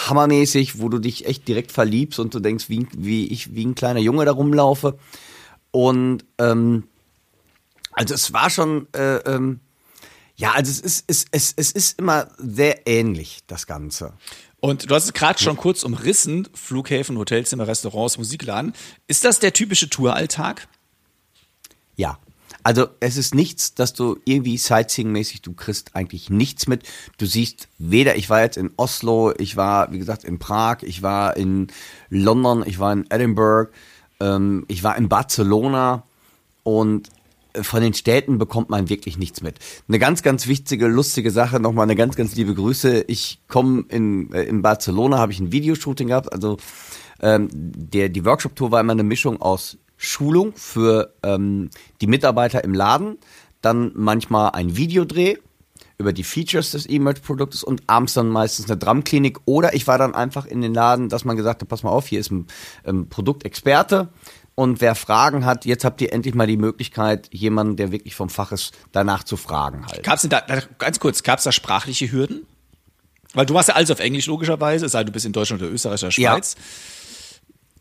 hammermäßig, 0.08 0.80
wo 0.80 0.89
du 0.89 1.00
dich 1.00 1.26
echt 1.26 1.48
direkt 1.48 1.71
verliebst 1.71 2.19
und 2.19 2.34
du 2.34 2.39
denkst, 2.39 2.69
wie, 2.69 2.88
wie 2.95 3.28
ich 3.28 3.56
wie 3.56 3.65
ein 3.65 3.76
kleiner 3.76 4.02
Junge 4.02 4.26
da 4.26 4.32
rumlaufe. 4.32 4.98
Und 5.71 6.26
ähm, 6.38 6.84
also 7.91 8.13
es 8.13 8.34
war 8.34 8.50
schon, 8.50 8.88
äh, 8.93 9.17
ähm, 9.19 9.62
ja, 10.36 10.52
also 10.52 10.69
es 10.69 10.80
ist, 10.80 11.06
es, 11.08 11.26
es, 11.32 11.54
es 11.56 11.71
ist 11.71 11.98
immer 11.98 12.28
sehr 12.38 12.88
ähnlich, 12.88 13.39
das 13.48 13.67
Ganze. 13.67 14.13
Und 14.60 14.89
du 14.89 14.95
hast 14.95 15.06
es 15.06 15.13
gerade 15.13 15.39
schon 15.39 15.58
kurz 15.58 15.84
umrissen, 15.84 16.48
Flughäfen, 16.54 17.17
Hotelzimmer, 17.17 17.67
Restaurants, 17.67 18.17
Musikladen. 18.17 18.74
Ist 19.08 19.24
das 19.24 19.39
der 19.39 19.54
typische 19.54 19.89
Touralltag? 19.89 20.67
Ja. 21.95 22.19
Also 22.65 22.88
es 22.99 23.15
ist 23.15 23.36
nichts, 23.36 23.75
dass 23.75 23.93
du 23.93 24.17
irgendwie 24.25 24.58
Sightseeing-mäßig, 24.58 25.43
du 25.43 25.54
kriegst 25.54 25.95
eigentlich 25.95 26.32
nichts 26.32 26.65
mit. 26.65 26.82
Du 27.19 27.28
siehst 27.28 27.67
weder, 27.78 28.15
ich 28.15 28.32
war 28.32 28.41
jetzt 28.41 28.58
in 28.58 28.71
Oslo, 28.75 29.34
ich 29.38 29.56
war, 29.56 29.91
wie 29.91 29.99
gesagt, 29.99 30.23
in 30.23 30.39
Prag, 30.39 30.78
ich 30.82 31.04
war 31.04 31.38
in 31.38 31.67
London, 32.10 32.63
ich 32.65 32.80
war 32.80 32.91
in 32.91 33.06
Edinburgh, 33.12 33.69
ähm, 34.19 34.65
ich 34.67 34.84
war 34.84 34.97
in 34.97 35.10
Barcelona 35.10 36.06
und 36.63 37.10
von 37.62 37.84
den 37.84 37.93
Städten 37.93 38.39
bekommt 38.39 38.71
man 38.71 38.89
wirklich 38.89 39.19
nichts 39.19 39.43
mit. 39.43 39.60
Eine 39.88 39.99
ganz, 39.99 40.23
ganz 40.23 40.47
wichtige, 40.47 40.88
lustige 40.88 41.30
Sache, 41.30 41.60
nochmal 41.60 41.84
eine 41.84 41.95
ganz, 41.95 42.15
ganz 42.15 42.36
liebe 42.36 42.56
Grüße. 42.56 43.06
Ich 43.08 43.41
komme 43.47 43.84
in, 43.89 44.34
äh, 44.34 44.41
in 44.41 44.63
Barcelona, 44.63 45.19
habe 45.19 45.32
ich 45.32 45.39
ein 45.39 45.51
Videoshooting 45.51 46.08
gehabt, 46.08 46.34
also 46.34 46.58
ähm, 47.21 47.47
der, 47.51 48.10
die 48.10 48.25
Workshop-Tour 48.25 48.72
war 48.72 48.80
immer 48.82 48.93
eine 48.93 49.03
Mischung 49.03 49.39
aus 49.39 49.78
Schulung 49.98 50.54
für 50.56 51.14
ähm, 51.24 51.70
die 52.02 52.08
Mitarbeiter 52.08 52.64
im 52.64 52.74
Laden, 52.74 53.18
dann 53.62 53.91
manchmal 53.96 54.52
ein 54.52 54.78
Videodreh 54.78 55.38
über 55.98 56.14
die 56.14 56.24
Features 56.24 56.72
des 56.72 56.89
E-Merch-Produktes 56.89 57.64
und 57.64 57.84
abends 57.88 58.14
dann 58.14 58.28
meistens 58.28 58.70
eine 58.70 58.78
Drumklinik 58.78 59.39
oder 59.46 59.74
ich 59.74 59.88
war 59.88 59.98
dann 59.98 60.14
einfach 60.14 60.46
in 60.46 60.62
den 60.62 60.74
Laden, 60.74 61.10
dass 61.10 61.24
man 61.24 61.38
gesagt 61.38 61.62
hat, 61.62 61.70
pass 61.70 61.84
mal 61.84 61.91
auf, 61.91 62.08
hier 62.08 62.20
ist 62.20 62.32
ein 62.32 62.48
ähm, 62.86 63.08
Produktexperte 63.08 64.10
und 64.56 64.82
wer 64.82 64.96
Fragen 64.96 65.46
hat, 65.46 65.66
jetzt 65.66 65.86
habt 65.86 66.02
ihr 66.02 66.12
endlich 66.12 66.36
mal 66.36 66.48
die 66.48 66.58
Möglichkeit, 66.58 67.30
jemanden, 67.34 67.76
der 67.76 67.91
wirklich 67.91 68.16
vom 68.16 68.30
Fach 68.30 68.52
ist, 68.52 68.74
danach 68.91 69.24
zu 69.24 69.38
fragen 69.38 69.86
halt. 69.86 70.04
Gab's 70.04 70.22
denn 70.22 70.30
da, 70.30 70.41
ganz 70.78 71.00
kurz, 71.00 71.24
gab 71.24 71.39
es 71.39 71.43
da 71.43 71.52
sprachliche 71.52 72.12
Hürden? 72.12 72.46
Weil 73.34 73.46
du 73.46 73.54
machst 73.54 73.68
ja 73.68 73.76
alles 73.76 73.91
auf 73.91 74.00
Englisch 74.00 74.28
logischerweise, 74.28 74.86
es 74.86 74.93
sei 74.93 75.00
denn, 75.00 75.08
du 75.08 75.12
bist 75.12 75.26
in 75.26 75.34
Deutschland 75.34 75.62
oder 75.62 75.72
Österreich 75.72 76.02
oder 76.02 76.12
Schweiz. 76.12 76.56
Ja. 76.56 76.62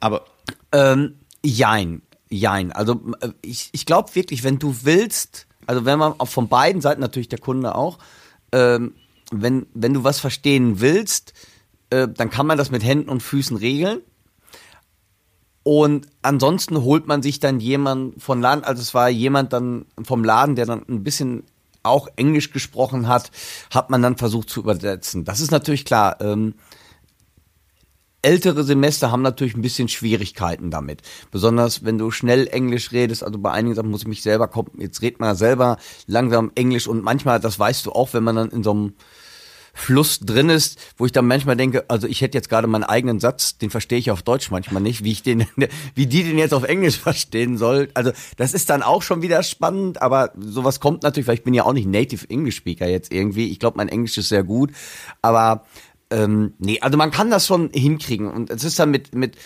Aber 0.00 0.24
ähm, 0.72 1.14
Jein, 1.44 2.00
jein. 2.30 2.72
Also 2.72 3.00
äh, 3.20 3.28
ich, 3.42 3.68
ich 3.72 3.86
glaube 3.86 4.14
wirklich, 4.14 4.42
wenn 4.44 4.58
du 4.58 4.74
willst, 4.82 5.46
also 5.66 5.84
wenn 5.84 5.98
man 5.98 6.14
auch 6.18 6.28
von 6.28 6.48
beiden 6.48 6.80
Seiten, 6.80 7.00
natürlich 7.00 7.28
der 7.28 7.38
Kunde 7.38 7.74
auch, 7.74 7.98
ähm, 8.52 8.94
wenn, 9.30 9.66
wenn 9.74 9.94
du 9.94 10.04
was 10.04 10.20
verstehen 10.20 10.80
willst, 10.80 11.34
äh, 11.90 12.08
dann 12.08 12.30
kann 12.30 12.46
man 12.46 12.56
das 12.56 12.70
mit 12.70 12.82
Händen 12.82 13.10
und 13.10 13.22
Füßen 13.22 13.56
regeln. 13.56 14.00
Und 15.62 16.08
ansonsten 16.22 16.82
holt 16.82 17.06
man 17.06 17.22
sich 17.22 17.40
dann 17.40 17.60
jemand 17.60 18.22
von 18.22 18.40
Laden, 18.40 18.64
also 18.64 18.82
es 18.82 18.92
war 18.94 19.08
jemand 19.08 19.52
dann 19.52 19.86
vom 20.02 20.24
Laden, 20.24 20.56
der 20.56 20.66
dann 20.66 20.82
ein 20.88 21.02
bisschen 21.02 21.44
auch 21.82 22.08
Englisch 22.16 22.52
gesprochen 22.52 23.08
hat, 23.08 23.30
hat 23.70 23.90
man 23.90 24.02
dann 24.02 24.16
versucht 24.16 24.48
zu 24.48 24.60
übersetzen. 24.60 25.24
Das 25.24 25.40
ist 25.40 25.50
natürlich 25.50 25.84
klar. 25.84 26.20
Ähm, 26.20 26.54
ältere 28.24 28.64
Semester 28.64 29.10
haben 29.10 29.22
natürlich 29.22 29.54
ein 29.54 29.62
bisschen 29.62 29.88
Schwierigkeiten 29.88 30.70
damit. 30.70 31.02
Besonders 31.30 31.84
wenn 31.84 31.98
du 31.98 32.10
schnell 32.10 32.46
Englisch 32.46 32.92
redest, 32.92 33.22
also 33.22 33.38
bei 33.38 33.52
einigen 33.52 33.74
Sachen 33.74 33.90
muss 33.90 34.02
ich 34.02 34.08
mich 34.08 34.22
selber 34.22 34.48
kommen, 34.48 34.70
jetzt 34.78 35.02
red 35.02 35.20
mal 35.20 35.36
selber 35.36 35.76
langsam 36.06 36.50
Englisch 36.54 36.88
und 36.88 37.04
manchmal, 37.04 37.40
das 37.40 37.58
weißt 37.58 37.86
du 37.86 37.92
auch, 37.92 38.14
wenn 38.14 38.24
man 38.24 38.36
dann 38.36 38.50
in 38.50 38.64
so 38.64 38.70
einem 38.70 38.94
Fluss 39.74 40.20
drin 40.20 40.48
ist, 40.50 40.78
wo 40.96 41.04
ich 41.04 41.12
dann 41.12 41.26
manchmal 41.26 41.56
denke, 41.56 41.84
also 41.88 42.06
ich 42.06 42.20
hätte 42.20 42.38
jetzt 42.38 42.48
gerade 42.48 42.68
meinen 42.68 42.84
eigenen 42.84 43.18
Satz, 43.18 43.58
den 43.58 43.70
verstehe 43.70 43.98
ich 43.98 44.10
auf 44.12 44.22
Deutsch 44.22 44.50
manchmal 44.50 44.80
nicht, 44.80 45.02
wie 45.02 45.10
ich 45.10 45.22
den, 45.22 45.46
wie 45.94 46.06
die 46.06 46.22
den 46.22 46.38
jetzt 46.38 46.54
auf 46.54 46.62
Englisch 46.62 46.96
verstehen 46.98 47.58
soll. 47.58 47.88
Also 47.92 48.12
das 48.36 48.54
ist 48.54 48.70
dann 48.70 48.82
auch 48.82 49.02
schon 49.02 49.20
wieder 49.20 49.42
spannend, 49.42 50.00
aber 50.00 50.32
sowas 50.38 50.78
kommt 50.78 51.02
natürlich, 51.02 51.26
weil 51.26 51.34
ich 51.34 51.44
bin 51.44 51.54
ja 51.54 51.64
auch 51.64 51.72
nicht 51.72 51.88
Native 51.88 52.30
English 52.30 52.56
Speaker 52.56 52.86
jetzt 52.86 53.12
irgendwie. 53.12 53.48
Ich 53.50 53.58
glaube, 53.58 53.76
mein 53.76 53.88
Englisch 53.88 54.16
ist 54.16 54.28
sehr 54.28 54.44
gut, 54.44 54.70
aber 55.20 55.64
ähm, 56.10 56.54
nee, 56.58 56.80
also 56.80 56.96
man 56.96 57.10
kann 57.10 57.30
das 57.30 57.46
schon 57.46 57.70
hinkriegen 57.72 58.30
und 58.30 58.50
es 58.50 58.64
ist 58.64 58.78
dann 58.78 58.90
mit 58.90 59.14
mit 59.14 59.36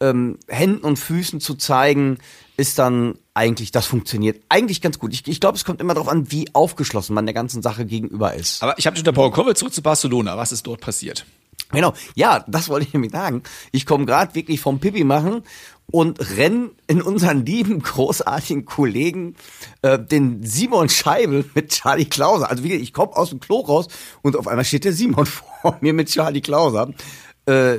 ähm, 0.00 0.38
Händen 0.48 0.84
und 0.84 0.98
Füßen 0.98 1.40
zu 1.40 1.54
zeigen, 1.54 2.18
ist 2.56 2.78
dann 2.78 3.14
eigentlich, 3.34 3.70
das 3.70 3.86
funktioniert 3.86 4.42
eigentlich 4.48 4.80
ganz 4.80 4.98
gut. 4.98 5.12
Ich, 5.12 5.26
ich 5.26 5.40
glaube, 5.40 5.56
es 5.56 5.64
kommt 5.64 5.80
immer 5.80 5.94
darauf 5.94 6.08
an, 6.08 6.30
wie 6.32 6.52
aufgeschlossen 6.54 7.14
man 7.14 7.26
der 7.26 7.34
ganzen 7.34 7.62
Sache 7.62 7.86
gegenüber 7.86 8.34
ist. 8.34 8.62
Aber 8.62 8.78
ich 8.78 8.86
habe 8.86 8.94
dich 8.94 9.02
unterbrochen. 9.02 9.32
Kommen 9.32 9.48
wir 9.48 9.54
zurück 9.54 9.72
zu 9.72 9.82
Barcelona. 9.82 10.36
Was 10.36 10.52
ist 10.52 10.66
dort 10.66 10.80
passiert? 10.80 11.24
Genau, 11.70 11.92
ja, 12.14 12.44
das 12.48 12.68
wollte 12.68 12.86
ich 12.86 12.94
nämlich 12.94 13.12
sagen. 13.12 13.42
Ich 13.72 13.84
komme 13.84 14.06
gerade 14.06 14.34
wirklich 14.34 14.60
vom 14.60 14.80
Pipi 14.80 15.04
machen 15.04 15.42
und 15.90 16.18
renn 16.36 16.70
in 16.86 17.02
unseren 17.02 17.44
lieben, 17.44 17.80
großartigen 17.80 18.64
Kollegen, 18.64 19.36
äh, 19.82 19.98
den 19.98 20.42
Simon 20.42 20.88
Scheibel 20.88 21.44
mit 21.54 21.70
Charlie 21.70 22.06
Klauser. 22.06 22.50
Also 22.50 22.62
wie 22.64 22.68
gesagt, 22.68 22.84
ich 22.84 22.92
komme 22.92 23.16
aus 23.16 23.30
dem 23.30 23.40
Klo 23.40 23.60
raus 23.60 23.88
und 24.22 24.36
auf 24.36 24.48
einmal 24.48 24.64
steht 24.64 24.84
der 24.84 24.92
Simon 24.92 25.26
vor 25.62 25.78
mir 25.80 25.92
mit 25.92 26.08
Charlie 26.08 26.40
Klauser. 26.40 26.92
Äh, 27.46 27.78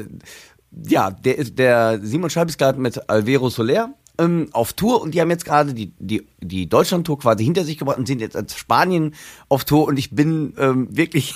ja, 0.72 1.10
der, 1.10 1.44
der 1.46 2.00
Simon 2.04 2.30
Scheibel 2.30 2.50
ist 2.50 2.60
gerade 2.60 2.80
mit 2.80 3.10
Alvero 3.10 3.50
Soler 3.50 3.94
ähm, 4.20 4.50
auf 4.52 4.74
Tour 4.74 5.02
und 5.02 5.14
die 5.14 5.22
haben 5.22 5.30
jetzt 5.30 5.46
gerade 5.46 5.74
die, 5.74 5.94
die, 5.98 6.28
die 6.42 6.68
Deutschland-Tour 6.68 7.20
quasi 7.20 7.44
hinter 7.44 7.64
sich 7.64 7.78
gebracht 7.78 7.98
und 7.98 8.08
sind 8.08 8.22
jetzt 8.22 8.36
als 8.36 8.56
Spanien 8.56 9.16
auf 9.48 9.66
Tour 9.66 9.88
und 9.88 9.98
ich 9.98 10.12
bin 10.12 10.54
ähm, 10.58 10.88
wirklich, 10.96 11.36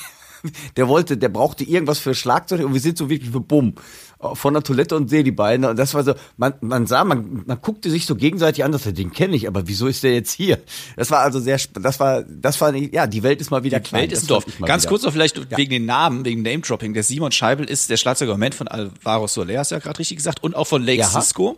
der 0.77 0.87
wollte, 0.87 1.17
der 1.17 1.29
brauchte 1.29 1.63
irgendwas 1.63 1.99
für 1.99 2.15
Schlagzeug 2.15 2.65
und 2.65 2.73
wir 2.73 2.81
sind 2.81 2.97
so 2.97 3.09
wirklich 3.09 3.31
für 3.31 3.39
Bumm 3.39 3.75
von 4.33 4.53
der 4.53 4.63
Toilette 4.63 4.95
und 4.95 5.09
sehe 5.09 5.23
die 5.23 5.31
beiden 5.31 5.65
und 5.65 5.77
das 5.77 5.93
war 5.93 6.03
so, 6.03 6.13
man, 6.37 6.53
man 6.61 6.87
sah, 6.87 7.03
man, 7.03 7.43
man 7.45 7.61
guckte 7.61 7.89
sich 7.89 8.05
so 8.05 8.15
gegenseitig 8.15 8.63
an, 8.63 8.71
dass 8.71 8.85
er 8.85 8.93
den 8.93 9.11
kenne 9.11 9.35
ich, 9.35 9.47
aber 9.47 9.67
wieso 9.67 9.87
ist 9.87 10.03
der 10.03 10.13
jetzt 10.13 10.31
hier? 10.31 10.59
Das 10.95 11.11
war 11.11 11.19
also 11.19 11.39
sehr, 11.39 11.59
das 11.73 11.99
war, 11.99 12.23
das 12.23 12.59
war, 12.61 12.73
ja, 12.73 13.07
die 13.07 13.23
Welt 13.23 13.41
ist 13.41 13.51
mal 13.51 13.63
wieder 13.63 13.79
klein. 13.79 14.03
Welt 14.03 14.13
ist 14.13 14.23
ein 14.23 14.27
Dorf. 14.27 14.45
Ganz 14.61 14.83
wieder. 14.83 14.89
kurz 14.89 15.03
noch 15.03 15.11
vielleicht 15.11 15.37
ja. 15.37 15.57
wegen 15.57 15.71
den 15.71 15.85
Namen, 15.85 16.23
wegen 16.25 16.41
Name-Dropping. 16.41 16.93
Der 16.93 17.03
Simon 17.03 17.31
Scheibel 17.31 17.65
ist 17.65 17.89
der 17.89 17.97
Schlagzeuger 17.97 18.37
von 18.53 18.67
Alvaro 18.67 19.27
Soler, 19.27 19.59
hast 19.59 19.71
du 19.71 19.75
ja 19.75 19.79
gerade 19.79 19.99
richtig 19.99 20.17
gesagt, 20.17 20.41
und 20.43 20.55
auch 20.55 20.67
von 20.67 20.83
Lake 20.83 20.99
ja. 20.99 21.07
Cisco. 21.07 21.57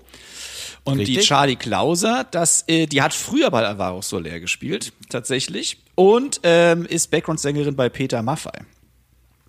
Und 0.83 0.99
Richtig? 0.99 1.17
die 1.17 1.23
Charlie 1.23 1.55
Klauser, 1.55 2.27
das, 2.29 2.63
äh, 2.67 2.85
die 2.85 3.01
hat 3.01 3.11
früher 3.11 3.49
bei 3.49 3.65
Alvaro 3.65 4.03
Soler 4.03 4.39
gespielt, 4.39 4.93
tatsächlich. 5.09 5.79
Und 5.95 6.41
ähm, 6.43 6.85
ist 6.85 7.09
Background-Sängerin 7.09 7.75
bei 7.75 7.89
Peter 7.89 8.21
Maffay. 8.21 8.51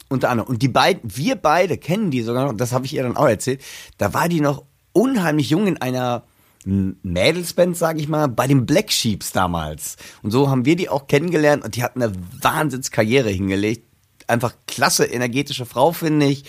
Unter 0.09 0.31
anderem. 0.31 0.49
Und 0.49 0.63
die 0.63 0.69
beiden, 0.69 1.03
wir 1.05 1.37
beide 1.37 1.79
kennen 1.79 2.11
die 2.11 2.23
sogar 2.23 2.47
noch, 2.47 2.57
das 2.57 2.73
habe 2.73 2.87
ich 2.87 2.95
ihr 2.95 3.03
dann 3.03 3.17
auch 3.17 3.29
erzählt. 3.29 3.63
Da 3.99 4.15
war 4.15 4.29
die 4.29 4.41
noch 4.41 4.65
unheimlich 4.93 5.51
jung 5.51 5.67
in 5.67 5.81
einer 5.81 6.23
Mädelsband, 6.67 7.77
sag 7.77 7.99
ich 7.99 8.09
mal, 8.09 8.27
bei 8.27 8.47
den 8.49 8.67
Black 8.67 8.91
Sheeps 8.91 9.33
damals. 9.33 9.97
Und 10.23 10.33
so 10.33 10.51
haben 10.51 10.65
wir 10.65 10.75
die 10.75 10.89
auch 10.89 11.07
kennengelernt 11.07 11.65
und 11.65 11.77
die 11.77 11.83
hat 11.83 11.95
eine 11.95 12.13
Wahnsinnskarriere 12.41 13.31
hingelegt. 13.31 13.85
Einfach 14.27 14.55
klasse, 14.67 15.05
energetische 15.05 15.67
Frau, 15.67 15.93
finde 15.93 16.27
ich. 16.27 16.45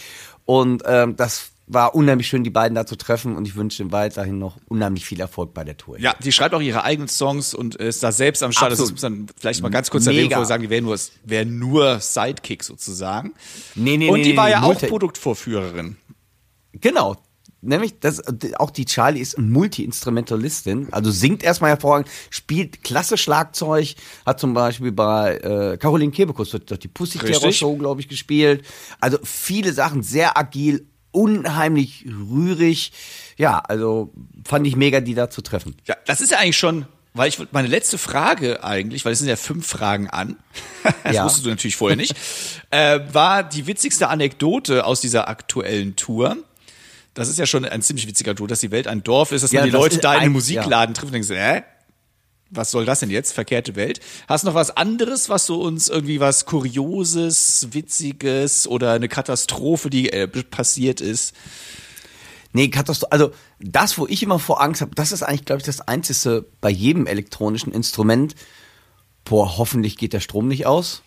Und 0.45 0.83
ähm, 0.87 1.15
das 1.15 1.51
war 1.67 1.93
unheimlich 1.95 2.27
schön, 2.27 2.45
die 2.45 2.49
beiden 2.49 2.75
da 2.75 2.85
zu 2.85 2.95
treffen 2.95 3.35
und 3.35 3.45
ich 3.45 3.55
wünsche 3.55 3.83
ihm 3.83 3.91
weiterhin 3.91 4.39
noch 4.39 4.57
unheimlich 4.69 5.05
viel 5.05 5.19
Erfolg 5.19 5.53
bei 5.53 5.65
der 5.65 5.75
Tour. 5.75 5.99
Ja, 5.99 6.15
die 6.23 6.31
schreibt 6.31 6.55
auch 6.55 6.61
ihre 6.61 6.83
eigenen 6.83 7.09
Songs 7.09 7.53
und 7.53 7.75
ist 7.75 8.01
da 8.03 8.13
selbst 8.13 8.41
am 8.41 8.53
Start. 8.53 8.71
Absolut. 8.71 8.93
Das 8.93 9.01
muss 9.03 9.11
man 9.11 9.27
vielleicht 9.37 9.61
mal 9.61 9.69
ganz 9.69 9.89
kurz 9.89 10.07
erwähnen, 10.07 10.29
bevor 10.29 10.43
wir 10.43 10.47
sagen, 10.47 10.63
die 10.63 10.69
wäre 10.69 10.81
nur, 10.81 10.97
wär 11.25 11.45
nur 11.45 11.99
Sidekick 11.99 12.63
sozusagen. 12.63 13.33
Nee, 13.75 13.97
nee, 13.97 14.09
und 14.09 14.23
die 14.23 14.31
nee, 14.31 14.37
war 14.37 14.49
ja 14.49 14.63
auch 14.63 14.79
Produktvorführerin. 14.79 15.97
Genau, 16.71 17.17
nämlich 17.61 17.99
das 17.99 18.21
auch 18.57 18.71
die 18.71 18.85
Charlie 18.85 19.19
ist 19.19 19.37
Multi-Instrumentalistin, 19.37 20.87
also 20.91 21.11
singt 21.11 21.43
erstmal 21.43 21.71
hervorragend, 21.71 22.09
spielt 22.29 22.83
klasse 22.83 23.17
Schlagzeug, 23.17 23.95
hat 24.25 24.39
zum 24.39 24.53
Beispiel 24.53 24.93
bei 24.93 25.37
äh, 25.37 25.77
Caroline 25.77 26.11
Kebekus 26.11 26.51
die 26.81 26.87
Pussy 26.87 27.19
Terror 27.19 27.51
Show, 27.51 27.75
glaube 27.75 27.99
ich, 27.99 28.07
gespielt. 28.07 28.63
Also 29.01 29.17
viele 29.23 29.73
Sachen 29.73 30.01
sehr 30.01 30.37
agil, 30.37 30.87
unheimlich 31.11 32.05
rührig. 32.05 32.91
Ja, 33.37 33.59
also 33.59 34.13
fand 34.45 34.67
ich 34.67 34.75
mega, 34.75 34.99
die 34.99 35.13
da 35.15 35.29
zu 35.29 35.41
treffen. 35.41 35.75
Ja, 35.85 35.95
das 36.05 36.21
ist 36.21 36.31
ja 36.31 36.39
eigentlich 36.39 36.57
schon, 36.57 36.85
weil 37.13 37.29
ich 37.29 37.39
meine 37.51 37.67
letzte 37.67 37.97
Frage 37.97 38.63
eigentlich, 38.63 39.05
weil 39.05 39.13
es 39.13 39.19
sind 39.19 39.27
ja 39.27 39.35
fünf 39.35 39.67
Fragen 39.67 40.09
an, 40.09 40.37
das 41.03 41.15
ja. 41.15 41.25
wusstest 41.25 41.45
du 41.45 41.49
natürlich 41.49 41.75
vorher 41.75 41.97
nicht, 41.97 42.15
äh, 42.71 42.99
war 43.11 43.43
die 43.43 43.67
witzigste 43.67 44.09
Anekdote 44.09 44.85
aus 44.85 45.01
dieser 45.01 45.27
aktuellen 45.27 45.95
Tour. 45.95 46.37
Das 47.13 47.29
ist 47.29 47.39
ja 47.39 47.47
schon 47.47 47.65
ein 47.65 47.81
ziemlich 47.81 48.07
witziger 48.07 48.35
Tour, 48.35 48.47
dass 48.47 48.59
die 48.59 48.69
Welt 48.69 48.87
ein 48.87 49.03
Dorf 49.03 49.31
ist, 49.31 49.41
dass 49.41 49.51
ja, 49.51 49.61
man 49.61 49.69
die 49.69 49.75
Leute 49.75 49.97
da 49.97 50.13
in 50.13 50.21
einem 50.21 50.33
Musikladen 50.33 50.93
ja. 50.93 50.99
trifft 50.99 51.13
und 51.13 51.13
denkt, 51.13 51.29
äh, 51.31 51.63
was 52.49 52.71
soll 52.71 52.85
das 52.85 52.99
denn 53.01 53.09
jetzt? 53.09 53.33
Verkehrte 53.33 53.75
Welt. 53.75 53.99
Hast 54.27 54.43
du 54.43 54.47
noch 54.47 54.55
was 54.55 54.75
anderes, 54.75 55.29
was 55.29 55.45
so 55.45 55.61
uns 55.61 55.87
irgendwie 55.87 56.19
was 56.19 56.45
Kurioses, 56.45 57.67
Witziges 57.71 58.67
oder 58.67 58.93
eine 58.93 59.09
Katastrophe, 59.09 59.89
die 59.89 60.11
äh, 60.11 60.27
passiert 60.27 61.01
ist? 61.01 61.33
Nee, 62.53 62.69
Katastrophe. 62.69 63.11
Also 63.11 63.31
das, 63.59 63.97
wo 63.97 64.07
ich 64.07 64.23
immer 64.23 64.39
vor 64.39 64.61
Angst 64.61 64.81
habe, 64.81 64.95
das 64.95 65.11
ist 65.11 65.23
eigentlich, 65.23 65.45
glaube 65.45 65.59
ich, 65.59 65.65
das 65.65 65.81
Einzige 65.81 66.45
bei 66.61 66.69
jedem 66.69 67.05
elektronischen 67.05 67.73
Instrument. 67.73 68.35
Boah, 69.25 69.57
hoffentlich 69.57 69.97
geht 69.97 70.13
der 70.13 70.21
Strom 70.21 70.47
nicht 70.47 70.65
aus. 70.65 71.03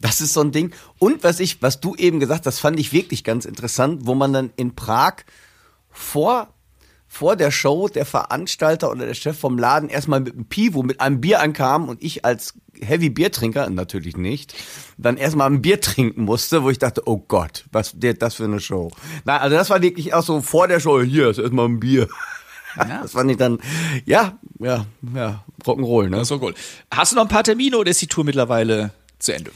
Das 0.00 0.20
ist 0.20 0.32
so 0.32 0.40
ein 0.40 0.52
Ding. 0.52 0.74
Und 0.98 1.24
was 1.24 1.40
ich, 1.40 1.62
was 1.62 1.80
du 1.80 1.94
eben 1.94 2.20
gesagt, 2.20 2.46
das 2.46 2.58
fand 2.58 2.78
ich 2.78 2.92
wirklich 2.92 3.24
ganz 3.24 3.44
interessant, 3.44 4.06
wo 4.06 4.14
man 4.14 4.32
dann 4.32 4.52
in 4.56 4.74
Prag 4.74 5.16
vor 5.90 6.52
vor 7.12 7.36
der 7.36 7.50
Show 7.50 7.88
der 7.88 8.06
Veranstalter 8.06 8.90
oder 8.90 9.04
der 9.04 9.12
Chef 9.12 9.38
vom 9.38 9.58
Laden 9.58 9.90
erstmal 9.90 10.20
mit 10.20 10.32
einem 10.32 10.46
Pivo, 10.46 10.82
mit 10.82 11.02
einem 11.02 11.20
Bier 11.20 11.40
ankam 11.40 11.90
und 11.90 12.02
ich 12.02 12.24
als 12.24 12.54
Heavy 12.80 13.10
Biertrinker, 13.10 13.68
natürlich 13.68 14.16
nicht, 14.16 14.54
dann 14.96 15.18
erstmal 15.18 15.50
ein 15.50 15.60
Bier 15.60 15.82
trinken 15.82 16.22
musste, 16.22 16.62
wo 16.62 16.70
ich 16.70 16.78
dachte, 16.78 17.02
oh 17.04 17.18
Gott, 17.18 17.66
was 17.70 18.00
wird 18.00 18.22
das 18.22 18.36
für 18.36 18.44
eine 18.44 18.60
Show? 18.60 18.90
Na, 19.26 19.36
also 19.36 19.54
das 19.54 19.68
war 19.68 19.82
wirklich 19.82 20.14
auch 20.14 20.22
so 20.22 20.40
vor 20.40 20.68
der 20.68 20.80
Show, 20.80 21.02
hier 21.02 21.28
ist 21.28 21.38
erstmal 21.38 21.66
ein 21.66 21.80
Bier. 21.80 22.08
Ja. 22.76 23.00
Das 23.02 23.12
fand 23.12 23.30
ich 23.30 23.36
dann, 23.36 23.58
ja, 24.06 24.38
ja, 24.58 24.86
ja, 25.14 25.44
Rock'n'Roll, 25.66 26.08
ne? 26.08 26.16
Das 26.16 26.30
war 26.30 26.42
cool. 26.42 26.54
Hast 26.90 27.12
du 27.12 27.16
noch 27.16 27.24
ein 27.24 27.28
paar 27.28 27.44
Termine 27.44 27.76
oder 27.76 27.90
ist 27.90 28.00
die 28.00 28.06
Tour 28.06 28.24
mittlerweile 28.24 28.92
zu 29.18 29.34
Ende? 29.34 29.50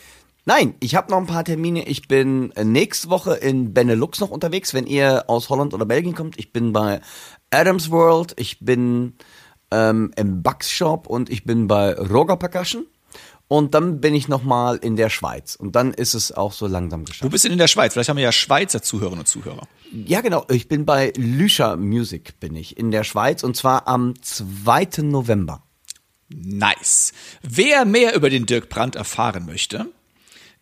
Nein, 0.49 0.75
ich 0.79 0.95
habe 0.95 1.11
noch 1.11 1.19
ein 1.19 1.27
paar 1.27 1.43
Termine. 1.43 1.89
Ich 1.89 2.07
bin 2.07 2.53
nächste 2.63 3.11
Woche 3.11 3.35
in 3.35 3.75
Benelux 3.75 4.21
noch 4.21 4.31
unterwegs, 4.31 4.75
wenn 4.75 4.87
ihr 4.87 5.25
aus 5.27 5.51
Holland 5.51 5.75
oder 5.75 5.85
Belgien 5.87 6.15
kommt. 6.15 6.39
Ich 6.39 6.53
bin 6.53 6.73
bei 6.73 7.01
Adams 7.51 7.91
World, 7.91 8.35
ich 8.37 8.61
bin 8.61 9.15
ähm, 9.71 10.13
im 10.17 10.43
Bugs 10.43 10.71
Shop 10.71 11.07
und 11.07 11.31
ich 11.31 11.45
bin 11.45 11.67
bei 11.67 11.95
Roger 11.95 12.37
Percussion. 12.37 12.87
Und 13.49 13.75
dann 13.75 14.01
bin 14.01 14.13
ich 14.15 14.27
nochmal 14.27 14.77
in 14.77 14.97
der 14.97 15.09
Schweiz. 15.09 15.55
Und 15.55 15.77
dann 15.77 15.95
ist 15.95 16.15
es 16.15 16.33
auch 16.33 16.53
so 16.53 16.67
langsam 16.67 17.05
geschafft. 17.05 17.23
Wo 17.23 17.29
bist 17.29 17.45
du 17.45 17.49
denn 17.49 17.53
in 17.53 17.59
der 17.61 17.69
Schweiz? 17.69 17.93
Vielleicht 17.93 18.09
haben 18.09 18.17
wir 18.17 18.25
ja 18.25 18.33
Schweizer 18.33 18.83
Zuhörerinnen 18.83 19.21
und 19.21 19.27
Zuhörer. 19.27 19.69
Ja, 19.93 20.21
genau. 20.21 20.45
Ich 20.49 20.67
bin 20.67 20.85
bei 20.85 21.13
Lüscher 21.17 21.77
Music, 21.77 22.41
bin 22.41 22.57
ich, 22.57 22.77
in 22.77 22.91
der 22.91 23.05
Schweiz. 23.05 23.45
Und 23.45 23.57
zwar 23.57 23.87
am 23.87 24.21
2. 24.21 25.03
November. 25.03 25.63
Nice. 26.29 27.13
Wer 27.43 27.85
mehr 27.85 28.17
über 28.17 28.31
den 28.31 28.47
Dirk 28.47 28.69
Brandt 28.69 28.97
erfahren 28.97 29.47
möchte, 29.47 29.87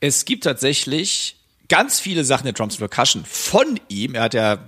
es 0.00 0.26
gibt 0.26 0.44
tatsächlich 0.44 1.40
ganz 1.68 2.00
viele 2.00 2.22
Sachen 2.24 2.44
der 2.44 2.52
Drums 2.52 2.76
Percussion 2.76 3.24
von 3.24 3.80
ihm. 3.88 4.14
Er 4.14 4.24
hat 4.24 4.34
ja, 4.34 4.58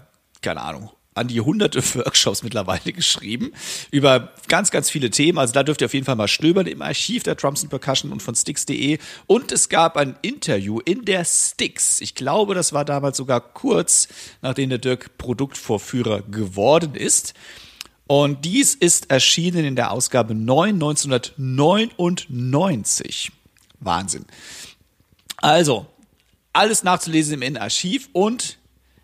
keine 0.40 0.62
Ahnung, 0.62 0.90
an 1.16 1.28
die 1.28 1.40
hunderte 1.40 1.82
Workshops 1.94 2.42
mittlerweile 2.42 2.92
geschrieben 2.92 3.52
über 3.90 4.32
ganz, 4.48 4.70
ganz 4.70 4.90
viele 4.90 5.10
Themen. 5.10 5.38
Also 5.38 5.52
da 5.52 5.62
dürft 5.62 5.80
ihr 5.80 5.86
auf 5.86 5.94
jeden 5.94 6.06
Fall 6.06 6.16
mal 6.16 6.28
stöbern 6.28 6.66
im 6.66 6.82
Archiv 6.82 7.22
der 7.22 7.34
Drums 7.34 7.62
and 7.62 7.70
Percussion 7.70 8.12
und 8.12 8.22
von 8.22 8.34
Sticks.de. 8.34 8.98
Und 9.26 9.52
es 9.52 9.68
gab 9.68 9.96
ein 9.96 10.16
Interview 10.22 10.80
in 10.80 11.04
der 11.04 11.24
Sticks. 11.24 12.00
Ich 12.00 12.14
glaube, 12.14 12.54
das 12.54 12.72
war 12.72 12.84
damals 12.84 13.16
sogar 13.16 13.40
kurz, 13.40 14.08
nachdem 14.42 14.70
der 14.70 14.78
Dirk 14.78 15.18
Produktvorführer 15.18 16.22
geworden 16.22 16.94
ist. 16.94 17.34
Und 18.06 18.44
dies 18.44 18.74
ist 18.74 19.10
erschienen 19.10 19.64
in 19.64 19.74
der 19.74 19.90
Ausgabe 19.90 20.34
9 20.34 20.74
1999. 20.74 23.32
Wahnsinn. 23.80 24.26
Also, 25.38 25.86
alles 26.52 26.84
nachzulesen 26.84 27.34
im 27.34 27.42
Innenarchiv 27.42 28.08
und 28.12 28.58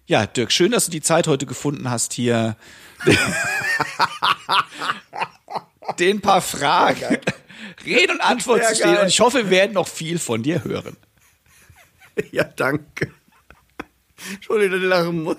Ja, 0.07 0.27
Dirk, 0.27 0.51
schön, 0.51 0.73
dass 0.73 0.87
du 0.87 0.91
die 0.91 1.01
Zeit 1.01 1.29
heute 1.29 1.47
gefunden 1.47 1.89
hast, 1.89 2.13
hier 2.13 2.57
den 5.99 6.21
paar 6.21 6.41
Fragen 6.41 7.19
Rede 7.85 8.13
und 8.13 8.21
Antwort 8.21 8.65
zu 8.65 8.75
stehen. 8.77 8.99
Und 8.99 9.09
ich 9.09 9.21
hoffe, 9.21 9.45
wir 9.45 9.51
werden 9.51 9.73
noch 9.73 9.89
viel 9.89 10.19
von 10.19 10.43
dir 10.43 10.65
hören. 10.65 10.97
Ja, 12.31 12.45
danke. 12.45 13.11
Entschuldigung, 14.35 14.73
dass 14.73 14.83
ich 14.83 14.89
lachen 14.89 15.23
muss. 15.23 15.37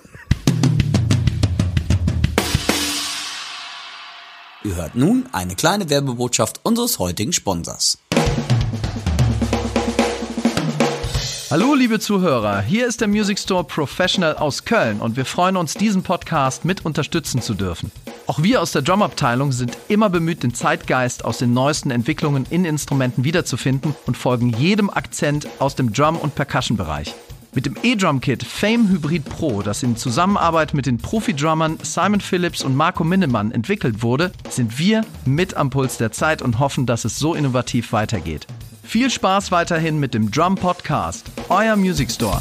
Ihr 4.63 4.75
hört 4.75 4.95
nun 4.95 5.29
eine 5.33 5.55
kleine 5.55 5.91
Werbebotschaft 5.91 6.61
unseres 6.63 6.97
heutigen 6.97 7.31
Sponsors. 7.31 7.99
Hallo 11.53 11.75
liebe 11.75 11.99
Zuhörer, 11.99 12.61
hier 12.61 12.87
ist 12.87 12.99
der 12.99 13.07
Music 13.07 13.37
Store 13.37 13.63
Professional 13.63 14.37
aus 14.37 14.65
Köln 14.65 14.99
und 14.99 15.17
wir 15.17 15.23
freuen 15.23 15.55
uns, 15.55 15.75
diesen 15.75 16.01
Podcast 16.01 16.65
mit 16.65 16.83
unterstützen 16.83 17.43
zu 17.43 17.53
dürfen. 17.53 17.91
Auch 18.25 18.41
wir 18.41 18.59
aus 18.59 18.71
der 18.71 18.81
Drumabteilung 18.81 19.51
sind 19.51 19.77
immer 19.87 20.09
bemüht, 20.09 20.41
den 20.41 20.55
Zeitgeist 20.55 21.23
aus 21.23 21.37
den 21.37 21.53
neuesten 21.53 21.91
Entwicklungen 21.91 22.47
in 22.49 22.65
Instrumenten 22.65 23.23
wiederzufinden 23.23 23.93
und 24.07 24.17
folgen 24.17 24.49
jedem 24.49 24.89
Akzent 24.89 25.47
aus 25.59 25.75
dem 25.75 25.93
Drum- 25.93 26.17
und 26.17 26.33
Percussion-Bereich. 26.33 27.13
Mit 27.53 27.67
dem 27.67 27.75
E-Drum-Kit 27.83 28.41
Fame 28.41 28.89
Hybrid 28.89 29.25
Pro, 29.25 29.61
das 29.61 29.83
in 29.83 29.95
Zusammenarbeit 29.95 30.73
mit 30.73 30.87
den 30.87 30.97
Profi-Drummern 30.97 31.77
Simon 31.83 32.21
Phillips 32.21 32.63
und 32.63 32.75
Marco 32.75 33.03
Minnemann 33.03 33.51
entwickelt 33.51 34.01
wurde, 34.01 34.31
sind 34.49 34.79
wir 34.79 35.05
mit 35.23 35.53
am 35.53 35.69
Puls 35.69 35.97
der 35.97 36.11
Zeit 36.11 36.41
und 36.41 36.57
hoffen, 36.57 36.87
dass 36.87 37.05
es 37.05 37.19
so 37.19 37.35
innovativ 37.35 37.91
weitergeht. 37.93 38.47
Viel 38.83 39.09
Spaß 39.09 39.51
weiterhin 39.51 39.99
mit 39.99 40.13
dem 40.13 40.29
Drum 40.29 40.55
Podcast, 40.55 41.25
euer 41.49 41.75
Music 41.75 42.11
Store. 42.11 42.39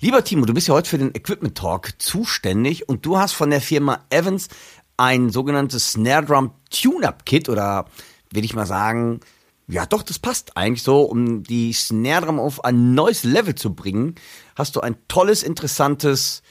Lieber 0.00 0.24
Timo, 0.24 0.46
du 0.46 0.54
bist 0.54 0.68
ja 0.68 0.74
heute 0.74 0.88
für 0.88 0.96
den 0.96 1.14
Equipment 1.14 1.58
Talk 1.58 2.00
zuständig 2.00 2.88
und 2.88 3.04
du 3.04 3.18
hast 3.18 3.32
von 3.32 3.50
der 3.50 3.60
Firma 3.60 3.98
Evans 4.08 4.48
ein 4.96 5.28
sogenanntes 5.28 5.92
Snare 5.92 6.24
Drum 6.24 6.52
Tune-Up 6.70 7.26
Kit 7.26 7.50
oder 7.50 7.84
will 8.30 8.44
ich 8.44 8.54
mal 8.54 8.66
sagen, 8.66 9.20
ja 9.66 9.84
doch, 9.84 10.02
das 10.02 10.18
passt 10.18 10.56
eigentlich 10.56 10.82
so, 10.82 11.02
um 11.02 11.42
die 11.42 11.74
Snare 11.74 12.24
Drum 12.24 12.40
auf 12.40 12.64
ein 12.64 12.94
neues 12.94 13.24
Level 13.24 13.54
zu 13.54 13.74
bringen. 13.74 14.14
Hast 14.56 14.76
du 14.76 14.80
ein 14.80 14.96
tolles, 15.08 15.42
interessantes 15.42 16.42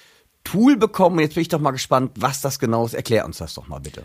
Tool 0.43 0.77
bekommen. 0.77 1.19
Jetzt 1.19 1.33
bin 1.33 1.41
ich 1.41 1.49
doch 1.49 1.59
mal 1.59 1.71
gespannt, 1.71 2.11
was 2.15 2.41
das 2.41 2.59
genau 2.59 2.85
ist. 2.85 2.93
Erklär 2.93 3.25
uns 3.25 3.39
das 3.39 3.55
doch 3.55 3.67
mal 3.67 3.79
bitte. 3.79 4.03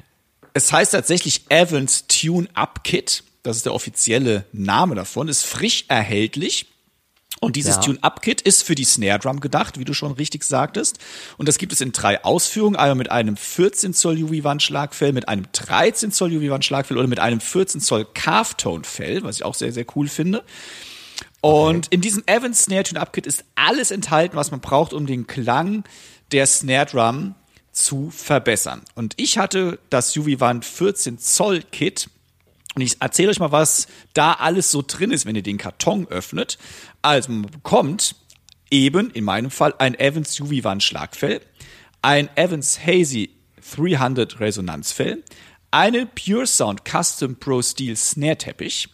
Es 0.54 0.72
heißt 0.72 0.92
tatsächlich 0.92 1.42
Evans 1.50 2.06
Tune-Up 2.06 2.84
Kit. 2.84 3.24
Das 3.42 3.56
ist 3.56 3.66
der 3.66 3.74
offizielle 3.74 4.46
Name 4.52 4.94
davon. 4.94 5.28
Ist 5.28 5.44
frisch 5.44 5.84
erhältlich. 5.88 6.66
Und 7.40 7.56
dieses 7.56 7.76
ja. 7.76 7.82
Tune-Up-Kit 7.82 8.40
ist 8.40 8.62
für 8.62 8.74
die 8.74 8.84
Snare 8.84 9.18
Drum 9.18 9.40
gedacht, 9.40 9.78
wie 9.78 9.84
du 9.84 9.92
schon 9.92 10.12
richtig 10.12 10.44
sagtest. 10.44 10.98
Und 11.36 11.46
das 11.46 11.58
gibt 11.58 11.72
es 11.72 11.80
in 11.80 11.92
drei 11.92 12.24
Ausführungen. 12.24 12.76
Einmal 12.76 12.94
mit 12.94 13.10
einem 13.10 13.36
14 13.36 13.92
Zoll 13.92 14.22
UV-Wandschlagfell, 14.22 15.12
mit 15.12 15.28
einem 15.28 15.46
13 15.52 16.12
Zoll 16.12 16.30
UV-Wandschlagfell 16.30 16.96
oder 16.96 17.08
mit 17.08 17.18
einem 17.18 17.40
14 17.40 17.80
Zoll 17.80 18.06
Calf-Tone-Fell, 18.14 19.24
was 19.24 19.36
ich 19.36 19.44
auch 19.44 19.54
sehr, 19.54 19.72
sehr 19.72 19.84
cool 19.94 20.08
finde. 20.08 20.44
Und 21.40 21.86
okay. 21.86 21.88
in 21.90 22.00
diesem 22.00 22.22
Evans 22.26 22.62
Snare 22.62 22.84
Tune-Up-Kit 22.84 23.26
ist 23.26 23.44
alles 23.56 23.90
enthalten, 23.90 24.36
was 24.36 24.50
man 24.50 24.60
braucht, 24.60 24.94
um 24.94 25.06
den 25.06 25.26
Klang 25.26 25.84
der 26.32 26.46
Snare 26.46 26.86
Drum 26.86 27.34
zu 27.74 28.10
verbessern. 28.10 28.82
Und 28.94 29.14
ich 29.16 29.36
hatte 29.36 29.78
das 29.90 30.16
UV-Wand 30.16 30.64
14 30.64 31.18
Zoll 31.18 31.62
Kit. 31.62 32.08
Und 32.74 32.82
ich 32.82 33.00
erzähle 33.00 33.30
euch 33.30 33.40
mal, 33.40 33.52
was 33.52 33.88
da 34.14 34.32
alles 34.32 34.70
so 34.70 34.82
drin 34.86 35.10
ist, 35.10 35.26
wenn 35.26 35.36
ihr 35.36 35.42
den 35.42 35.58
Karton 35.58 36.06
öffnet. 36.08 36.58
Also 37.02 37.30
man 37.30 37.50
bekommt 37.50 38.16
eben, 38.70 39.10
in 39.10 39.24
meinem 39.24 39.50
Fall, 39.50 39.74
ein 39.78 39.98
Evans 39.98 40.40
UV-Wand 40.40 40.82
Schlagfell, 40.82 41.40
ein 42.02 42.28
Evans 42.36 42.78
Hazy 42.84 43.30
300 43.76 44.40
Resonanzfell, 44.40 45.22
eine 45.70 46.06
Pure 46.06 46.46
Sound 46.46 46.82
Custom 46.84 47.36
Pro 47.36 47.60
Steel 47.62 47.96
Snare 47.96 48.38
Teppich, 48.38 48.88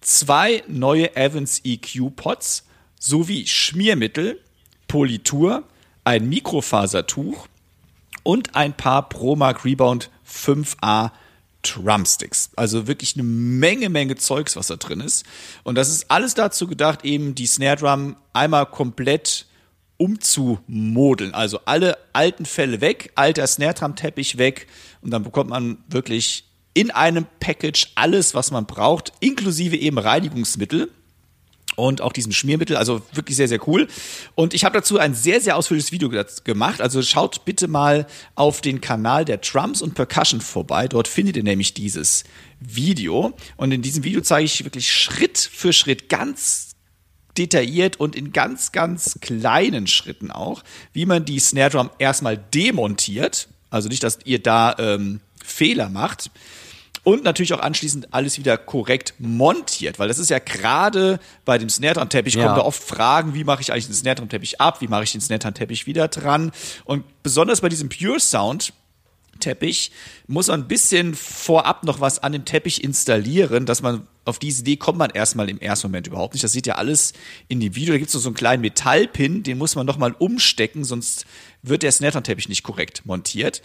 zwei 0.00 0.62
neue 0.68 1.14
Evans 1.16 1.60
EQ 1.64 2.16
Pots 2.16 2.64
sowie 2.98 3.46
Schmiermittel, 3.46 4.40
Politur, 4.88 5.64
ein 6.04 6.28
Mikrofasertuch, 6.28 7.48
und 8.22 8.54
ein 8.56 8.76
paar 8.76 9.08
ProMark 9.08 9.64
Rebound 9.64 10.10
5A 10.28 11.10
Drumsticks. 11.62 12.50
Also 12.56 12.86
wirklich 12.86 13.14
eine 13.14 13.22
Menge, 13.22 13.88
Menge 13.88 14.16
Zeugs, 14.16 14.56
was 14.56 14.66
da 14.66 14.76
drin 14.76 15.00
ist. 15.00 15.24
Und 15.62 15.76
das 15.76 15.88
ist 15.88 16.10
alles 16.10 16.34
dazu 16.34 16.66
gedacht, 16.66 17.04
eben 17.04 17.34
die 17.34 17.46
Snare 17.46 17.76
Drum 17.76 18.16
einmal 18.32 18.66
komplett 18.66 19.46
umzumodeln. 19.96 21.34
Also 21.34 21.60
alle 21.64 21.96
alten 22.12 22.44
Fälle 22.44 22.80
weg, 22.80 23.12
alter 23.14 23.46
Snare 23.46 23.74
Drum 23.74 23.94
Teppich 23.94 24.38
weg 24.38 24.66
und 25.00 25.10
dann 25.10 25.22
bekommt 25.22 25.50
man 25.50 25.78
wirklich 25.88 26.44
in 26.74 26.90
einem 26.90 27.26
Package 27.38 27.92
alles, 27.94 28.34
was 28.34 28.50
man 28.50 28.66
braucht, 28.66 29.12
inklusive 29.20 29.76
eben 29.76 29.98
Reinigungsmittel 29.98 30.90
und 31.76 32.00
auch 32.00 32.12
diesem 32.12 32.32
Schmiermittel. 32.32 32.76
Also 32.76 33.02
wirklich 33.12 33.36
sehr, 33.36 33.48
sehr 33.48 33.66
cool. 33.68 33.88
Und 34.34 34.54
ich 34.54 34.64
habe 34.64 34.78
dazu 34.78 34.98
ein 34.98 35.14
sehr, 35.14 35.40
sehr 35.40 35.56
ausführliches 35.56 35.92
Video 35.92 36.10
gemacht. 36.44 36.80
Also 36.80 37.02
schaut 37.02 37.44
bitte 37.44 37.68
mal 37.68 38.06
auf 38.34 38.60
den 38.60 38.80
Kanal 38.80 39.24
der 39.24 39.38
Drums 39.38 39.82
und 39.82 39.94
Percussion 39.94 40.40
vorbei. 40.40 40.88
Dort 40.88 41.08
findet 41.08 41.36
ihr 41.36 41.42
nämlich 41.42 41.74
dieses 41.74 42.24
Video. 42.60 43.34
Und 43.56 43.72
in 43.72 43.82
diesem 43.82 44.04
Video 44.04 44.20
zeige 44.20 44.44
ich 44.44 44.64
wirklich 44.64 44.92
Schritt 44.92 45.38
für 45.38 45.72
Schritt 45.72 46.08
ganz 46.08 46.72
detailliert 47.38 47.98
und 47.98 48.14
in 48.14 48.32
ganz, 48.32 48.72
ganz 48.72 49.18
kleinen 49.20 49.86
Schritten 49.86 50.30
auch, 50.30 50.62
wie 50.92 51.06
man 51.06 51.24
die 51.24 51.38
Snare 51.38 51.70
Drum 51.70 51.90
erstmal 51.98 52.36
demontiert. 52.36 53.48
Also 53.70 53.88
nicht, 53.88 54.02
dass 54.02 54.18
ihr 54.24 54.38
da 54.38 54.76
ähm, 54.78 55.20
Fehler 55.42 55.88
macht 55.88 56.30
und 57.04 57.24
natürlich 57.24 57.52
auch 57.52 57.60
anschließend 57.60 58.14
alles 58.14 58.38
wieder 58.38 58.56
korrekt 58.56 59.14
montiert, 59.18 59.98
weil 59.98 60.08
das 60.08 60.18
ist 60.18 60.30
ja 60.30 60.38
gerade 60.38 61.18
bei 61.44 61.58
dem 61.58 61.68
Snare 61.68 61.94
Drum 61.94 62.08
Teppich 62.08 62.34
ja. 62.34 62.44
kommen 62.44 62.56
da 62.56 62.62
oft 62.62 62.82
Fragen, 62.82 63.34
wie 63.34 63.44
mache 63.44 63.60
ich 63.60 63.72
eigentlich 63.72 63.86
den 63.86 63.94
Snare 63.94 64.16
Drum 64.16 64.28
Teppich 64.28 64.60
ab, 64.60 64.80
wie 64.80 64.88
mache 64.88 65.04
ich 65.04 65.12
den 65.12 65.20
Snare 65.20 65.40
Drum 65.40 65.54
Teppich 65.54 65.86
wieder 65.86 66.08
dran 66.08 66.52
und 66.84 67.04
besonders 67.22 67.60
bei 67.60 67.68
diesem 67.68 67.88
Pure 67.88 68.20
Sound 68.20 68.72
Teppich 69.40 69.90
muss 70.26 70.46
man 70.48 70.62
ein 70.62 70.68
bisschen 70.68 71.14
vorab 71.14 71.84
noch 71.84 72.00
was 72.00 72.20
an 72.20 72.32
dem 72.32 72.44
Teppich 72.44 72.82
installieren, 72.82 73.66
dass 73.66 73.82
man 73.82 74.06
auf 74.24 74.38
diese 74.38 74.60
Idee 74.60 74.76
kommt 74.76 74.98
man 74.98 75.10
erstmal 75.10 75.50
im 75.50 75.58
ersten 75.58 75.88
Moment 75.88 76.06
überhaupt 76.06 76.34
nicht. 76.34 76.44
Das 76.44 76.52
sieht 76.52 76.66
ja 76.66 76.76
alles 76.76 77.12
in 77.48 77.58
dem 77.58 77.74
Video. 77.74 77.92
Da 77.92 77.98
gibt 77.98 78.14
es 78.14 78.22
so 78.22 78.28
einen 78.28 78.36
kleinen 78.36 78.62
Metallpin, 78.62 79.42
den 79.42 79.58
muss 79.58 79.74
man 79.74 79.84
noch 79.84 79.98
mal 79.98 80.14
umstecken, 80.16 80.84
sonst 80.84 81.26
wird 81.62 81.82
der 81.82 81.92
Snare 81.92 82.22
Teppich 82.22 82.48
nicht 82.48 82.62
korrekt 82.62 83.02
montiert. 83.04 83.62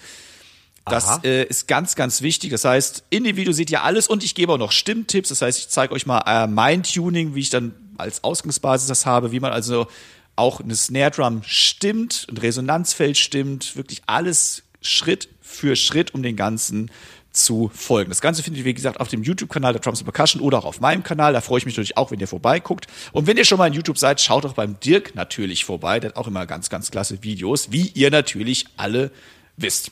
Das 0.89 1.23
äh, 1.23 1.43
ist 1.43 1.67
ganz, 1.67 1.95
ganz 1.95 2.21
wichtig. 2.21 2.51
Das 2.51 2.65
heißt, 2.65 3.03
in 3.09 3.23
dem 3.23 3.35
Video 3.35 3.53
seht 3.53 3.69
ihr 3.71 3.83
alles 3.83 4.07
und 4.07 4.23
ich 4.23 4.35
gebe 4.35 4.53
auch 4.53 4.57
noch 4.57 4.71
Stimmtipps. 4.71 5.29
Das 5.29 5.41
heißt, 5.41 5.59
ich 5.59 5.69
zeige 5.69 5.93
euch 5.93 6.05
mal 6.05 6.23
äh, 6.25 6.47
mein 6.47 6.83
Tuning, 6.83 7.35
wie 7.35 7.41
ich 7.41 7.49
dann 7.49 7.73
als 7.97 8.23
Ausgangsbasis 8.23 8.87
das 8.87 9.05
habe, 9.05 9.31
wie 9.31 9.39
man 9.39 9.51
also 9.51 9.87
auch 10.35 10.61
eine 10.61 10.75
Snare 10.75 11.11
Drum 11.11 11.41
stimmt, 11.43 12.27
ein 12.29 12.37
Resonanzfeld 12.37 13.17
stimmt, 13.17 13.75
wirklich 13.75 14.03
alles 14.05 14.63
Schritt 14.81 15.29
für 15.41 15.75
Schritt, 15.75 16.13
um 16.13 16.21
den 16.21 16.35
ganzen 16.35 16.91
zu 17.37 17.69
folgen. 17.73 18.09
Das 18.09 18.21
Ganze 18.21 18.41
findet 18.41 18.61
ihr, 18.61 18.65
wie 18.65 18.73
gesagt, 18.73 18.99
auf 18.99 19.07
dem 19.09 19.23
YouTube-Kanal 19.23 19.73
der 19.73 19.81
Drums 19.81 19.99
and 19.99 20.11
Percussion 20.11 20.41
oder 20.41 20.57
auch 20.57 20.65
auf 20.65 20.79
meinem 20.79 21.03
Kanal. 21.03 21.33
Da 21.33 21.41
freue 21.41 21.59
ich 21.59 21.65
mich 21.65 21.75
natürlich 21.75 21.95
auch, 21.95 22.11
wenn 22.11 22.19
ihr 22.19 22.27
vorbeiguckt. 22.27 22.87
Und 23.11 23.27
wenn 23.27 23.37
ihr 23.37 23.45
schon 23.45 23.59
mal 23.59 23.67
in 23.67 23.73
YouTube 23.73 23.97
seid, 23.97 24.19
schaut 24.19 24.45
auch 24.45 24.53
beim 24.53 24.79
Dirk 24.79 25.13
natürlich 25.15 25.63
vorbei. 25.63 25.99
Der 25.99 26.09
hat 26.11 26.17
auch 26.17 26.27
immer 26.27 26.45
ganz, 26.45 26.69
ganz 26.69 26.89
klasse 26.89 27.21
Videos, 27.23 27.71
wie 27.71 27.91
ihr 27.93 28.09
natürlich 28.09 28.65
alle 28.75 29.11
wisst. 29.55 29.91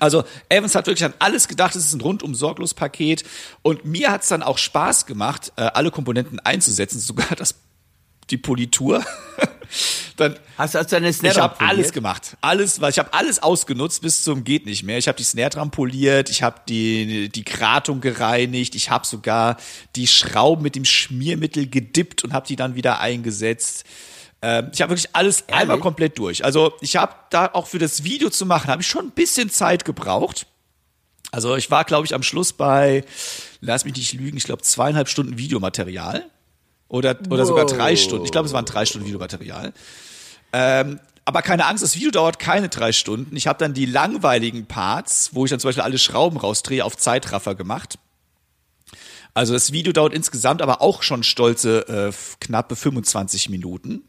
Also 0.00 0.24
Evans 0.48 0.74
hat 0.74 0.86
wirklich 0.86 1.04
an 1.04 1.14
alles 1.18 1.46
gedacht, 1.48 1.76
es 1.76 1.86
ist 1.86 1.94
ein 1.94 2.00
rundum 2.00 2.34
sorglos 2.34 2.74
Paket. 2.74 3.24
Und 3.62 3.84
mir 3.84 4.10
hat 4.10 4.22
es 4.22 4.28
dann 4.28 4.42
auch 4.42 4.58
Spaß 4.58 5.06
gemacht, 5.06 5.52
äh, 5.56 5.62
alle 5.62 5.90
Komponenten 5.90 6.40
einzusetzen, 6.40 6.98
sogar 6.98 7.36
das 7.36 7.54
die 8.30 8.38
Politur. 8.38 9.04
dann 10.16 10.38
hast 10.56 10.74
du 10.74 10.84
deine 10.84 11.12
Snare 11.12 11.34
Ich 11.34 11.40
habe 11.40 11.60
alles 11.60 11.92
gemacht, 11.92 12.36
alles, 12.40 12.80
weil 12.80 12.90
ich 12.90 12.98
habe 12.98 13.12
alles 13.12 13.42
ausgenutzt 13.42 14.02
bis 14.02 14.22
zum 14.22 14.44
geht 14.44 14.66
nicht 14.66 14.82
mehr. 14.82 14.98
Ich 14.98 15.08
habe 15.08 15.18
die 15.18 15.24
Snare 15.24 15.50
Drum 15.50 15.70
poliert, 15.70 16.30
ich 16.30 16.42
habe 16.42 16.60
die 16.68 17.28
die 17.28 17.44
Kratung 17.44 18.00
gereinigt, 18.00 18.74
ich 18.74 18.90
habe 18.90 19.06
sogar 19.06 19.56
die 19.96 20.06
Schrauben 20.06 20.62
mit 20.62 20.76
dem 20.76 20.84
Schmiermittel 20.84 21.68
gedippt 21.68 22.24
und 22.24 22.32
habe 22.32 22.46
die 22.46 22.56
dann 22.56 22.74
wieder 22.74 23.00
eingesetzt. 23.00 23.84
Ähm, 24.44 24.70
ich 24.74 24.82
habe 24.82 24.90
wirklich 24.90 25.08
alles 25.14 25.40
Ehrlich? 25.40 25.62
einmal 25.62 25.78
komplett 25.78 26.18
durch. 26.18 26.44
Also 26.44 26.74
ich 26.82 26.96
habe 26.96 27.14
da 27.30 27.46
auch 27.54 27.66
für 27.66 27.78
das 27.78 28.04
Video 28.04 28.28
zu 28.28 28.44
machen, 28.44 28.68
habe 28.68 28.82
ich 28.82 28.88
schon 28.88 29.06
ein 29.06 29.10
bisschen 29.10 29.48
Zeit 29.48 29.86
gebraucht. 29.86 30.46
Also 31.32 31.56
ich 31.56 31.70
war, 31.70 31.84
glaube 31.84 32.04
ich, 32.04 32.14
am 32.14 32.22
Schluss 32.22 32.52
bei, 32.52 33.04
lass 33.62 33.86
mich 33.86 33.96
nicht 33.96 34.12
lügen, 34.12 34.36
ich 34.36 34.44
glaube 34.44 34.60
zweieinhalb 34.60 35.08
Stunden 35.08 35.38
Videomaterial 35.38 36.26
oder, 36.88 37.16
oder 37.30 37.38
wow. 37.38 37.48
sogar 37.48 37.64
drei 37.64 37.96
Stunden. 37.96 38.26
Ich 38.26 38.32
glaube, 38.32 38.46
es 38.46 38.52
waren 38.52 38.66
drei 38.66 38.84
Stunden 38.84 39.06
Videomaterial. 39.06 39.72
Ähm, 40.52 41.00
aber 41.24 41.40
keine 41.40 41.64
Angst, 41.64 41.82
das 41.82 41.96
Video 41.96 42.10
dauert 42.10 42.38
keine 42.38 42.68
drei 42.68 42.92
Stunden. 42.92 43.34
Ich 43.36 43.46
habe 43.46 43.58
dann 43.58 43.72
die 43.72 43.86
langweiligen 43.86 44.66
Parts, 44.66 45.30
wo 45.32 45.46
ich 45.46 45.50
dann 45.50 45.58
zum 45.58 45.68
Beispiel 45.68 45.84
alle 45.84 45.96
Schrauben 45.96 46.36
rausdrehe, 46.36 46.84
auf 46.84 46.98
Zeitraffer 46.98 47.54
gemacht. 47.54 47.98
Also 49.32 49.54
das 49.54 49.72
Video 49.72 49.94
dauert 49.94 50.12
insgesamt 50.12 50.60
aber 50.60 50.82
auch 50.82 51.02
schon 51.02 51.22
stolze 51.22 51.88
äh, 51.88 52.12
knappe 52.40 52.76
25 52.76 53.48
Minuten. 53.48 54.02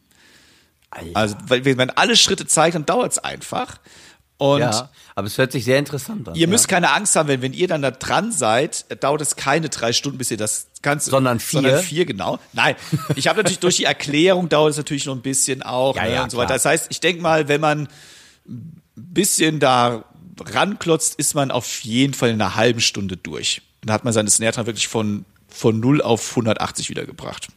Alter. 0.95 1.09
Also 1.13 1.35
weil, 1.47 1.65
wenn 1.65 1.77
man 1.77 1.89
alle 1.91 2.15
Schritte 2.15 2.47
zeigt, 2.47 2.75
dann 2.75 2.85
dauert 2.85 3.11
es 3.11 3.19
einfach. 3.19 3.77
Und 4.37 4.59
ja, 4.59 4.89
aber 5.15 5.27
es 5.27 5.37
hört 5.37 5.53
sich 5.53 5.63
sehr 5.63 5.79
interessant 5.79 6.27
an. 6.27 6.35
ihr 6.35 6.49
müsst 6.49 6.67
keine 6.67 6.91
Angst 6.91 7.15
haben, 7.15 7.29
wenn, 7.29 7.41
wenn 7.41 7.53
ihr 7.53 7.69
dann 7.69 7.81
da 7.81 7.91
dran 7.91 8.33
seid, 8.33 8.85
dauert 9.01 9.21
es 9.21 9.37
keine 9.37 9.69
drei 9.69 9.93
Stunden, 9.93 10.17
bis 10.17 10.29
ihr 10.29 10.35
das 10.35 10.67
Ganze... 10.81 11.09
Sondern 11.09 11.39
vier? 11.39 11.61
Sondern 11.61 11.81
vier, 11.81 12.05
genau. 12.05 12.37
Nein, 12.51 12.75
ich 13.15 13.29
habe 13.29 13.37
natürlich 13.37 13.59
durch 13.59 13.77
die 13.77 13.85
Erklärung 13.85 14.49
dauert 14.49 14.71
es 14.71 14.77
natürlich 14.77 15.05
noch 15.05 15.15
ein 15.15 15.21
bisschen 15.21 15.63
auch 15.63 15.95
Ja, 15.95 16.03
ne, 16.03 16.13
ja, 16.15 16.23
und 16.23 16.31
so 16.31 16.37
weiter. 16.37 16.53
Das 16.53 16.65
heißt, 16.65 16.87
ich 16.89 16.99
denke 16.99 17.21
mal, 17.21 17.47
wenn 17.47 17.61
man 17.61 17.87
ein 18.45 18.81
bisschen 18.95 19.61
da 19.61 20.03
ranklotzt, 20.37 21.15
ist 21.15 21.33
man 21.33 21.49
auf 21.49 21.79
jeden 21.85 22.13
Fall 22.13 22.29
in 22.29 22.41
einer 22.41 22.55
halben 22.55 22.81
Stunde 22.81 23.15
durch. 23.15 23.61
Dann 23.81 23.93
hat 23.93 24.03
man 24.03 24.11
seine 24.11 24.29
Snare 24.29 24.65
wirklich 24.65 24.89
von, 24.89 25.23
von 25.47 25.79
0 25.79 26.01
auf 26.01 26.31
180 26.31 26.89
wiedergebracht. 26.89 27.47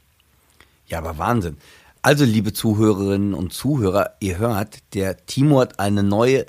Ja, 0.87 0.99
aber 0.99 1.19
Wahnsinn. 1.19 1.57
Also, 2.03 2.25
liebe 2.25 2.53
Zuhörerinnen 2.53 3.35
und 3.35 3.53
Zuhörer, 3.53 4.15
ihr 4.21 4.39
hört, 4.39 4.95
der 4.95 5.27
Timo 5.27 5.61
hat 5.61 5.81
eine 5.81 6.03
neue 6.03 6.47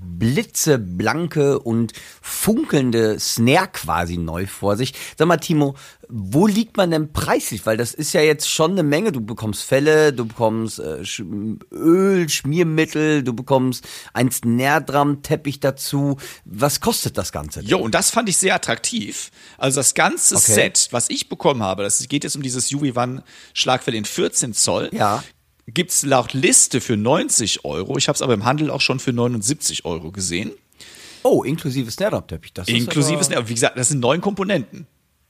blitzeblanke 0.00 1.58
und 1.58 1.92
funkelnde 2.22 3.18
Snare 3.20 3.68
quasi 3.72 4.16
neu 4.16 4.46
vor 4.46 4.76
sich. 4.76 4.94
Sag 5.18 5.28
mal, 5.28 5.36
Timo, 5.36 5.74
wo 6.08 6.46
liegt 6.46 6.76
man 6.76 6.90
denn 6.90 7.12
preislich? 7.12 7.66
Weil 7.66 7.76
das 7.76 7.92
ist 7.92 8.12
ja 8.12 8.20
jetzt 8.20 8.48
schon 8.48 8.72
eine 8.72 8.82
Menge. 8.82 9.12
Du 9.12 9.20
bekommst 9.20 9.62
Felle, 9.62 10.12
du 10.12 10.26
bekommst 10.26 10.78
äh, 10.78 11.02
Öl, 11.72 12.28
Schmiermittel, 12.28 13.22
du 13.22 13.34
bekommst 13.34 13.86
ein 14.12 14.30
Snare-Drum-Teppich 14.30 15.60
dazu. 15.60 16.16
Was 16.44 16.80
kostet 16.80 17.18
das 17.18 17.32
Ganze? 17.32 17.60
denn? 17.60 17.68
Jo, 17.68 17.78
und 17.78 17.94
das 17.94 18.10
fand 18.10 18.28
ich 18.28 18.36
sehr 18.36 18.54
attraktiv. 18.54 19.30
Also 19.58 19.80
das 19.80 19.94
ganze 19.94 20.36
Okay. 20.36 20.52
Set, 20.52 20.88
was 20.90 21.08
ich 21.10 21.28
bekommen 21.28 21.62
habe, 21.62 21.82
das 21.82 22.06
geht 22.08 22.24
jetzt 22.24 22.36
um 22.36 22.42
dieses 22.42 22.70
Juvi 22.70 22.92
One 22.96 23.22
Schlagfell 23.54 23.94
in 23.94 24.04
14 24.04 24.52
Zoll. 24.54 24.90
Ja. 24.92 25.22
Gibt's 25.68 26.04
laut 26.04 26.32
Liste 26.32 26.80
für 26.80 26.96
90 26.96 27.64
Euro. 27.64 27.98
Ich 27.98 28.08
habe 28.08 28.14
es 28.14 28.22
aber 28.22 28.34
im 28.34 28.44
Handel 28.44 28.70
auch 28.70 28.80
schon 28.80 29.00
für 29.00 29.12
79 29.12 29.84
Euro 29.84 30.12
gesehen. 30.12 30.52
Oh, 31.24 31.42
inklusive 31.42 31.88
ist 31.88 32.00
Inklusive 32.68 33.24
Snare. 33.24 33.48
Wie 33.48 33.54
gesagt, 33.54 33.76
das 33.76 33.88
sind 33.88 33.98
neun 33.98 34.20
Komponenten. 34.20 34.86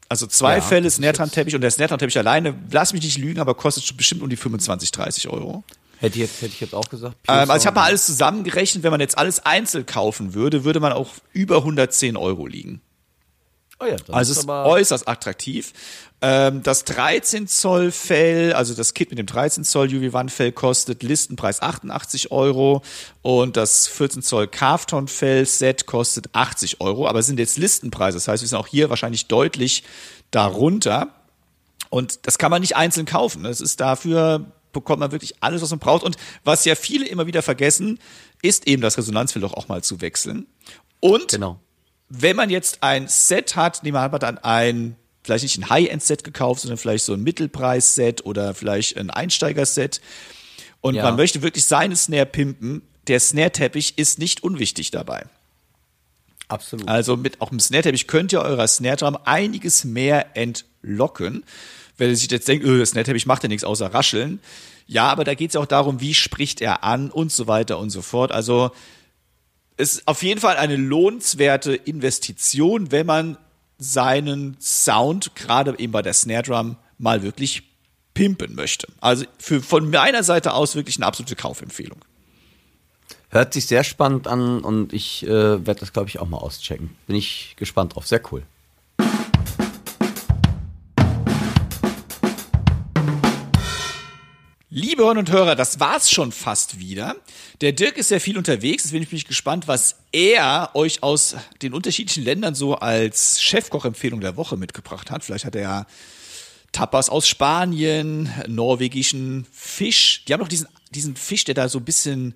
Also 0.08 0.26
zwei 0.26 0.56
Ja, 0.56 0.60
Fälle 0.60 0.84
das 0.84 0.96
Snare 0.96 1.14
Drum 1.14 1.30
Teppich 1.30 1.54
und 1.54 1.62
der 1.62 1.70
Snare 1.70 1.88
Drum 1.88 1.98
Teppich 1.98 2.18
alleine, 2.18 2.54
lass 2.70 2.92
mich 2.92 3.02
nicht 3.02 3.18
lügen, 3.18 3.40
aber 3.40 3.54
kostet 3.54 3.96
bestimmt 3.96 4.22
um 4.22 4.28
die 4.28 4.36
25, 4.36 4.92
30 4.92 5.28
Euro. 5.28 5.64
Hätte 5.98 6.16
ich 6.16 6.20
jetzt, 6.28 6.42
hätte 6.42 6.52
ich 6.52 6.60
jetzt 6.60 6.74
auch 6.74 6.88
gesagt. 6.88 7.16
Ähm, 7.26 7.50
also 7.50 7.56
ich 7.56 7.66
habe 7.66 7.76
mal 7.76 7.86
alles 7.86 8.04
zusammengerechnet, 8.04 8.84
wenn 8.84 8.90
man 8.90 9.00
jetzt 9.00 9.16
alles 9.16 9.44
einzeln 9.46 9.86
kaufen 9.86 10.34
würde, 10.34 10.64
würde 10.64 10.80
man 10.80 10.92
auch 10.92 11.14
über 11.32 11.56
110 11.56 12.16
Euro 12.18 12.46
liegen. 12.46 12.82
Oh 13.78 13.84
ja, 13.84 13.96
das 13.96 14.10
Also 14.10 14.32
es 14.32 14.38
ist 14.38 14.48
äußerst 14.48 15.06
attraktiv. 15.08 15.72
Ähm, 16.22 16.62
das 16.62 16.84
13 16.84 17.46
Zoll 17.46 17.92
Fell, 17.92 18.54
also 18.54 18.72
das 18.72 18.94
Kit 18.94 19.10
mit 19.10 19.18
dem 19.18 19.26
13 19.26 19.64
Zoll 19.64 19.94
UV 19.94 20.14
One 20.14 20.30
Fell 20.30 20.50
kostet 20.52 21.02
Listenpreis 21.02 21.60
88 21.60 22.32
Euro 22.32 22.82
und 23.20 23.56
das 23.58 23.86
14 23.86 24.22
Zoll 24.22 24.48
Carvton 24.48 25.08
Fell 25.08 25.44
Set 25.44 25.86
kostet 25.86 26.30
80 26.32 26.80
Euro, 26.80 27.06
aber 27.06 27.18
es 27.18 27.26
sind 27.26 27.38
jetzt 27.38 27.58
Listenpreise. 27.58 28.16
Das 28.16 28.28
heißt, 28.28 28.42
wir 28.42 28.48
sind 28.48 28.58
auch 28.58 28.66
hier 28.66 28.88
wahrscheinlich 28.88 29.26
deutlich 29.26 29.84
darunter. 30.30 31.08
Und 31.90 32.26
das 32.26 32.38
kann 32.38 32.50
man 32.50 32.62
nicht 32.62 32.76
einzeln 32.76 33.06
kaufen. 33.06 33.44
Das 33.44 33.60
ist 33.60 33.80
dafür 33.80 34.46
bekommt 34.72 35.00
man 35.00 35.12
wirklich 35.12 35.34
alles, 35.40 35.62
was 35.62 35.70
man 35.70 35.78
braucht. 35.78 36.02
Und 36.02 36.16
was 36.44 36.64
ja 36.64 36.74
viele 36.74 37.06
immer 37.06 37.26
wieder 37.26 37.42
vergessen, 37.42 37.98
ist 38.42 38.66
eben 38.66 38.82
das 38.82 38.98
Resonanzfeld 38.98 39.42
doch 39.42 39.54
auch 39.54 39.68
mal 39.68 39.82
zu 39.82 40.00
wechseln. 40.00 40.46
Und 41.00 41.28
Genau. 41.28 41.60
Wenn 42.08 42.36
man 42.36 42.50
jetzt 42.50 42.82
ein 42.82 43.08
Set 43.08 43.56
hat, 43.56 43.82
nehmen 43.82 43.96
wir 43.96 44.00
hat 44.02 44.12
man 44.12 44.20
dann 44.20 44.38
ein, 44.38 44.96
vielleicht 45.22 45.42
nicht 45.44 45.58
ein 45.58 45.68
High-End-Set 45.68 46.24
gekauft, 46.24 46.60
sondern 46.60 46.78
vielleicht 46.78 47.04
so 47.04 47.14
ein 47.14 47.22
Mittelpreis-Set 47.22 48.24
oder 48.24 48.54
vielleicht 48.54 48.96
ein 48.96 49.10
Einsteiger-Set 49.10 50.00
und 50.80 50.94
Ja. 50.94 51.02
man 51.02 51.16
möchte 51.16 51.42
wirklich 51.42 51.66
seine 51.66 51.96
Snare 51.96 52.26
pimpen, 52.26 52.82
der 53.08 53.20
Snare-Teppich 53.20 53.98
ist 53.98 54.18
nicht 54.18 54.42
unwichtig 54.42 54.90
dabei. 54.90 55.26
Absolut. 56.48 56.88
Also 56.88 57.16
mit 57.16 57.40
auch 57.40 57.50
im 57.50 57.58
Snare-Teppich 57.58 58.06
könnt 58.06 58.32
ihr 58.32 58.40
eurer 58.40 58.68
Snare-Drum 58.68 59.18
einiges 59.24 59.84
mehr 59.84 60.36
entlocken. 60.36 61.44
Wenn 61.98 62.10
ihr 62.10 62.16
sich 62.16 62.30
jetzt 62.30 62.46
denkt, 62.46 62.64
öh, 62.64 62.76
der 62.76 62.86
Snare-Teppich 62.86 63.26
macht 63.26 63.42
ja 63.42 63.48
nichts 63.48 63.64
außer 63.64 63.92
rascheln. 63.92 64.38
Ja, 64.86 65.08
aber 65.08 65.24
da 65.24 65.34
geht 65.34 65.50
es 65.50 65.54
ja 65.54 65.60
auch 65.60 65.66
darum, 65.66 66.00
wie 66.00 66.14
spricht 66.14 66.60
er 66.60 66.84
an 66.84 67.10
und 67.10 67.32
so 67.32 67.48
weiter 67.48 67.78
und 67.78 67.90
so 67.90 68.02
fort. 68.02 68.30
Also 68.30 68.70
ist 69.76 70.06
auf 70.06 70.22
jeden 70.22 70.40
Fall 70.40 70.56
eine 70.56 70.76
lohnenswerte 70.76 71.74
Investition, 71.74 72.90
wenn 72.92 73.06
man 73.06 73.38
seinen 73.78 74.56
Sound, 74.60 75.34
gerade 75.34 75.78
eben 75.78 75.92
bei 75.92 76.02
der 76.02 76.14
Snare 76.14 76.42
Drum, 76.42 76.76
mal 76.98 77.22
wirklich 77.22 77.62
pimpen 78.14 78.54
möchte. 78.54 78.88
Also 79.00 79.26
für, 79.38 79.62
von 79.62 79.90
meiner 79.90 80.22
Seite 80.22 80.54
aus 80.54 80.74
wirklich 80.74 80.96
eine 80.96 81.06
absolute 81.06 81.36
Kaufempfehlung. 81.36 81.98
Hört 83.28 83.52
sich 83.52 83.66
sehr 83.66 83.84
spannend 83.84 84.28
an 84.28 84.60
und 84.60 84.92
ich 84.92 85.24
äh, 85.24 85.28
werde 85.28 85.80
das, 85.80 85.92
glaube 85.92 86.08
ich, 86.08 86.18
auch 86.18 86.28
mal 86.28 86.38
auschecken. 86.38 86.96
Bin 87.06 87.16
ich 87.16 87.54
gespannt 87.58 87.94
drauf. 87.94 88.06
Sehr 88.06 88.22
cool. 88.32 88.42
Liebe 94.78 95.04
Hörner 95.04 95.20
und 95.20 95.32
Hörer, 95.32 95.54
das 95.54 95.80
war's 95.80 96.10
schon 96.10 96.32
fast 96.32 96.78
wieder. 96.78 97.16
Der 97.62 97.72
Dirk 97.72 97.96
ist 97.96 98.08
sehr 98.08 98.20
viel 98.20 98.36
unterwegs, 98.36 98.82
deswegen 98.82 99.06
bin 99.06 99.16
ich 99.16 99.24
gespannt, 99.24 99.68
was 99.68 99.96
er 100.12 100.68
euch 100.74 101.02
aus 101.02 101.34
den 101.62 101.72
unterschiedlichen 101.72 102.22
Ländern 102.22 102.54
so 102.54 102.74
als 102.74 103.40
Chefkochempfehlung 103.40 104.20
der 104.20 104.36
Woche 104.36 104.58
mitgebracht 104.58 105.10
hat. 105.10 105.24
Vielleicht 105.24 105.46
hat 105.46 105.54
er 105.54 105.62
ja 105.62 105.86
Tapas 106.72 107.08
aus 107.08 107.26
Spanien, 107.26 108.30
norwegischen 108.48 109.46
Fisch. 109.50 110.26
Die 110.28 110.34
haben 110.34 110.40
doch 110.40 110.48
diesen, 110.48 110.68
diesen 110.90 111.16
Fisch, 111.16 111.44
der 111.44 111.54
da 111.54 111.70
so 111.70 111.78
ein 111.78 111.84
bisschen, 111.86 112.34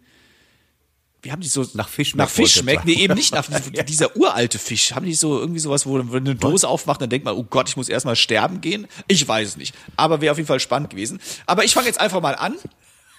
wie 1.22 1.32
haben 1.32 1.40
die 1.42 1.48
so? 1.48 1.66
Nach 1.74 1.88
Fisch 1.88 2.14
Nach 2.14 2.28
Fisch 2.30 2.54
schmeckt. 2.54 2.84
Nee, 2.86 2.94
eben 2.94 3.14
nicht 3.14 3.32
nach 3.34 3.46
dieser 3.88 4.16
uralte 4.16 4.58
Fisch. 4.58 4.92
Haben 4.94 5.06
die 5.06 5.14
so 5.14 5.38
irgendwie 5.38 5.60
sowas, 5.60 5.84
wo 5.86 5.98
wenn 5.98 6.16
eine 6.26 6.34
Dose 6.34 6.66
aufmacht, 6.68 7.00
dann 7.02 7.10
denkt 7.10 7.24
man, 7.24 7.34
oh 7.36 7.44
Gott, 7.44 7.68
ich 7.68 7.76
muss 7.76 7.88
erstmal 7.88 8.16
sterben 8.16 8.60
gehen? 8.60 8.86
Ich 9.08 9.26
weiß 9.26 9.48
es 9.48 9.56
nicht. 9.56 9.74
Aber 9.96 10.20
wäre 10.20 10.32
auf 10.32 10.38
jeden 10.38 10.48
Fall 10.48 10.60
spannend 10.60 10.90
gewesen. 10.90 11.20
Aber 11.46 11.64
ich 11.64 11.74
fange 11.74 11.86
jetzt 11.86 12.00
einfach 12.00 12.20
mal 12.20 12.34
an. 12.36 12.54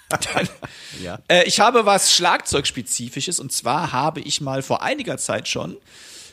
Dann, 0.08 0.48
Ja. 1.02 1.20
äh, 1.28 1.44
ich 1.44 1.60
habe 1.60 1.86
was 1.86 2.12
Schlagzeugspezifisches 2.14 3.40
und 3.40 3.52
zwar 3.52 3.92
habe 3.92 4.20
ich 4.20 4.40
mal 4.40 4.62
vor 4.62 4.82
einiger 4.82 5.16
Zeit 5.16 5.48
schon 5.48 5.76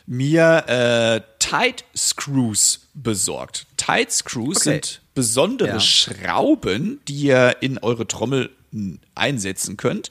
mir 0.06 0.64
äh, 0.66 1.20
Tight 1.38 1.84
Screws 1.96 2.80
besorgt. 2.94 3.66
Tight 3.76 4.10
Screws 4.12 4.56
Okay. 4.58 4.70
sind 4.70 5.00
besondere 5.14 5.68
Ja. 5.68 5.80
Schrauben, 5.80 7.00
die 7.08 7.14
ihr 7.22 7.56
in 7.60 7.78
eure 7.78 8.06
Trommel 8.08 8.50
mh, 8.72 8.98
einsetzen 9.14 9.76
könnt, 9.76 10.10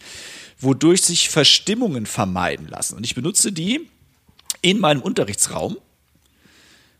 wodurch 0.59 1.01
sich 1.03 1.29
Verstimmungen 1.29 2.05
vermeiden 2.05 2.67
lassen. 2.67 2.95
Und 2.97 3.05
ich 3.05 3.15
benutze 3.15 3.51
die 3.51 3.89
in 4.61 4.79
meinem 4.79 5.01
Unterrichtsraum, 5.01 5.77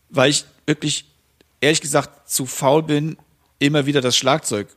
weil 0.08 0.30
ich 0.30 0.44
wirklich, 0.66 1.04
ehrlich 1.60 1.80
gesagt, 1.80 2.28
zu 2.30 2.46
faul 2.46 2.82
bin, 2.82 3.16
immer 3.58 3.86
wieder 3.86 4.00
das 4.00 4.16
Schlagzeug 4.16 4.68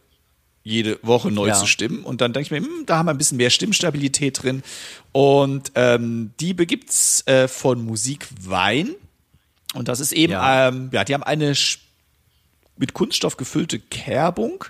jede 0.65 0.97
Woche 1.01 1.29
neu 1.31 1.47
Ja. 1.47 1.53
zu 1.55 1.65
stimmen. 1.67 2.03
Und 2.03 2.21
dann 2.21 2.31
denke 2.33 2.45
ich 2.47 2.51
mir, 2.51 2.65
hm, 2.65 2.85
da 2.85 2.97
haben 2.97 3.07
wir 3.07 3.11
ein 3.13 3.17
bisschen 3.17 3.37
mehr 3.37 3.49
Stimmstabilität 3.49 4.43
drin. 4.43 4.63
Und 5.11 5.71
ähm, 5.75 6.31
die 6.39 6.53
begibt's 6.53 7.25
äh, 7.27 7.47
von 7.47 7.83
Musik 7.83 8.27
Wein. 8.41 8.95
Und 9.73 9.87
das 9.87 9.99
ist 9.99 10.13
eben, 10.13 10.33
Ja. 10.33 10.69
ähm, 10.69 10.89
ja, 10.93 11.03
die 11.03 11.13
haben 11.13 11.23
eine 11.23 11.53
mit 12.77 12.93
Kunststoff 12.93 13.37
gefüllte 13.37 13.79
Kerbung 13.79 14.65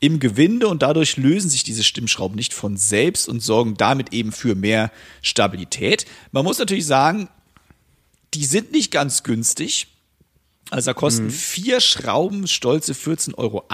im 0.00 0.20
Gewinde 0.20 0.68
und 0.68 0.82
dadurch 0.82 1.16
lösen 1.16 1.50
sich 1.50 1.64
diese 1.64 1.82
Stimmschrauben 1.82 2.36
nicht 2.36 2.54
von 2.54 2.76
selbst 2.76 3.28
und 3.28 3.40
sorgen 3.40 3.74
damit 3.76 4.12
eben 4.12 4.32
für 4.32 4.54
mehr 4.54 4.92
Stabilität. 5.22 6.06
Man 6.30 6.44
muss 6.44 6.58
natürlich 6.58 6.86
sagen, 6.86 7.28
die 8.34 8.44
sind 8.44 8.72
nicht 8.72 8.90
ganz 8.92 9.22
günstig. 9.22 9.88
Also 10.70 10.90
da 10.90 10.94
kosten 10.94 11.30
vier 11.30 11.80
Schrauben 11.80 12.46
stolze 12.46 12.92
14,80 12.92 13.34
Euro. 13.38 13.64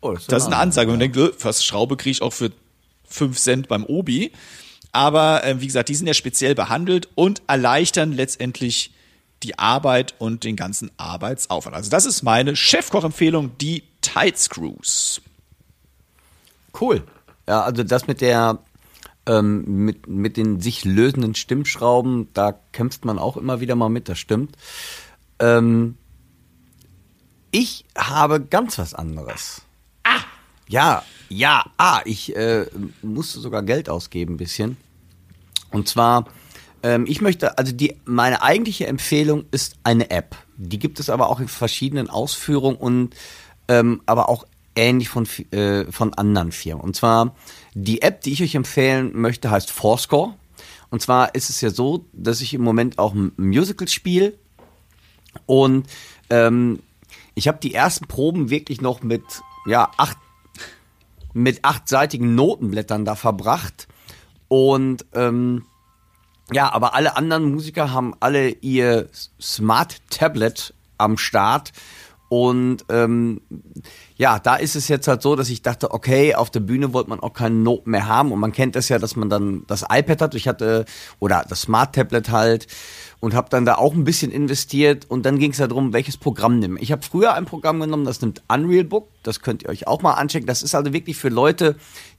Oh, 0.00 0.16
Das 0.26 0.42
ist 0.42 0.46
eine 0.46 0.56
Ansage. 0.56 0.90
Man 0.90 1.00
denkt, 1.00 1.16
äh, 1.16 1.32
fast 1.36 1.64
Schraube 1.64 1.96
kriege 1.96 2.10
ich 2.10 2.22
auch 2.22 2.32
für 2.32 2.50
5 3.08 3.38
Cent 3.38 3.68
beim 3.68 3.84
Obi. 3.84 4.32
Aber 4.92 5.44
äh, 5.44 5.60
wie 5.60 5.66
gesagt, 5.66 5.88
die 5.88 5.94
sind 5.94 6.06
ja 6.06 6.14
speziell 6.14 6.54
behandelt 6.54 7.08
und 7.14 7.42
erleichtern 7.46 8.12
letztendlich 8.12 8.92
die 9.42 9.58
Arbeit 9.58 10.14
und 10.18 10.44
den 10.44 10.56
ganzen 10.56 10.90
Arbeitsaufwand. 10.96 11.76
Also 11.76 11.90
das 11.90 12.04
ist 12.04 12.22
meine 12.22 12.56
Chefkochempfehlung, 12.56 13.56
die 13.58 13.84
Tight 14.00 14.38
Screws. 14.38 15.20
Cool. 16.78 17.02
Ja, 17.46 17.62
also 17.62 17.82
das 17.82 18.06
mit 18.06 18.20
der 18.20 18.58
ähm, 19.26 19.84
mit, 19.84 20.06
mit 20.06 20.36
den 20.36 20.60
sich 20.60 20.84
lösenden 20.84 21.34
Stimmschrauben, 21.34 22.28
da 22.32 22.58
kämpft 22.72 23.04
man 23.04 23.18
auch 23.18 23.36
immer 23.36 23.60
wieder 23.60 23.74
mal 23.74 23.88
mit, 23.88 24.08
das 24.08 24.18
stimmt. 24.18 24.56
Ähm, 25.38 25.96
ich 27.50 27.84
habe 27.96 28.40
ganz 28.40 28.78
was 28.78 28.94
anderes. 28.94 29.62
Ah! 30.04 30.20
Ja, 30.68 31.02
ja, 31.28 31.64
ah, 31.76 32.00
ich 32.04 32.36
äh, 32.36 32.66
musste 33.02 33.40
sogar 33.40 33.62
Geld 33.62 33.88
ausgeben 33.88 34.34
ein 34.34 34.38
bisschen. 34.38 34.76
Und 35.70 35.88
zwar 35.88 36.26
Ähm, 36.82 37.06
ich 37.08 37.20
möchte, 37.20 37.58
also 37.58 37.72
die, 37.72 37.96
meine 38.04 38.42
eigentliche 38.42 38.86
Empfehlung 38.86 39.46
ist 39.50 39.76
eine 39.82 40.10
App. 40.10 40.36
Die 40.56 40.78
gibt 40.78 41.00
es 41.00 41.10
aber 41.10 41.28
auch 41.28 41.40
in 41.40 41.48
verschiedenen 41.48 42.08
Ausführungen 42.08 42.76
und 42.76 43.16
ähm, 43.68 44.02
aber 44.06 44.28
auch 44.28 44.46
ähnlich 44.74 45.08
von, 45.08 45.26
äh, 45.50 45.90
von 45.90 46.14
anderen 46.14 46.52
Firmen. 46.52 46.82
Und 46.82 46.96
zwar 46.96 47.34
die 47.74 48.02
App, 48.02 48.22
die 48.22 48.32
ich 48.32 48.42
euch 48.42 48.54
empfehlen 48.54 49.12
möchte, 49.14 49.50
heißt 49.50 49.70
Fourscore. 49.70 50.34
Und 50.90 51.02
zwar 51.02 51.34
ist 51.34 51.50
es 51.50 51.60
ja 51.60 51.70
so, 51.70 52.06
dass 52.12 52.40
ich 52.40 52.54
im 52.54 52.62
Moment 52.62 52.98
auch 52.98 53.14
ein 53.14 53.32
Musical 53.36 53.88
spiele 53.88 54.34
und 55.46 55.86
ähm, 56.30 56.80
ich 57.34 57.48
habe 57.48 57.58
die 57.58 57.74
ersten 57.74 58.06
Proben 58.06 58.50
wirklich 58.50 58.80
noch 58.80 59.02
mit 59.02 59.22
ja 59.66 59.90
acht 59.96 60.16
mit 61.34 61.64
achtseitigen 61.64 62.34
Notenblättern 62.34 63.04
da 63.04 63.14
verbracht 63.14 63.86
und 64.48 65.04
ähm, 65.12 65.64
ja, 66.50 66.72
aber 66.72 66.94
alle 66.94 67.16
anderen 67.16 67.52
Musiker 67.52 67.92
haben 67.92 68.14
alle 68.20 68.48
ihr 68.48 69.08
Smart 69.40 70.00
Tablet 70.08 70.72
am 70.96 71.18
Start 71.18 71.72
und 72.28 72.84
ähm, 72.90 73.40
ja, 74.16 74.38
da 74.38 74.56
ist 74.56 74.76
es 74.76 74.88
jetzt 74.88 75.08
halt 75.08 75.22
so, 75.22 75.34
dass 75.34 75.48
ich 75.48 75.62
dachte, 75.62 75.92
okay, 75.92 76.34
auf 76.34 76.50
der 76.50 76.60
Bühne 76.60 76.92
wollte 76.92 77.08
man 77.08 77.20
auch 77.20 77.32
keinen 77.32 77.62
Noten 77.62 77.90
mehr 77.90 78.06
haben 78.06 78.32
und 78.32 78.38
man 78.38 78.52
kennt 78.52 78.76
das 78.76 78.90
ja, 78.90 78.98
dass 78.98 79.16
man 79.16 79.30
dann 79.30 79.64
das 79.66 79.82
iPad 79.90 80.20
hat. 80.20 80.34
Ich 80.34 80.46
hatte 80.46 80.84
oder 81.20 81.44
das 81.48 81.62
Smart 81.62 81.94
Tablet 81.94 82.28
halt 82.28 82.66
und 83.20 83.34
habe 83.34 83.48
dann 83.48 83.64
da 83.64 83.76
auch 83.76 83.94
ein 83.94 84.04
bisschen 84.04 84.30
investiert 84.30 85.06
und 85.08 85.24
dann 85.24 85.38
ging 85.38 85.52
es 85.52 85.56
darum, 85.56 85.94
welches 85.94 86.18
Programm 86.18 86.58
nehmen. 86.58 86.76
Ich 86.80 86.92
habe 86.92 87.02
früher 87.02 87.32
ein 87.32 87.46
Programm 87.46 87.80
genommen, 87.80 88.04
das 88.04 88.20
nimmt 88.20 88.42
Unreal 88.48 88.84
Book. 88.84 89.08
Das 89.22 89.40
könnt 89.40 89.62
ihr 89.62 89.70
euch 89.70 89.86
auch 89.86 90.02
mal 90.02 90.14
anchecken. 90.14 90.46
Das 90.46 90.62
ist 90.62 90.74
also 90.74 90.92
wirklich 90.92 91.16
für 91.16 91.30
Leute, 91.30 91.76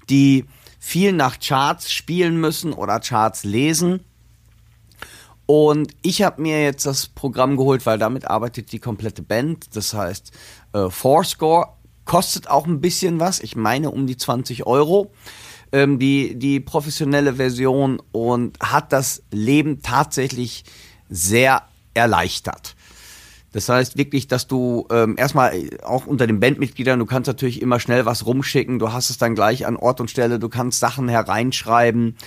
die 0.10 0.46
viel 0.80 1.12
nach 1.14 1.40
Charts 1.40 1.92
spielen 1.92 2.40
müssen 2.40 2.74
oder 2.74 3.00
Charts 3.00 3.44
lesen 3.44 4.00
und 5.50 5.96
ich 6.04 6.22
habe 6.22 6.44
mir 6.44 6.62
jetzt 6.62 6.86
das 6.86 7.08
Programm 7.08 7.58
geholt, 7.58 7.88
weil 7.88 7.98
damit 7.98 8.30
arbeitet 8.30 8.72
die 8.72 8.78
komplette 8.78 9.24
Band. 9.24 9.76
Das 9.76 9.96
heißt, 9.96 10.32
äh, 10.74 10.92
Fourscore 10.92 11.70
kostet 12.06 12.48
auch 12.48 12.68
ein 12.68 12.82
bisschen 12.82 13.20
was. 13.20 13.40
Ich 13.40 13.56
meine 13.56 13.90
um 13.90 14.06
die 14.06 14.16
20 14.16 14.68
Euro. 14.68 15.12
Ähm, 15.72 15.98
die, 15.98 16.36
die 16.36 16.60
professionelle 16.60 17.34
Version 17.34 18.00
und 18.12 18.60
hat 18.60 18.94
das 18.94 19.24
Leben 19.32 19.82
tatsächlich 19.82 20.66
sehr 21.10 21.64
erleichtert. 21.96 22.76
Das 23.52 23.70
heißt 23.70 23.98
wirklich, 23.98 24.28
dass 24.28 24.46
du 24.46 24.86
ähm, 24.92 25.16
erstmal 25.18 25.68
auch 25.82 26.06
unter 26.06 26.28
den 26.28 26.40
Bandmitgliedern, 26.40 27.00
du 27.00 27.08
kannst 27.08 27.26
natürlich 27.26 27.60
immer 27.60 27.80
schnell 27.80 28.06
was 28.06 28.28
rumschicken, 28.28 28.78
du 28.78 28.94
hast 28.94 29.10
es 29.10 29.18
dann 29.18 29.34
gleich 29.34 29.66
an 29.66 29.78
Ort 29.78 30.00
und 30.00 30.12
Stelle, 30.12 30.38
du 30.38 30.48
kannst 30.48 30.80
Sachen 30.80 31.10
hereinschreiben 31.10 32.18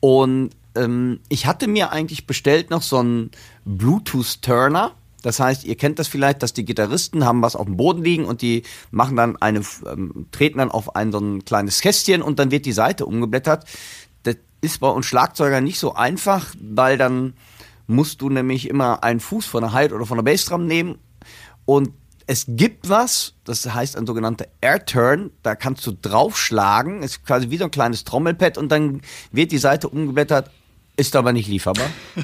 und 0.00 0.52
ähm, 0.74 1.20
ich 1.28 1.46
hatte 1.46 1.68
mir 1.68 1.92
eigentlich 1.92 2.26
bestellt 2.26 2.70
noch 2.70 2.82
so 2.82 2.98
einen 2.98 3.30
Bluetooth-Turner. 3.64 4.92
Das 5.22 5.38
heißt, 5.38 5.64
ihr 5.64 5.76
kennt 5.76 5.98
das 5.98 6.08
vielleicht, 6.08 6.42
dass 6.42 6.52
die 6.52 6.64
Gitarristen 6.64 7.24
haben 7.24 7.42
was 7.42 7.54
auf 7.54 7.66
dem 7.66 7.76
Boden 7.76 8.02
liegen 8.02 8.24
und 8.24 8.42
die 8.42 8.64
machen 8.90 9.16
dann 9.16 9.36
eine, 9.36 9.62
ähm, 9.86 10.26
treten 10.32 10.58
dann 10.58 10.70
auf 10.70 10.96
ein 10.96 11.12
so 11.12 11.18
ein 11.18 11.44
kleines 11.44 11.80
Kästchen 11.80 12.22
und 12.22 12.38
dann 12.38 12.50
wird 12.50 12.66
die 12.66 12.72
Seite 12.72 13.06
umgeblättert. 13.06 13.64
Das 14.24 14.36
ist 14.60 14.80
bei 14.80 14.88
uns 14.88 15.06
Schlagzeuger 15.06 15.60
nicht 15.60 15.78
so 15.78 15.94
einfach, 15.94 16.54
weil 16.60 16.98
dann 16.98 17.34
musst 17.86 18.20
du 18.20 18.30
nämlich 18.30 18.68
immer 18.68 19.04
einen 19.04 19.20
Fuß 19.20 19.46
von 19.46 19.62
der 19.62 19.72
Hide 19.72 19.94
oder 19.94 20.06
von 20.06 20.18
der 20.18 20.24
Bassdrum 20.24 20.66
nehmen 20.66 20.98
und 21.66 21.90
es 22.26 22.46
gibt 22.48 22.88
was, 22.88 23.34
das 23.44 23.72
heißt 23.72 23.96
ein 23.96 24.06
sogenannter 24.06 24.46
Air 24.60 24.84
Turn, 24.86 25.30
da 25.42 25.54
kannst 25.54 25.86
du 25.86 25.92
draufschlagen, 25.92 27.02
ist 27.02 27.24
quasi 27.26 27.50
wie 27.50 27.58
so 27.58 27.64
ein 27.64 27.70
kleines 27.70 28.04
Trommelpad 28.04 28.58
und 28.58 28.70
dann 28.70 29.02
wird 29.32 29.52
die 29.52 29.58
Seite 29.58 29.88
umgeblättert 29.88 30.50
ist 30.96 31.16
aber 31.16 31.32
nicht 31.32 31.48
lieferbar. 31.48 31.88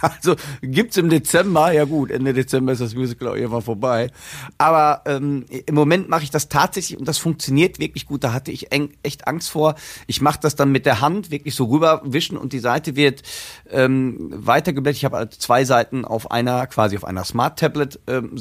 Also 0.00 0.34
gibt's 0.60 0.96
im 0.96 1.08
Dezember, 1.08 1.72
ja 1.72 1.84
gut, 1.84 2.10
Ende 2.10 2.32
Dezember 2.32 2.72
ist 2.72 2.80
das 2.80 2.94
Musical 2.94 3.28
auch 3.28 3.36
irgendwann 3.36 3.62
vorbei. 3.62 4.10
Aber 4.58 5.02
ähm, 5.06 5.44
im 5.48 5.74
Moment 5.74 6.08
mache 6.08 6.24
ich 6.24 6.30
das 6.30 6.48
tatsächlich 6.48 6.98
und 6.98 7.06
das 7.06 7.18
funktioniert 7.18 7.78
wirklich 7.78 8.06
gut. 8.06 8.24
Da 8.24 8.32
hatte 8.32 8.50
ich 8.50 8.72
eng, 8.72 8.90
echt 9.02 9.28
Angst 9.28 9.50
vor. 9.50 9.76
Ich 10.06 10.20
mache 10.20 10.40
das 10.42 10.56
dann 10.56 10.72
mit 10.72 10.86
der 10.86 11.00
Hand 11.00 11.30
wirklich 11.30 11.54
so 11.54 11.66
rüberwischen 11.66 12.36
und 12.36 12.52
die 12.52 12.58
Seite 12.58 12.96
wird 12.96 13.22
ähm, 13.70 14.30
weitergeblättert. 14.34 14.96
Ich 14.96 15.04
habe 15.04 15.18
also 15.18 15.38
zwei 15.38 15.64
Seiten 15.64 16.04
auf 16.04 16.30
einer, 16.30 16.66
quasi 16.66 16.96
auf 16.96 17.04
einer 17.04 17.24
Smart 17.24 17.58
Tablet 17.58 18.00
ähm, 18.08 18.36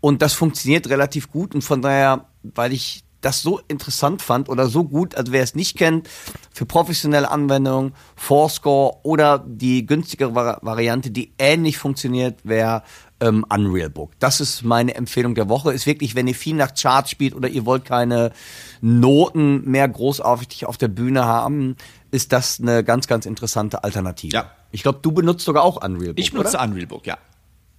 und 0.00 0.22
das 0.22 0.32
funktioniert 0.32 0.88
relativ 0.88 1.30
gut 1.30 1.54
und 1.54 1.62
von 1.62 1.82
daher, 1.82 2.26
weil 2.42 2.72
ich 2.72 3.03
das 3.24 3.42
so 3.42 3.60
interessant 3.68 4.22
fand 4.22 4.48
oder 4.48 4.68
so 4.68 4.84
gut, 4.84 5.14
also 5.14 5.32
wer 5.32 5.42
es 5.42 5.54
nicht 5.54 5.76
kennt, 5.76 6.08
für 6.52 6.66
professionelle 6.66 7.30
Anwendungen, 7.30 7.94
Fourscore 8.16 8.98
oder 9.02 9.44
die 9.46 9.86
günstigere 9.86 10.34
Vari 10.34 10.58
Variante, 10.62 11.10
die 11.10 11.32
ähnlich 11.38 11.78
funktioniert, 11.78 12.40
wäre 12.44 12.82
ähm, 13.20 13.44
Unreal 13.48 13.90
Book. 13.90 14.12
Das 14.18 14.40
ist 14.40 14.62
meine 14.62 14.94
Empfehlung 14.94 15.34
der 15.34 15.48
Woche. 15.48 15.72
Ist 15.72 15.86
wirklich, 15.86 16.14
wenn 16.14 16.26
ihr 16.26 16.34
viel 16.34 16.56
nach 16.56 16.74
Charts 16.74 17.10
spielt 17.10 17.34
oder 17.34 17.48
ihr 17.48 17.64
wollt 17.64 17.84
keine 17.84 18.32
Noten 18.80 19.68
mehr 19.70 19.88
großartig 19.88 20.66
auf 20.66 20.76
der 20.76 20.88
Bühne 20.88 21.24
haben, 21.24 21.76
ist 22.10 22.32
das 22.32 22.60
eine 22.60 22.84
ganz, 22.84 23.06
ganz 23.06 23.26
interessante 23.26 23.84
Alternative. 23.84 24.34
Ja. 24.34 24.50
Ich 24.70 24.82
glaube, 24.82 24.98
du 25.02 25.12
benutzt 25.12 25.44
sogar 25.44 25.62
auch 25.62 25.76
Unreal 25.84 26.14
Book. 26.14 26.18
Ich 26.18 26.32
benutze 26.32 26.56
oder? 26.56 26.64
Unreal 26.64 26.86
Book, 26.86 27.06
ja. 27.06 27.18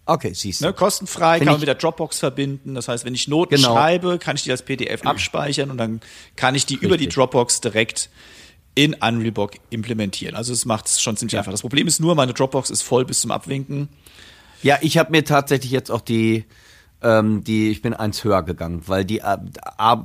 Okay, 0.08 0.34
siehst 0.34 0.62
du. 0.62 0.66
Ne, 0.66 0.74
kostenfrei, 0.74 1.40
wenn 1.40 1.46
kann 1.46 1.54
man 1.54 1.60
mit 1.62 1.68
der 1.68 1.76
Dropbox 1.76 2.20
verbinden. 2.20 2.76
Das 2.76 2.88
heißt, 2.88 3.06
wenn 3.06 3.16
ich 3.16 3.28
Noten 3.28 3.56
genau. 3.56 3.74
schreibe, 3.74 4.20
kann 4.20 4.36
ich 4.36 4.44
die 4.44 4.52
als 4.52 4.62
PDF 4.62 5.04
abspeichern 5.06 5.72
und 5.72 5.78
dann 5.78 6.02
kann 6.36 6.54
ich 6.54 6.66
die 6.66 6.76
Richtig. 6.76 6.88
über 6.88 6.98
die 6.98 7.10
Dropbox 7.10 7.62
direkt 7.62 8.10
in 8.76 8.94
Unreal 8.94 9.32
Book 9.32 9.54
implementieren. 9.70 10.36
Also 10.36 10.54
es 10.54 10.66
macht 10.66 10.86
es 10.88 11.02
schon 11.02 11.18
ziemlich 11.18 11.34
ja. 11.34 11.40
einfach. 11.40 11.52
Das 11.52 11.62
Problem 11.62 11.88
ist 11.88 12.00
nur, 12.00 12.14
meine 12.14 12.34
Dropbox 12.34 12.70
ist 12.70 12.84
voll 12.84 13.06
bis 13.06 13.22
zum 13.22 13.32
Abwinken. 13.32 13.90
Ja, 14.62 14.78
ich 14.82 14.98
habe 14.98 15.12
mir 15.12 15.24
tatsächlich 15.24 15.72
jetzt 15.72 15.90
auch 15.90 16.02
die 16.02 16.46
ähm, 17.02 17.44
die 17.44 17.70
ich 17.70 17.82
bin 17.82 17.94
eins 17.94 18.24
höher 18.24 18.44
gegangen, 18.44 18.84
weil 18.88 19.06
die 19.06 19.20
äh, 19.20 19.38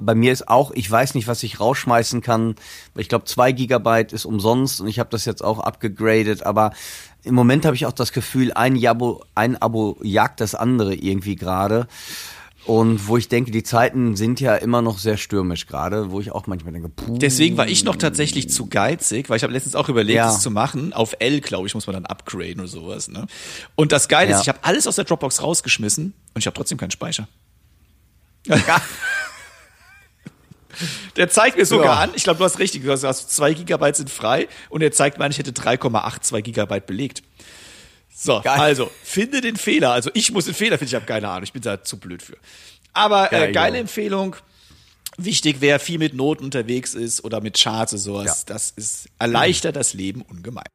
bei 0.01 0.15
mir 0.15 0.33
ist 0.33 0.49
auch, 0.49 0.71
ich 0.73 0.91
weiß 0.91 1.15
nicht, 1.15 1.29
was 1.29 1.43
ich 1.43 1.61
rausschmeißen 1.61 2.21
kann. 2.21 2.57
Ich 2.97 3.09
glaube, 3.09 3.25
zwei 3.25 3.53
Gigabyte 3.53 4.13
ist 4.13 4.25
umsonst 4.25 4.81
und 4.81 4.89
ich 4.89 4.99
habe 4.99 5.11
das 5.11 5.25
jetzt 5.25 5.43
auch 5.43 5.61
abgegradet, 5.61 6.45
aber 6.45 6.73
im 7.23 7.35
Moment 7.35 7.67
habe 7.67 7.77
ich 7.77 7.87
auch 7.87 7.93
das 7.93 8.13
Gefühl, 8.13 8.53
ein 8.53 8.85
Abo, 8.87 9.25
ein 9.35 9.61
Abo 9.61 9.99
jagt 10.03 10.41
das 10.41 10.55
andere 10.55 10.95
irgendwie 10.95 11.37
gerade. 11.37 11.87
Und 12.67 13.09
wo 13.09 13.17
ich 13.17 13.29
denke, 13.29 13.51
die 13.51 13.63
Zeiten 13.63 14.17
sind 14.17 14.39
ja 14.39 14.55
immer 14.55 14.83
noch 14.83 14.99
sehr 14.99 15.17
stürmisch 15.17 15.67
gerade, 15.67 16.11
wo 16.11 16.21
ich 16.21 16.31
auch 16.31 16.47
manchmal 16.47 16.73
denke, 16.73 16.91
puh. 16.91 17.17
Deswegen 17.19 17.57
war 17.57 17.67
ich 17.67 17.85
noch 17.85 17.97
tatsächlich 17.97 18.51
zu 18.51 18.67
geizig, 18.67 19.31
weil 19.31 19.39
ich 19.39 19.43
habe 19.43 19.53
letztens 19.53 19.75
auch 19.75 19.89
überlegt, 19.89 20.17
ja. 20.17 20.27
das 20.27 20.43
zu 20.43 20.51
machen. 20.51 20.93
Auf 20.93 21.17
L, 21.21 21.41
glaube 21.41 21.67
ich, 21.67 21.75
muss 21.75 21.87
man 21.87 21.95
dann 21.95 22.07
upgraden 22.07 22.61
oder 22.61 22.69
sowas. 22.69 23.09
Ne? 23.09 23.27
Und 23.77 23.93
das 23.93 24.09
Geile 24.09 24.31
ja. 24.31 24.37
ist, 24.37 24.43
ich 24.43 24.49
habe 24.49 24.59
alles 24.63 24.87
aus 24.87 24.97
der 24.97 25.05
Dropbox 25.05 25.43
rausgeschmissen 25.43 26.13
und 26.35 26.39
ich 26.39 26.47
habe 26.47 26.55
trotzdem 26.55 26.77
keinen 26.77 26.91
Speicher. 26.91 27.29
Ja. 28.47 28.57
Der 31.17 31.29
zeigt 31.29 31.59
mir 31.59 31.67
sogar 31.67 31.97
ja. 31.97 32.01
an, 32.01 32.11
ich 32.15 32.25
glaube, 32.25 32.39
du 32.39 32.45
hast 32.45 32.59
richtig, 32.59 32.85
du 32.85 32.91
hast 32.91 33.31
zwei 33.31 33.53
Gigabyte 33.53 33.97
sind 33.97 34.09
frei 34.09 34.49
und 34.69 34.83
er 34.83 34.93
zeigt 34.93 35.19
mir 35.19 35.25
an, 35.25 35.31
ich 35.31 35.39
hätte 35.39 35.51
3,82 35.51 36.41
Gigabyte 36.43 36.87
belegt. 36.87 37.23
So, 38.23 38.43
Geil. 38.43 38.61
also, 38.61 38.91
finde 39.03 39.41
den 39.41 39.57
Fehler. 39.57 39.93
Also, 39.93 40.11
ich 40.13 40.31
muss 40.31 40.45
den 40.45 40.53
Fehler 40.53 40.77
finden, 40.77 40.91
ich 40.91 40.95
habe 40.95 41.07
keine 41.07 41.27
Ahnung, 41.27 41.45
ich 41.45 41.55
bin 41.55 41.63
da 41.63 41.83
zu 41.83 41.99
blöd 41.99 42.23
für. 42.23 42.37
Aber 42.93 43.33
äh, 43.33 43.51
geile 43.51 43.79
Empfehlung. 43.79 44.37
Wichtig, 45.17 45.57
wer 45.61 45.81
viel 45.81 45.99
mit 45.99 46.13
Noten 46.13 46.45
unterwegs 46.45 46.93
ist 46.93 47.25
oder 47.25 47.41
mit 47.41 47.59
Charts 47.59 47.95
oder 47.95 48.03
sowas, 48.03 48.45
ja. 48.47 48.55
das 48.55 48.73
ist, 48.77 49.09
erleichtert 49.19 49.75
das 49.75 49.95
Leben 49.95 50.21
ungemein. 50.21 50.67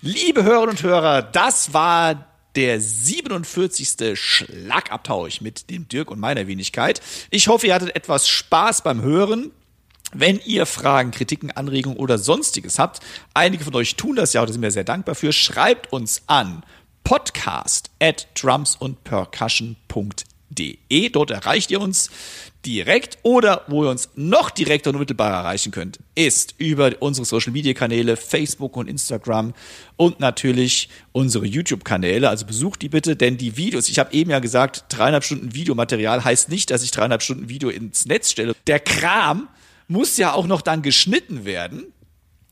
Liebe 0.00 0.42
Hörerinnen 0.42 0.70
und 0.70 0.82
Hörer, 0.82 1.20
das 1.20 1.74
war 1.74 2.26
der 2.54 2.80
47. 2.80 4.18
Schlagabtausch 4.18 5.42
mit 5.42 5.68
dem 5.68 5.86
Dirk 5.86 6.10
und 6.10 6.18
meiner 6.18 6.46
Wenigkeit. 6.46 7.02
Ich 7.28 7.48
hoffe, 7.48 7.66
ihr 7.66 7.74
hattet 7.74 7.94
etwas 7.94 8.26
Spaß 8.26 8.82
beim 8.82 9.02
Hören. 9.02 9.52
Wenn 10.14 10.40
ihr 10.44 10.64
Fragen, 10.64 11.10
Kritiken, 11.10 11.50
Anregungen 11.50 11.98
oder 11.98 12.16
sonstiges 12.16 12.78
habt, 12.78 13.00
einige 13.34 13.64
von 13.64 13.74
euch 13.74 13.96
tun 13.96 14.16
das 14.16 14.32
ja, 14.32 14.44
da 14.44 14.52
sind 14.52 14.62
wir 14.62 14.70
sehr 14.70 14.84
dankbar 14.84 15.14
für, 15.14 15.32
schreibt 15.32 15.92
uns 15.92 16.22
an 16.26 16.62
podcast 17.04 17.90
at 18.00 18.26
drumsundpercussion.de. 18.34 21.10
Dort 21.10 21.30
erreicht 21.30 21.70
ihr 21.70 21.80
uns 21.80 22.10
direkt 22.64 23.18
oder 23.22 23.64
wo 23.68 23.84
ihr 23.84 23.90
uns 23.90 24.08
noch 24.14 24.50
direkter 24.50 24.90
und 24.90 24.96
unmittelbar 24.96 25.30
erreichen 25.30 25.72
könnt, 25.72 25.98
ist 26.14 26.54
über 26.58 26.92
unsere 27.00 27.24
Social 27.24 27.52
Media 27.52 27.74
Kanäle 27.74 28.16
Facebook 28.16 28.76
und 28.76 28.88
Instagram 28.88 29.52
und 29.96 30.20
natürlich 30.20 30.88
unsere 31.12 31.46
YouTube 31.46 31.84
Kanäle. 31.84 32.30
Also 32.30 32.46
besucht 32.46 32.82
die 32.82 32.88
bitte, 32.88 33.14
denn 33.14 33.36
die 33.36 33.58
Videos, 33.58 33.88
ich 33.88 33.98
habe 33.98 34.12
eben 34.12 34.30
ja 34.30 34.38
gesagt, 34.38 34.86
dreieinhalb 34.88 35.24
Stunden 35.24 35.54
Videomaterial 35.54 36.24
heißt 36.24 36.48
nicht, 36.48 36.70
dass 36.70 36.82
ich 36.82 36.90
dreieinhalb 36.90 37.22
Stunden 37.22 37.48
Video 37.48 37.68
ins 37.68 38.06
Netz 38.06 38.30
stelle. 38.30 38.54
Der 38.66 38.80
Kram 38.80 39.48
muss 39.88 40.16
ja 40.16 40.32
auch 40.32 40.46
noch 40.46 40.62
dann 40.62 40.82
geschnitten 40.82 41.44
werden 41.44 41.92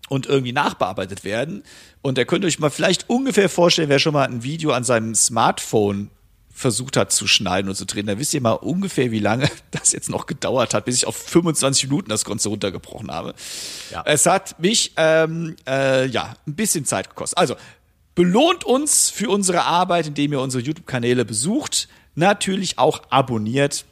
und 0.08 0.26
irgendwie 0.26 0.52
nachbearbeitet 0.52 1.24
werden. 1.24 1.62
Und 2.02 2.18
ihr 2.18 2.24
könnt 2.24 2.44
euch 2.44 2.58
mal 2.58 2.70
vielleicht 2.70 3.08
ungefähr 3.08 3.48
vorstellen, 3.48 3.88
wer 3.88 3.98
schon 3.98 4.12
mal 4.12 4.26
ein 4.26 4.42
Video 4.42 4.72
an 4.72 4.84
seinem 4.84 5.14
Smartphone 5.14 6.10
versucht 6.56 6.96
hat 6.96 7.12
zu 7.12 7.26
schneiden 7.26 7.68
und 7.68 7.74
zu 7.74 7.84
drehen, 7.84 8.06
dann 8.06 8.18
wisst 8.18 8.32
ihr 8.32 8.40
mal 8.40 8.52
ungefähr, 8.52 9.10
wie 9.10 9.18
lange 9.18 9.50
das 9.70 9.92
jetzt 9.92 10.08
noch 10.08 10.24
gedauert 10.24 10.72
hat, 10.72 10.86
bis 10.86 10.96
ich 10.96 11.06
auf 11.06 11.16
25 11.16 11.84
Minuten 11.84 12.08
das 12.08 12.24
Ganze 12.24 12.48
runtergebrochen 12.48 13.10
habe. 13.10 13.34
Ja. 13.90 14.02
Es 14.06 14.24
hat 14.24 14.58
mich 14.58 14.92
ähm, 14.96 15.56
äh, 15.68 16.06
ja 16.06 16.34
ein 16.46 16.54
bisschen 16.54 16.86
Zeit 16.86 17.10
gekostet. 17.10 17.36
Also 17.38 17.56
belohnt 18.14 18.64
uns 18.64 19.10
für 19.10 19.28
unsere 19.28 19.64
Arbeit, 19.64 20.06
indem 20.06 20.32
ihr 20.32 20.40
unsere 20.40 20.62
YouTube-Kanäle 20.62 21.26
besucht, 21.26 21.88
natürlich 22.14 22.78
auch 22.78 23.02
abonniert 23.10 23.84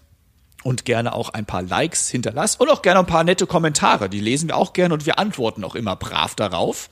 und 0.64 0.84
gerne 0.84 1.14
auch 1.14 1.28
ein 1.28 1.46
paar 1.46 1.62
Likes 1.62 2.08
hinterlasst 2.08 2.60
und 2.60 2.68
auch 2.68 2.82
gerne 2.82 3.00
ein 3.00 3.06
paar 3.06 3.22
nette 3.22 3.46
Kommentare. 3.46 4.08
Die 4.08 4.20
lesen 4.20 4.48
wir 4.48 4.56
auch 4.56 4.72
gerne 4.72 4.94
und 4.94 5.06
wir 5.06 5.18
antworten 5.18 5.62
auch 5.62 5.76
immer 5.76 5.94
brav 5.94 6.34
darauf. 6.34 6.90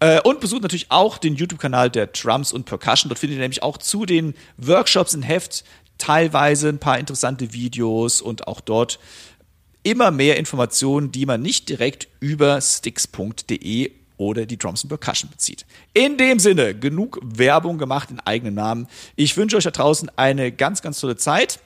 Äh, 0.00 0.20
und 0.20 0.40
besucht 0.40 0.62
natürlich 0.62 0.90
auch 0.90 1.16
den 1.16 1.36
YouTube-Kanal 1.36 1.88
der 1.88 2.08
Drums 2.08 2.52
und 2.52 2.64
Percussion. 2.64 3.08
Dort 3.08 3.20
findet 3.20 3.36
ihr 3.36 3.42
nämlich 3.42 3.62
auch 3.62 3.78
zu 3.78 4.04
den 4.04 4.34
Workshops 4.56 5.14
ein 5.14 5.22
Heft 5.22 5.64
teilweise 5.96 6.68
ein 6.68 6.80
paar 6.80 6.98
interessante 6.98 7.52
Videos 7.52 8.20
und 8.20 8.48
auch 8.48 8.60
dort 8.60 8.98
immer 9.84 10.10
mehr 10.10 10.36
Informationen, 10.36 11.12
die 11.12 11.26
man 11.26 11.40
nicht 11.40 11.68
direkt 11.68 12.08
über 12.18 12.60
sticks.de 12.60 13.92
oder 14.16 14.46
die 14.46 14.58
Drums 14.58 14.82
and 14.82 14.88
Percussion 14.88 15.30
bezieht. 15.30 15.66
In 15.94 16.16
dem 16.16 16.38
Sinne, 16.38 16.74
genug 16.74 17.20
Werbung 17.22 17.78
gemacht 17.78 18.10
in 18.10 18.20
eigenem 18.20 18.54
Namen. 18.54 18.88
Ich 19.16 19.36
wünsche 19.36 19.56
euch 19.56 19.64
da 19.64 19.70
draußen 19.70 20.10
eine 20.16 20.50
ganz, 20.50 20.82
ganz 20.82 21.00
tolle 21.00 21.16
Zeit, 21.16 21.60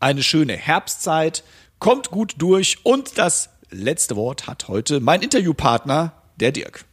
eine 0.00 0.22
schöne 0.22 0.54
Herbstzeit, 0.54 1.44
kommt 1.78 2.10
gut 2.10 2.34
durch 2.38 2.84
und 2.84 3.18
das 3.18 3.50
letzte 3.70 4.16
Wort 4.16 4.46
hat 4.46 4.68
heute 4.68 5.00
mein 5.00 5.22
Interviewpartner, 5.22 6.12
der 6.36 6.52
Dirk. 6.52 6.84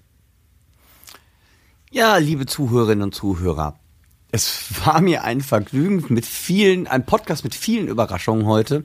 Ja, 1.91 2.17
liebe 2.17 2.45
Zuhörerinnen 2.45 3.03
und 3.03 3.15
Zuhörer, 3.15 3.79
es 4.31 4.85
war 4.85 4.99
mir 5.01 5.23
ein 5.23 5.41
Vergnügen 5.41 6.03
mit 6.09 6.25
vielen, 6.25 6.87
ein 6.87 7.05
Podcast 7.05 7.43
mit 7.43 7.55
vielen 7.55 7.87
Überraschungen 7.87 8.45
heute. 8.45 8.83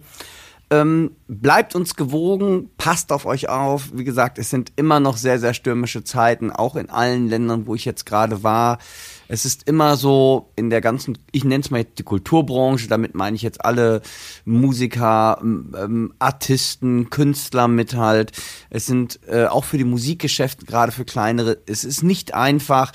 Ähm, 0.73 1.17
bleibt 1.27 1.75
uns 1.75 1.97
gewogen, 1.97 2.71
passt 2.77 3.11
auf 3.11 3.27
euch 3.27 3.49
auf. 3.49 3.91
Wie 3.93 4.05
gesagt, 4.05 4.39
es 4.39 4.51
sind 4.51 4.73
immer 4.77 5.01
noch 5.01 5.17
sehr, 5.17 5.41
sehr 5.41 5.53
stürmische 5.53 6.05
Zeiten, 6.05 6.53
auch 6.53 6.77
in 6.77 6.91
allen 6.91 7.29
Ländern, 7.29 7.67
wo 7.67 7.75
ich 7.75 7.85
jetzt 7.85 8.07
gerade 8.07 8.45
war. 8.45 8.79
Es 9.27 9.45
ist 9.45 9.67
immer 9.67 9.97
so 9.97 10.53
in 10.55 10.71
der 10.71 10.81
ganzen, 10.81 11.19
ich 11.33 11.43
nenne 11.43 11.63
es 11.65 11.73
mal 11.73 11.83
die 11.83 12.05
Kulturbranche, 12.05 12.87
damit 12.87 13.17
meine 13.17 13.35
ich 13.35 13.43
jetzt 13.43 13.65
alle 13.65 14.01
Musiker, 14.45 15.39
ähm, 15.43 16.15
Artisten, 16.21 17.11
Künstler 17.11 17.67
mit 17.67 17.95
halt. 17.95 18.31
Es 18.71 18.87
sind 18.87 19.19
äh, 19.27 19.47
auch 19.47 19.65
für 19.65 19.79
die 19.79 19.85
Musikgeschäfte, 19.85 20.67
gerade 20.67 20.93
für 20.93 21.05
kleinere, 21.05 21.59
es 21.67 21.83
ist 21.83 22.05
nicht 22.05 22.35
einfach. 22.35 22.93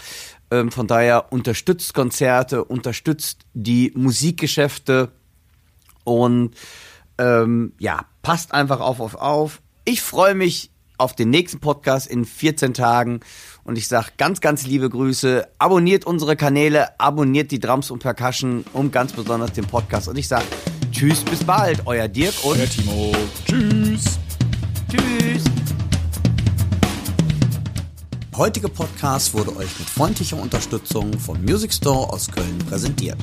Ähm, 0.50 0.72
von 0.72 0.88
daher 0.88 1.34
unterstützt 1.34 1.94
Konzerte, 1.94 2.64
unterstützt 2.64 3.40
die 3.54 3.92
Musikgeschäfte 3.96 5.12
und 6.06 6.56
ähm, 7.18 7.74
ja, 7.80 8.06
passt 8.22 8.54
einfach 8.54 8.80
auf, 8.80 9.00
auf, 9.00 9.16
auf. 9.16 9.62
Ich 9.86 10.02
freue 10.02 10.36
mich 10.36 10.72
auf 10.98 11.14
den 11.14 11.30
nächsten 11.30 11.60
Podcast 11.60 12.08
in 12.08 12.26
14 12.26 12.74
Tagen. 12.74 13.20
Und 13.64 13.78
ich 13.78 13.88
sage 13.88 14.10
ganz, 14.18 14.42
ganz 14.42 14.66
liebe 14.66 14.90
Grüße. 14.90 15.48
Abonniert 15.60 16.06
unsere 16.06 16.36
Kanäle, 16.36 17.00
abonniert 17.00 17.52
die 17.52 17.60
Drums 17.60 17.92
und 17.92 18.00
Percussion 18.00 18.64
und 18.74 18.92
ganz 18.92 19.14
besonders 19.14 19.54
den 19.54 19.66
Podcast. 19.66 20.08
Und 20.08 20.18
ich 20.18 20.28
sage 20.28 20.46
Tschüss, 20.92 21.24
bis 21.24 21.44
bald. 21.44 21.82
Euer 21.86 22.08
Dirk 22.08 22.34
und 22.44 22.58
Euer 22.58 22.70
Timo. 22.70 23.12
Tschüss. 23.46 24.20
Tschüss. 24.90 25.44
Der 28.32 28.40
heutige 28.40 28.70
Podcast 28.70 29.34
wurde 29.34 29.56
euch 29.58 29.80
mit 29.80 29.90
freundlicher 29.90 30.38
Unterstützung 30.38 31.18
vom 31.20 31.42
Music 31.44 31.74
Store 31.74 32.12
aus 32.12 32.30
Köln 32.32 32.58
präsentiert. 32.70 33.18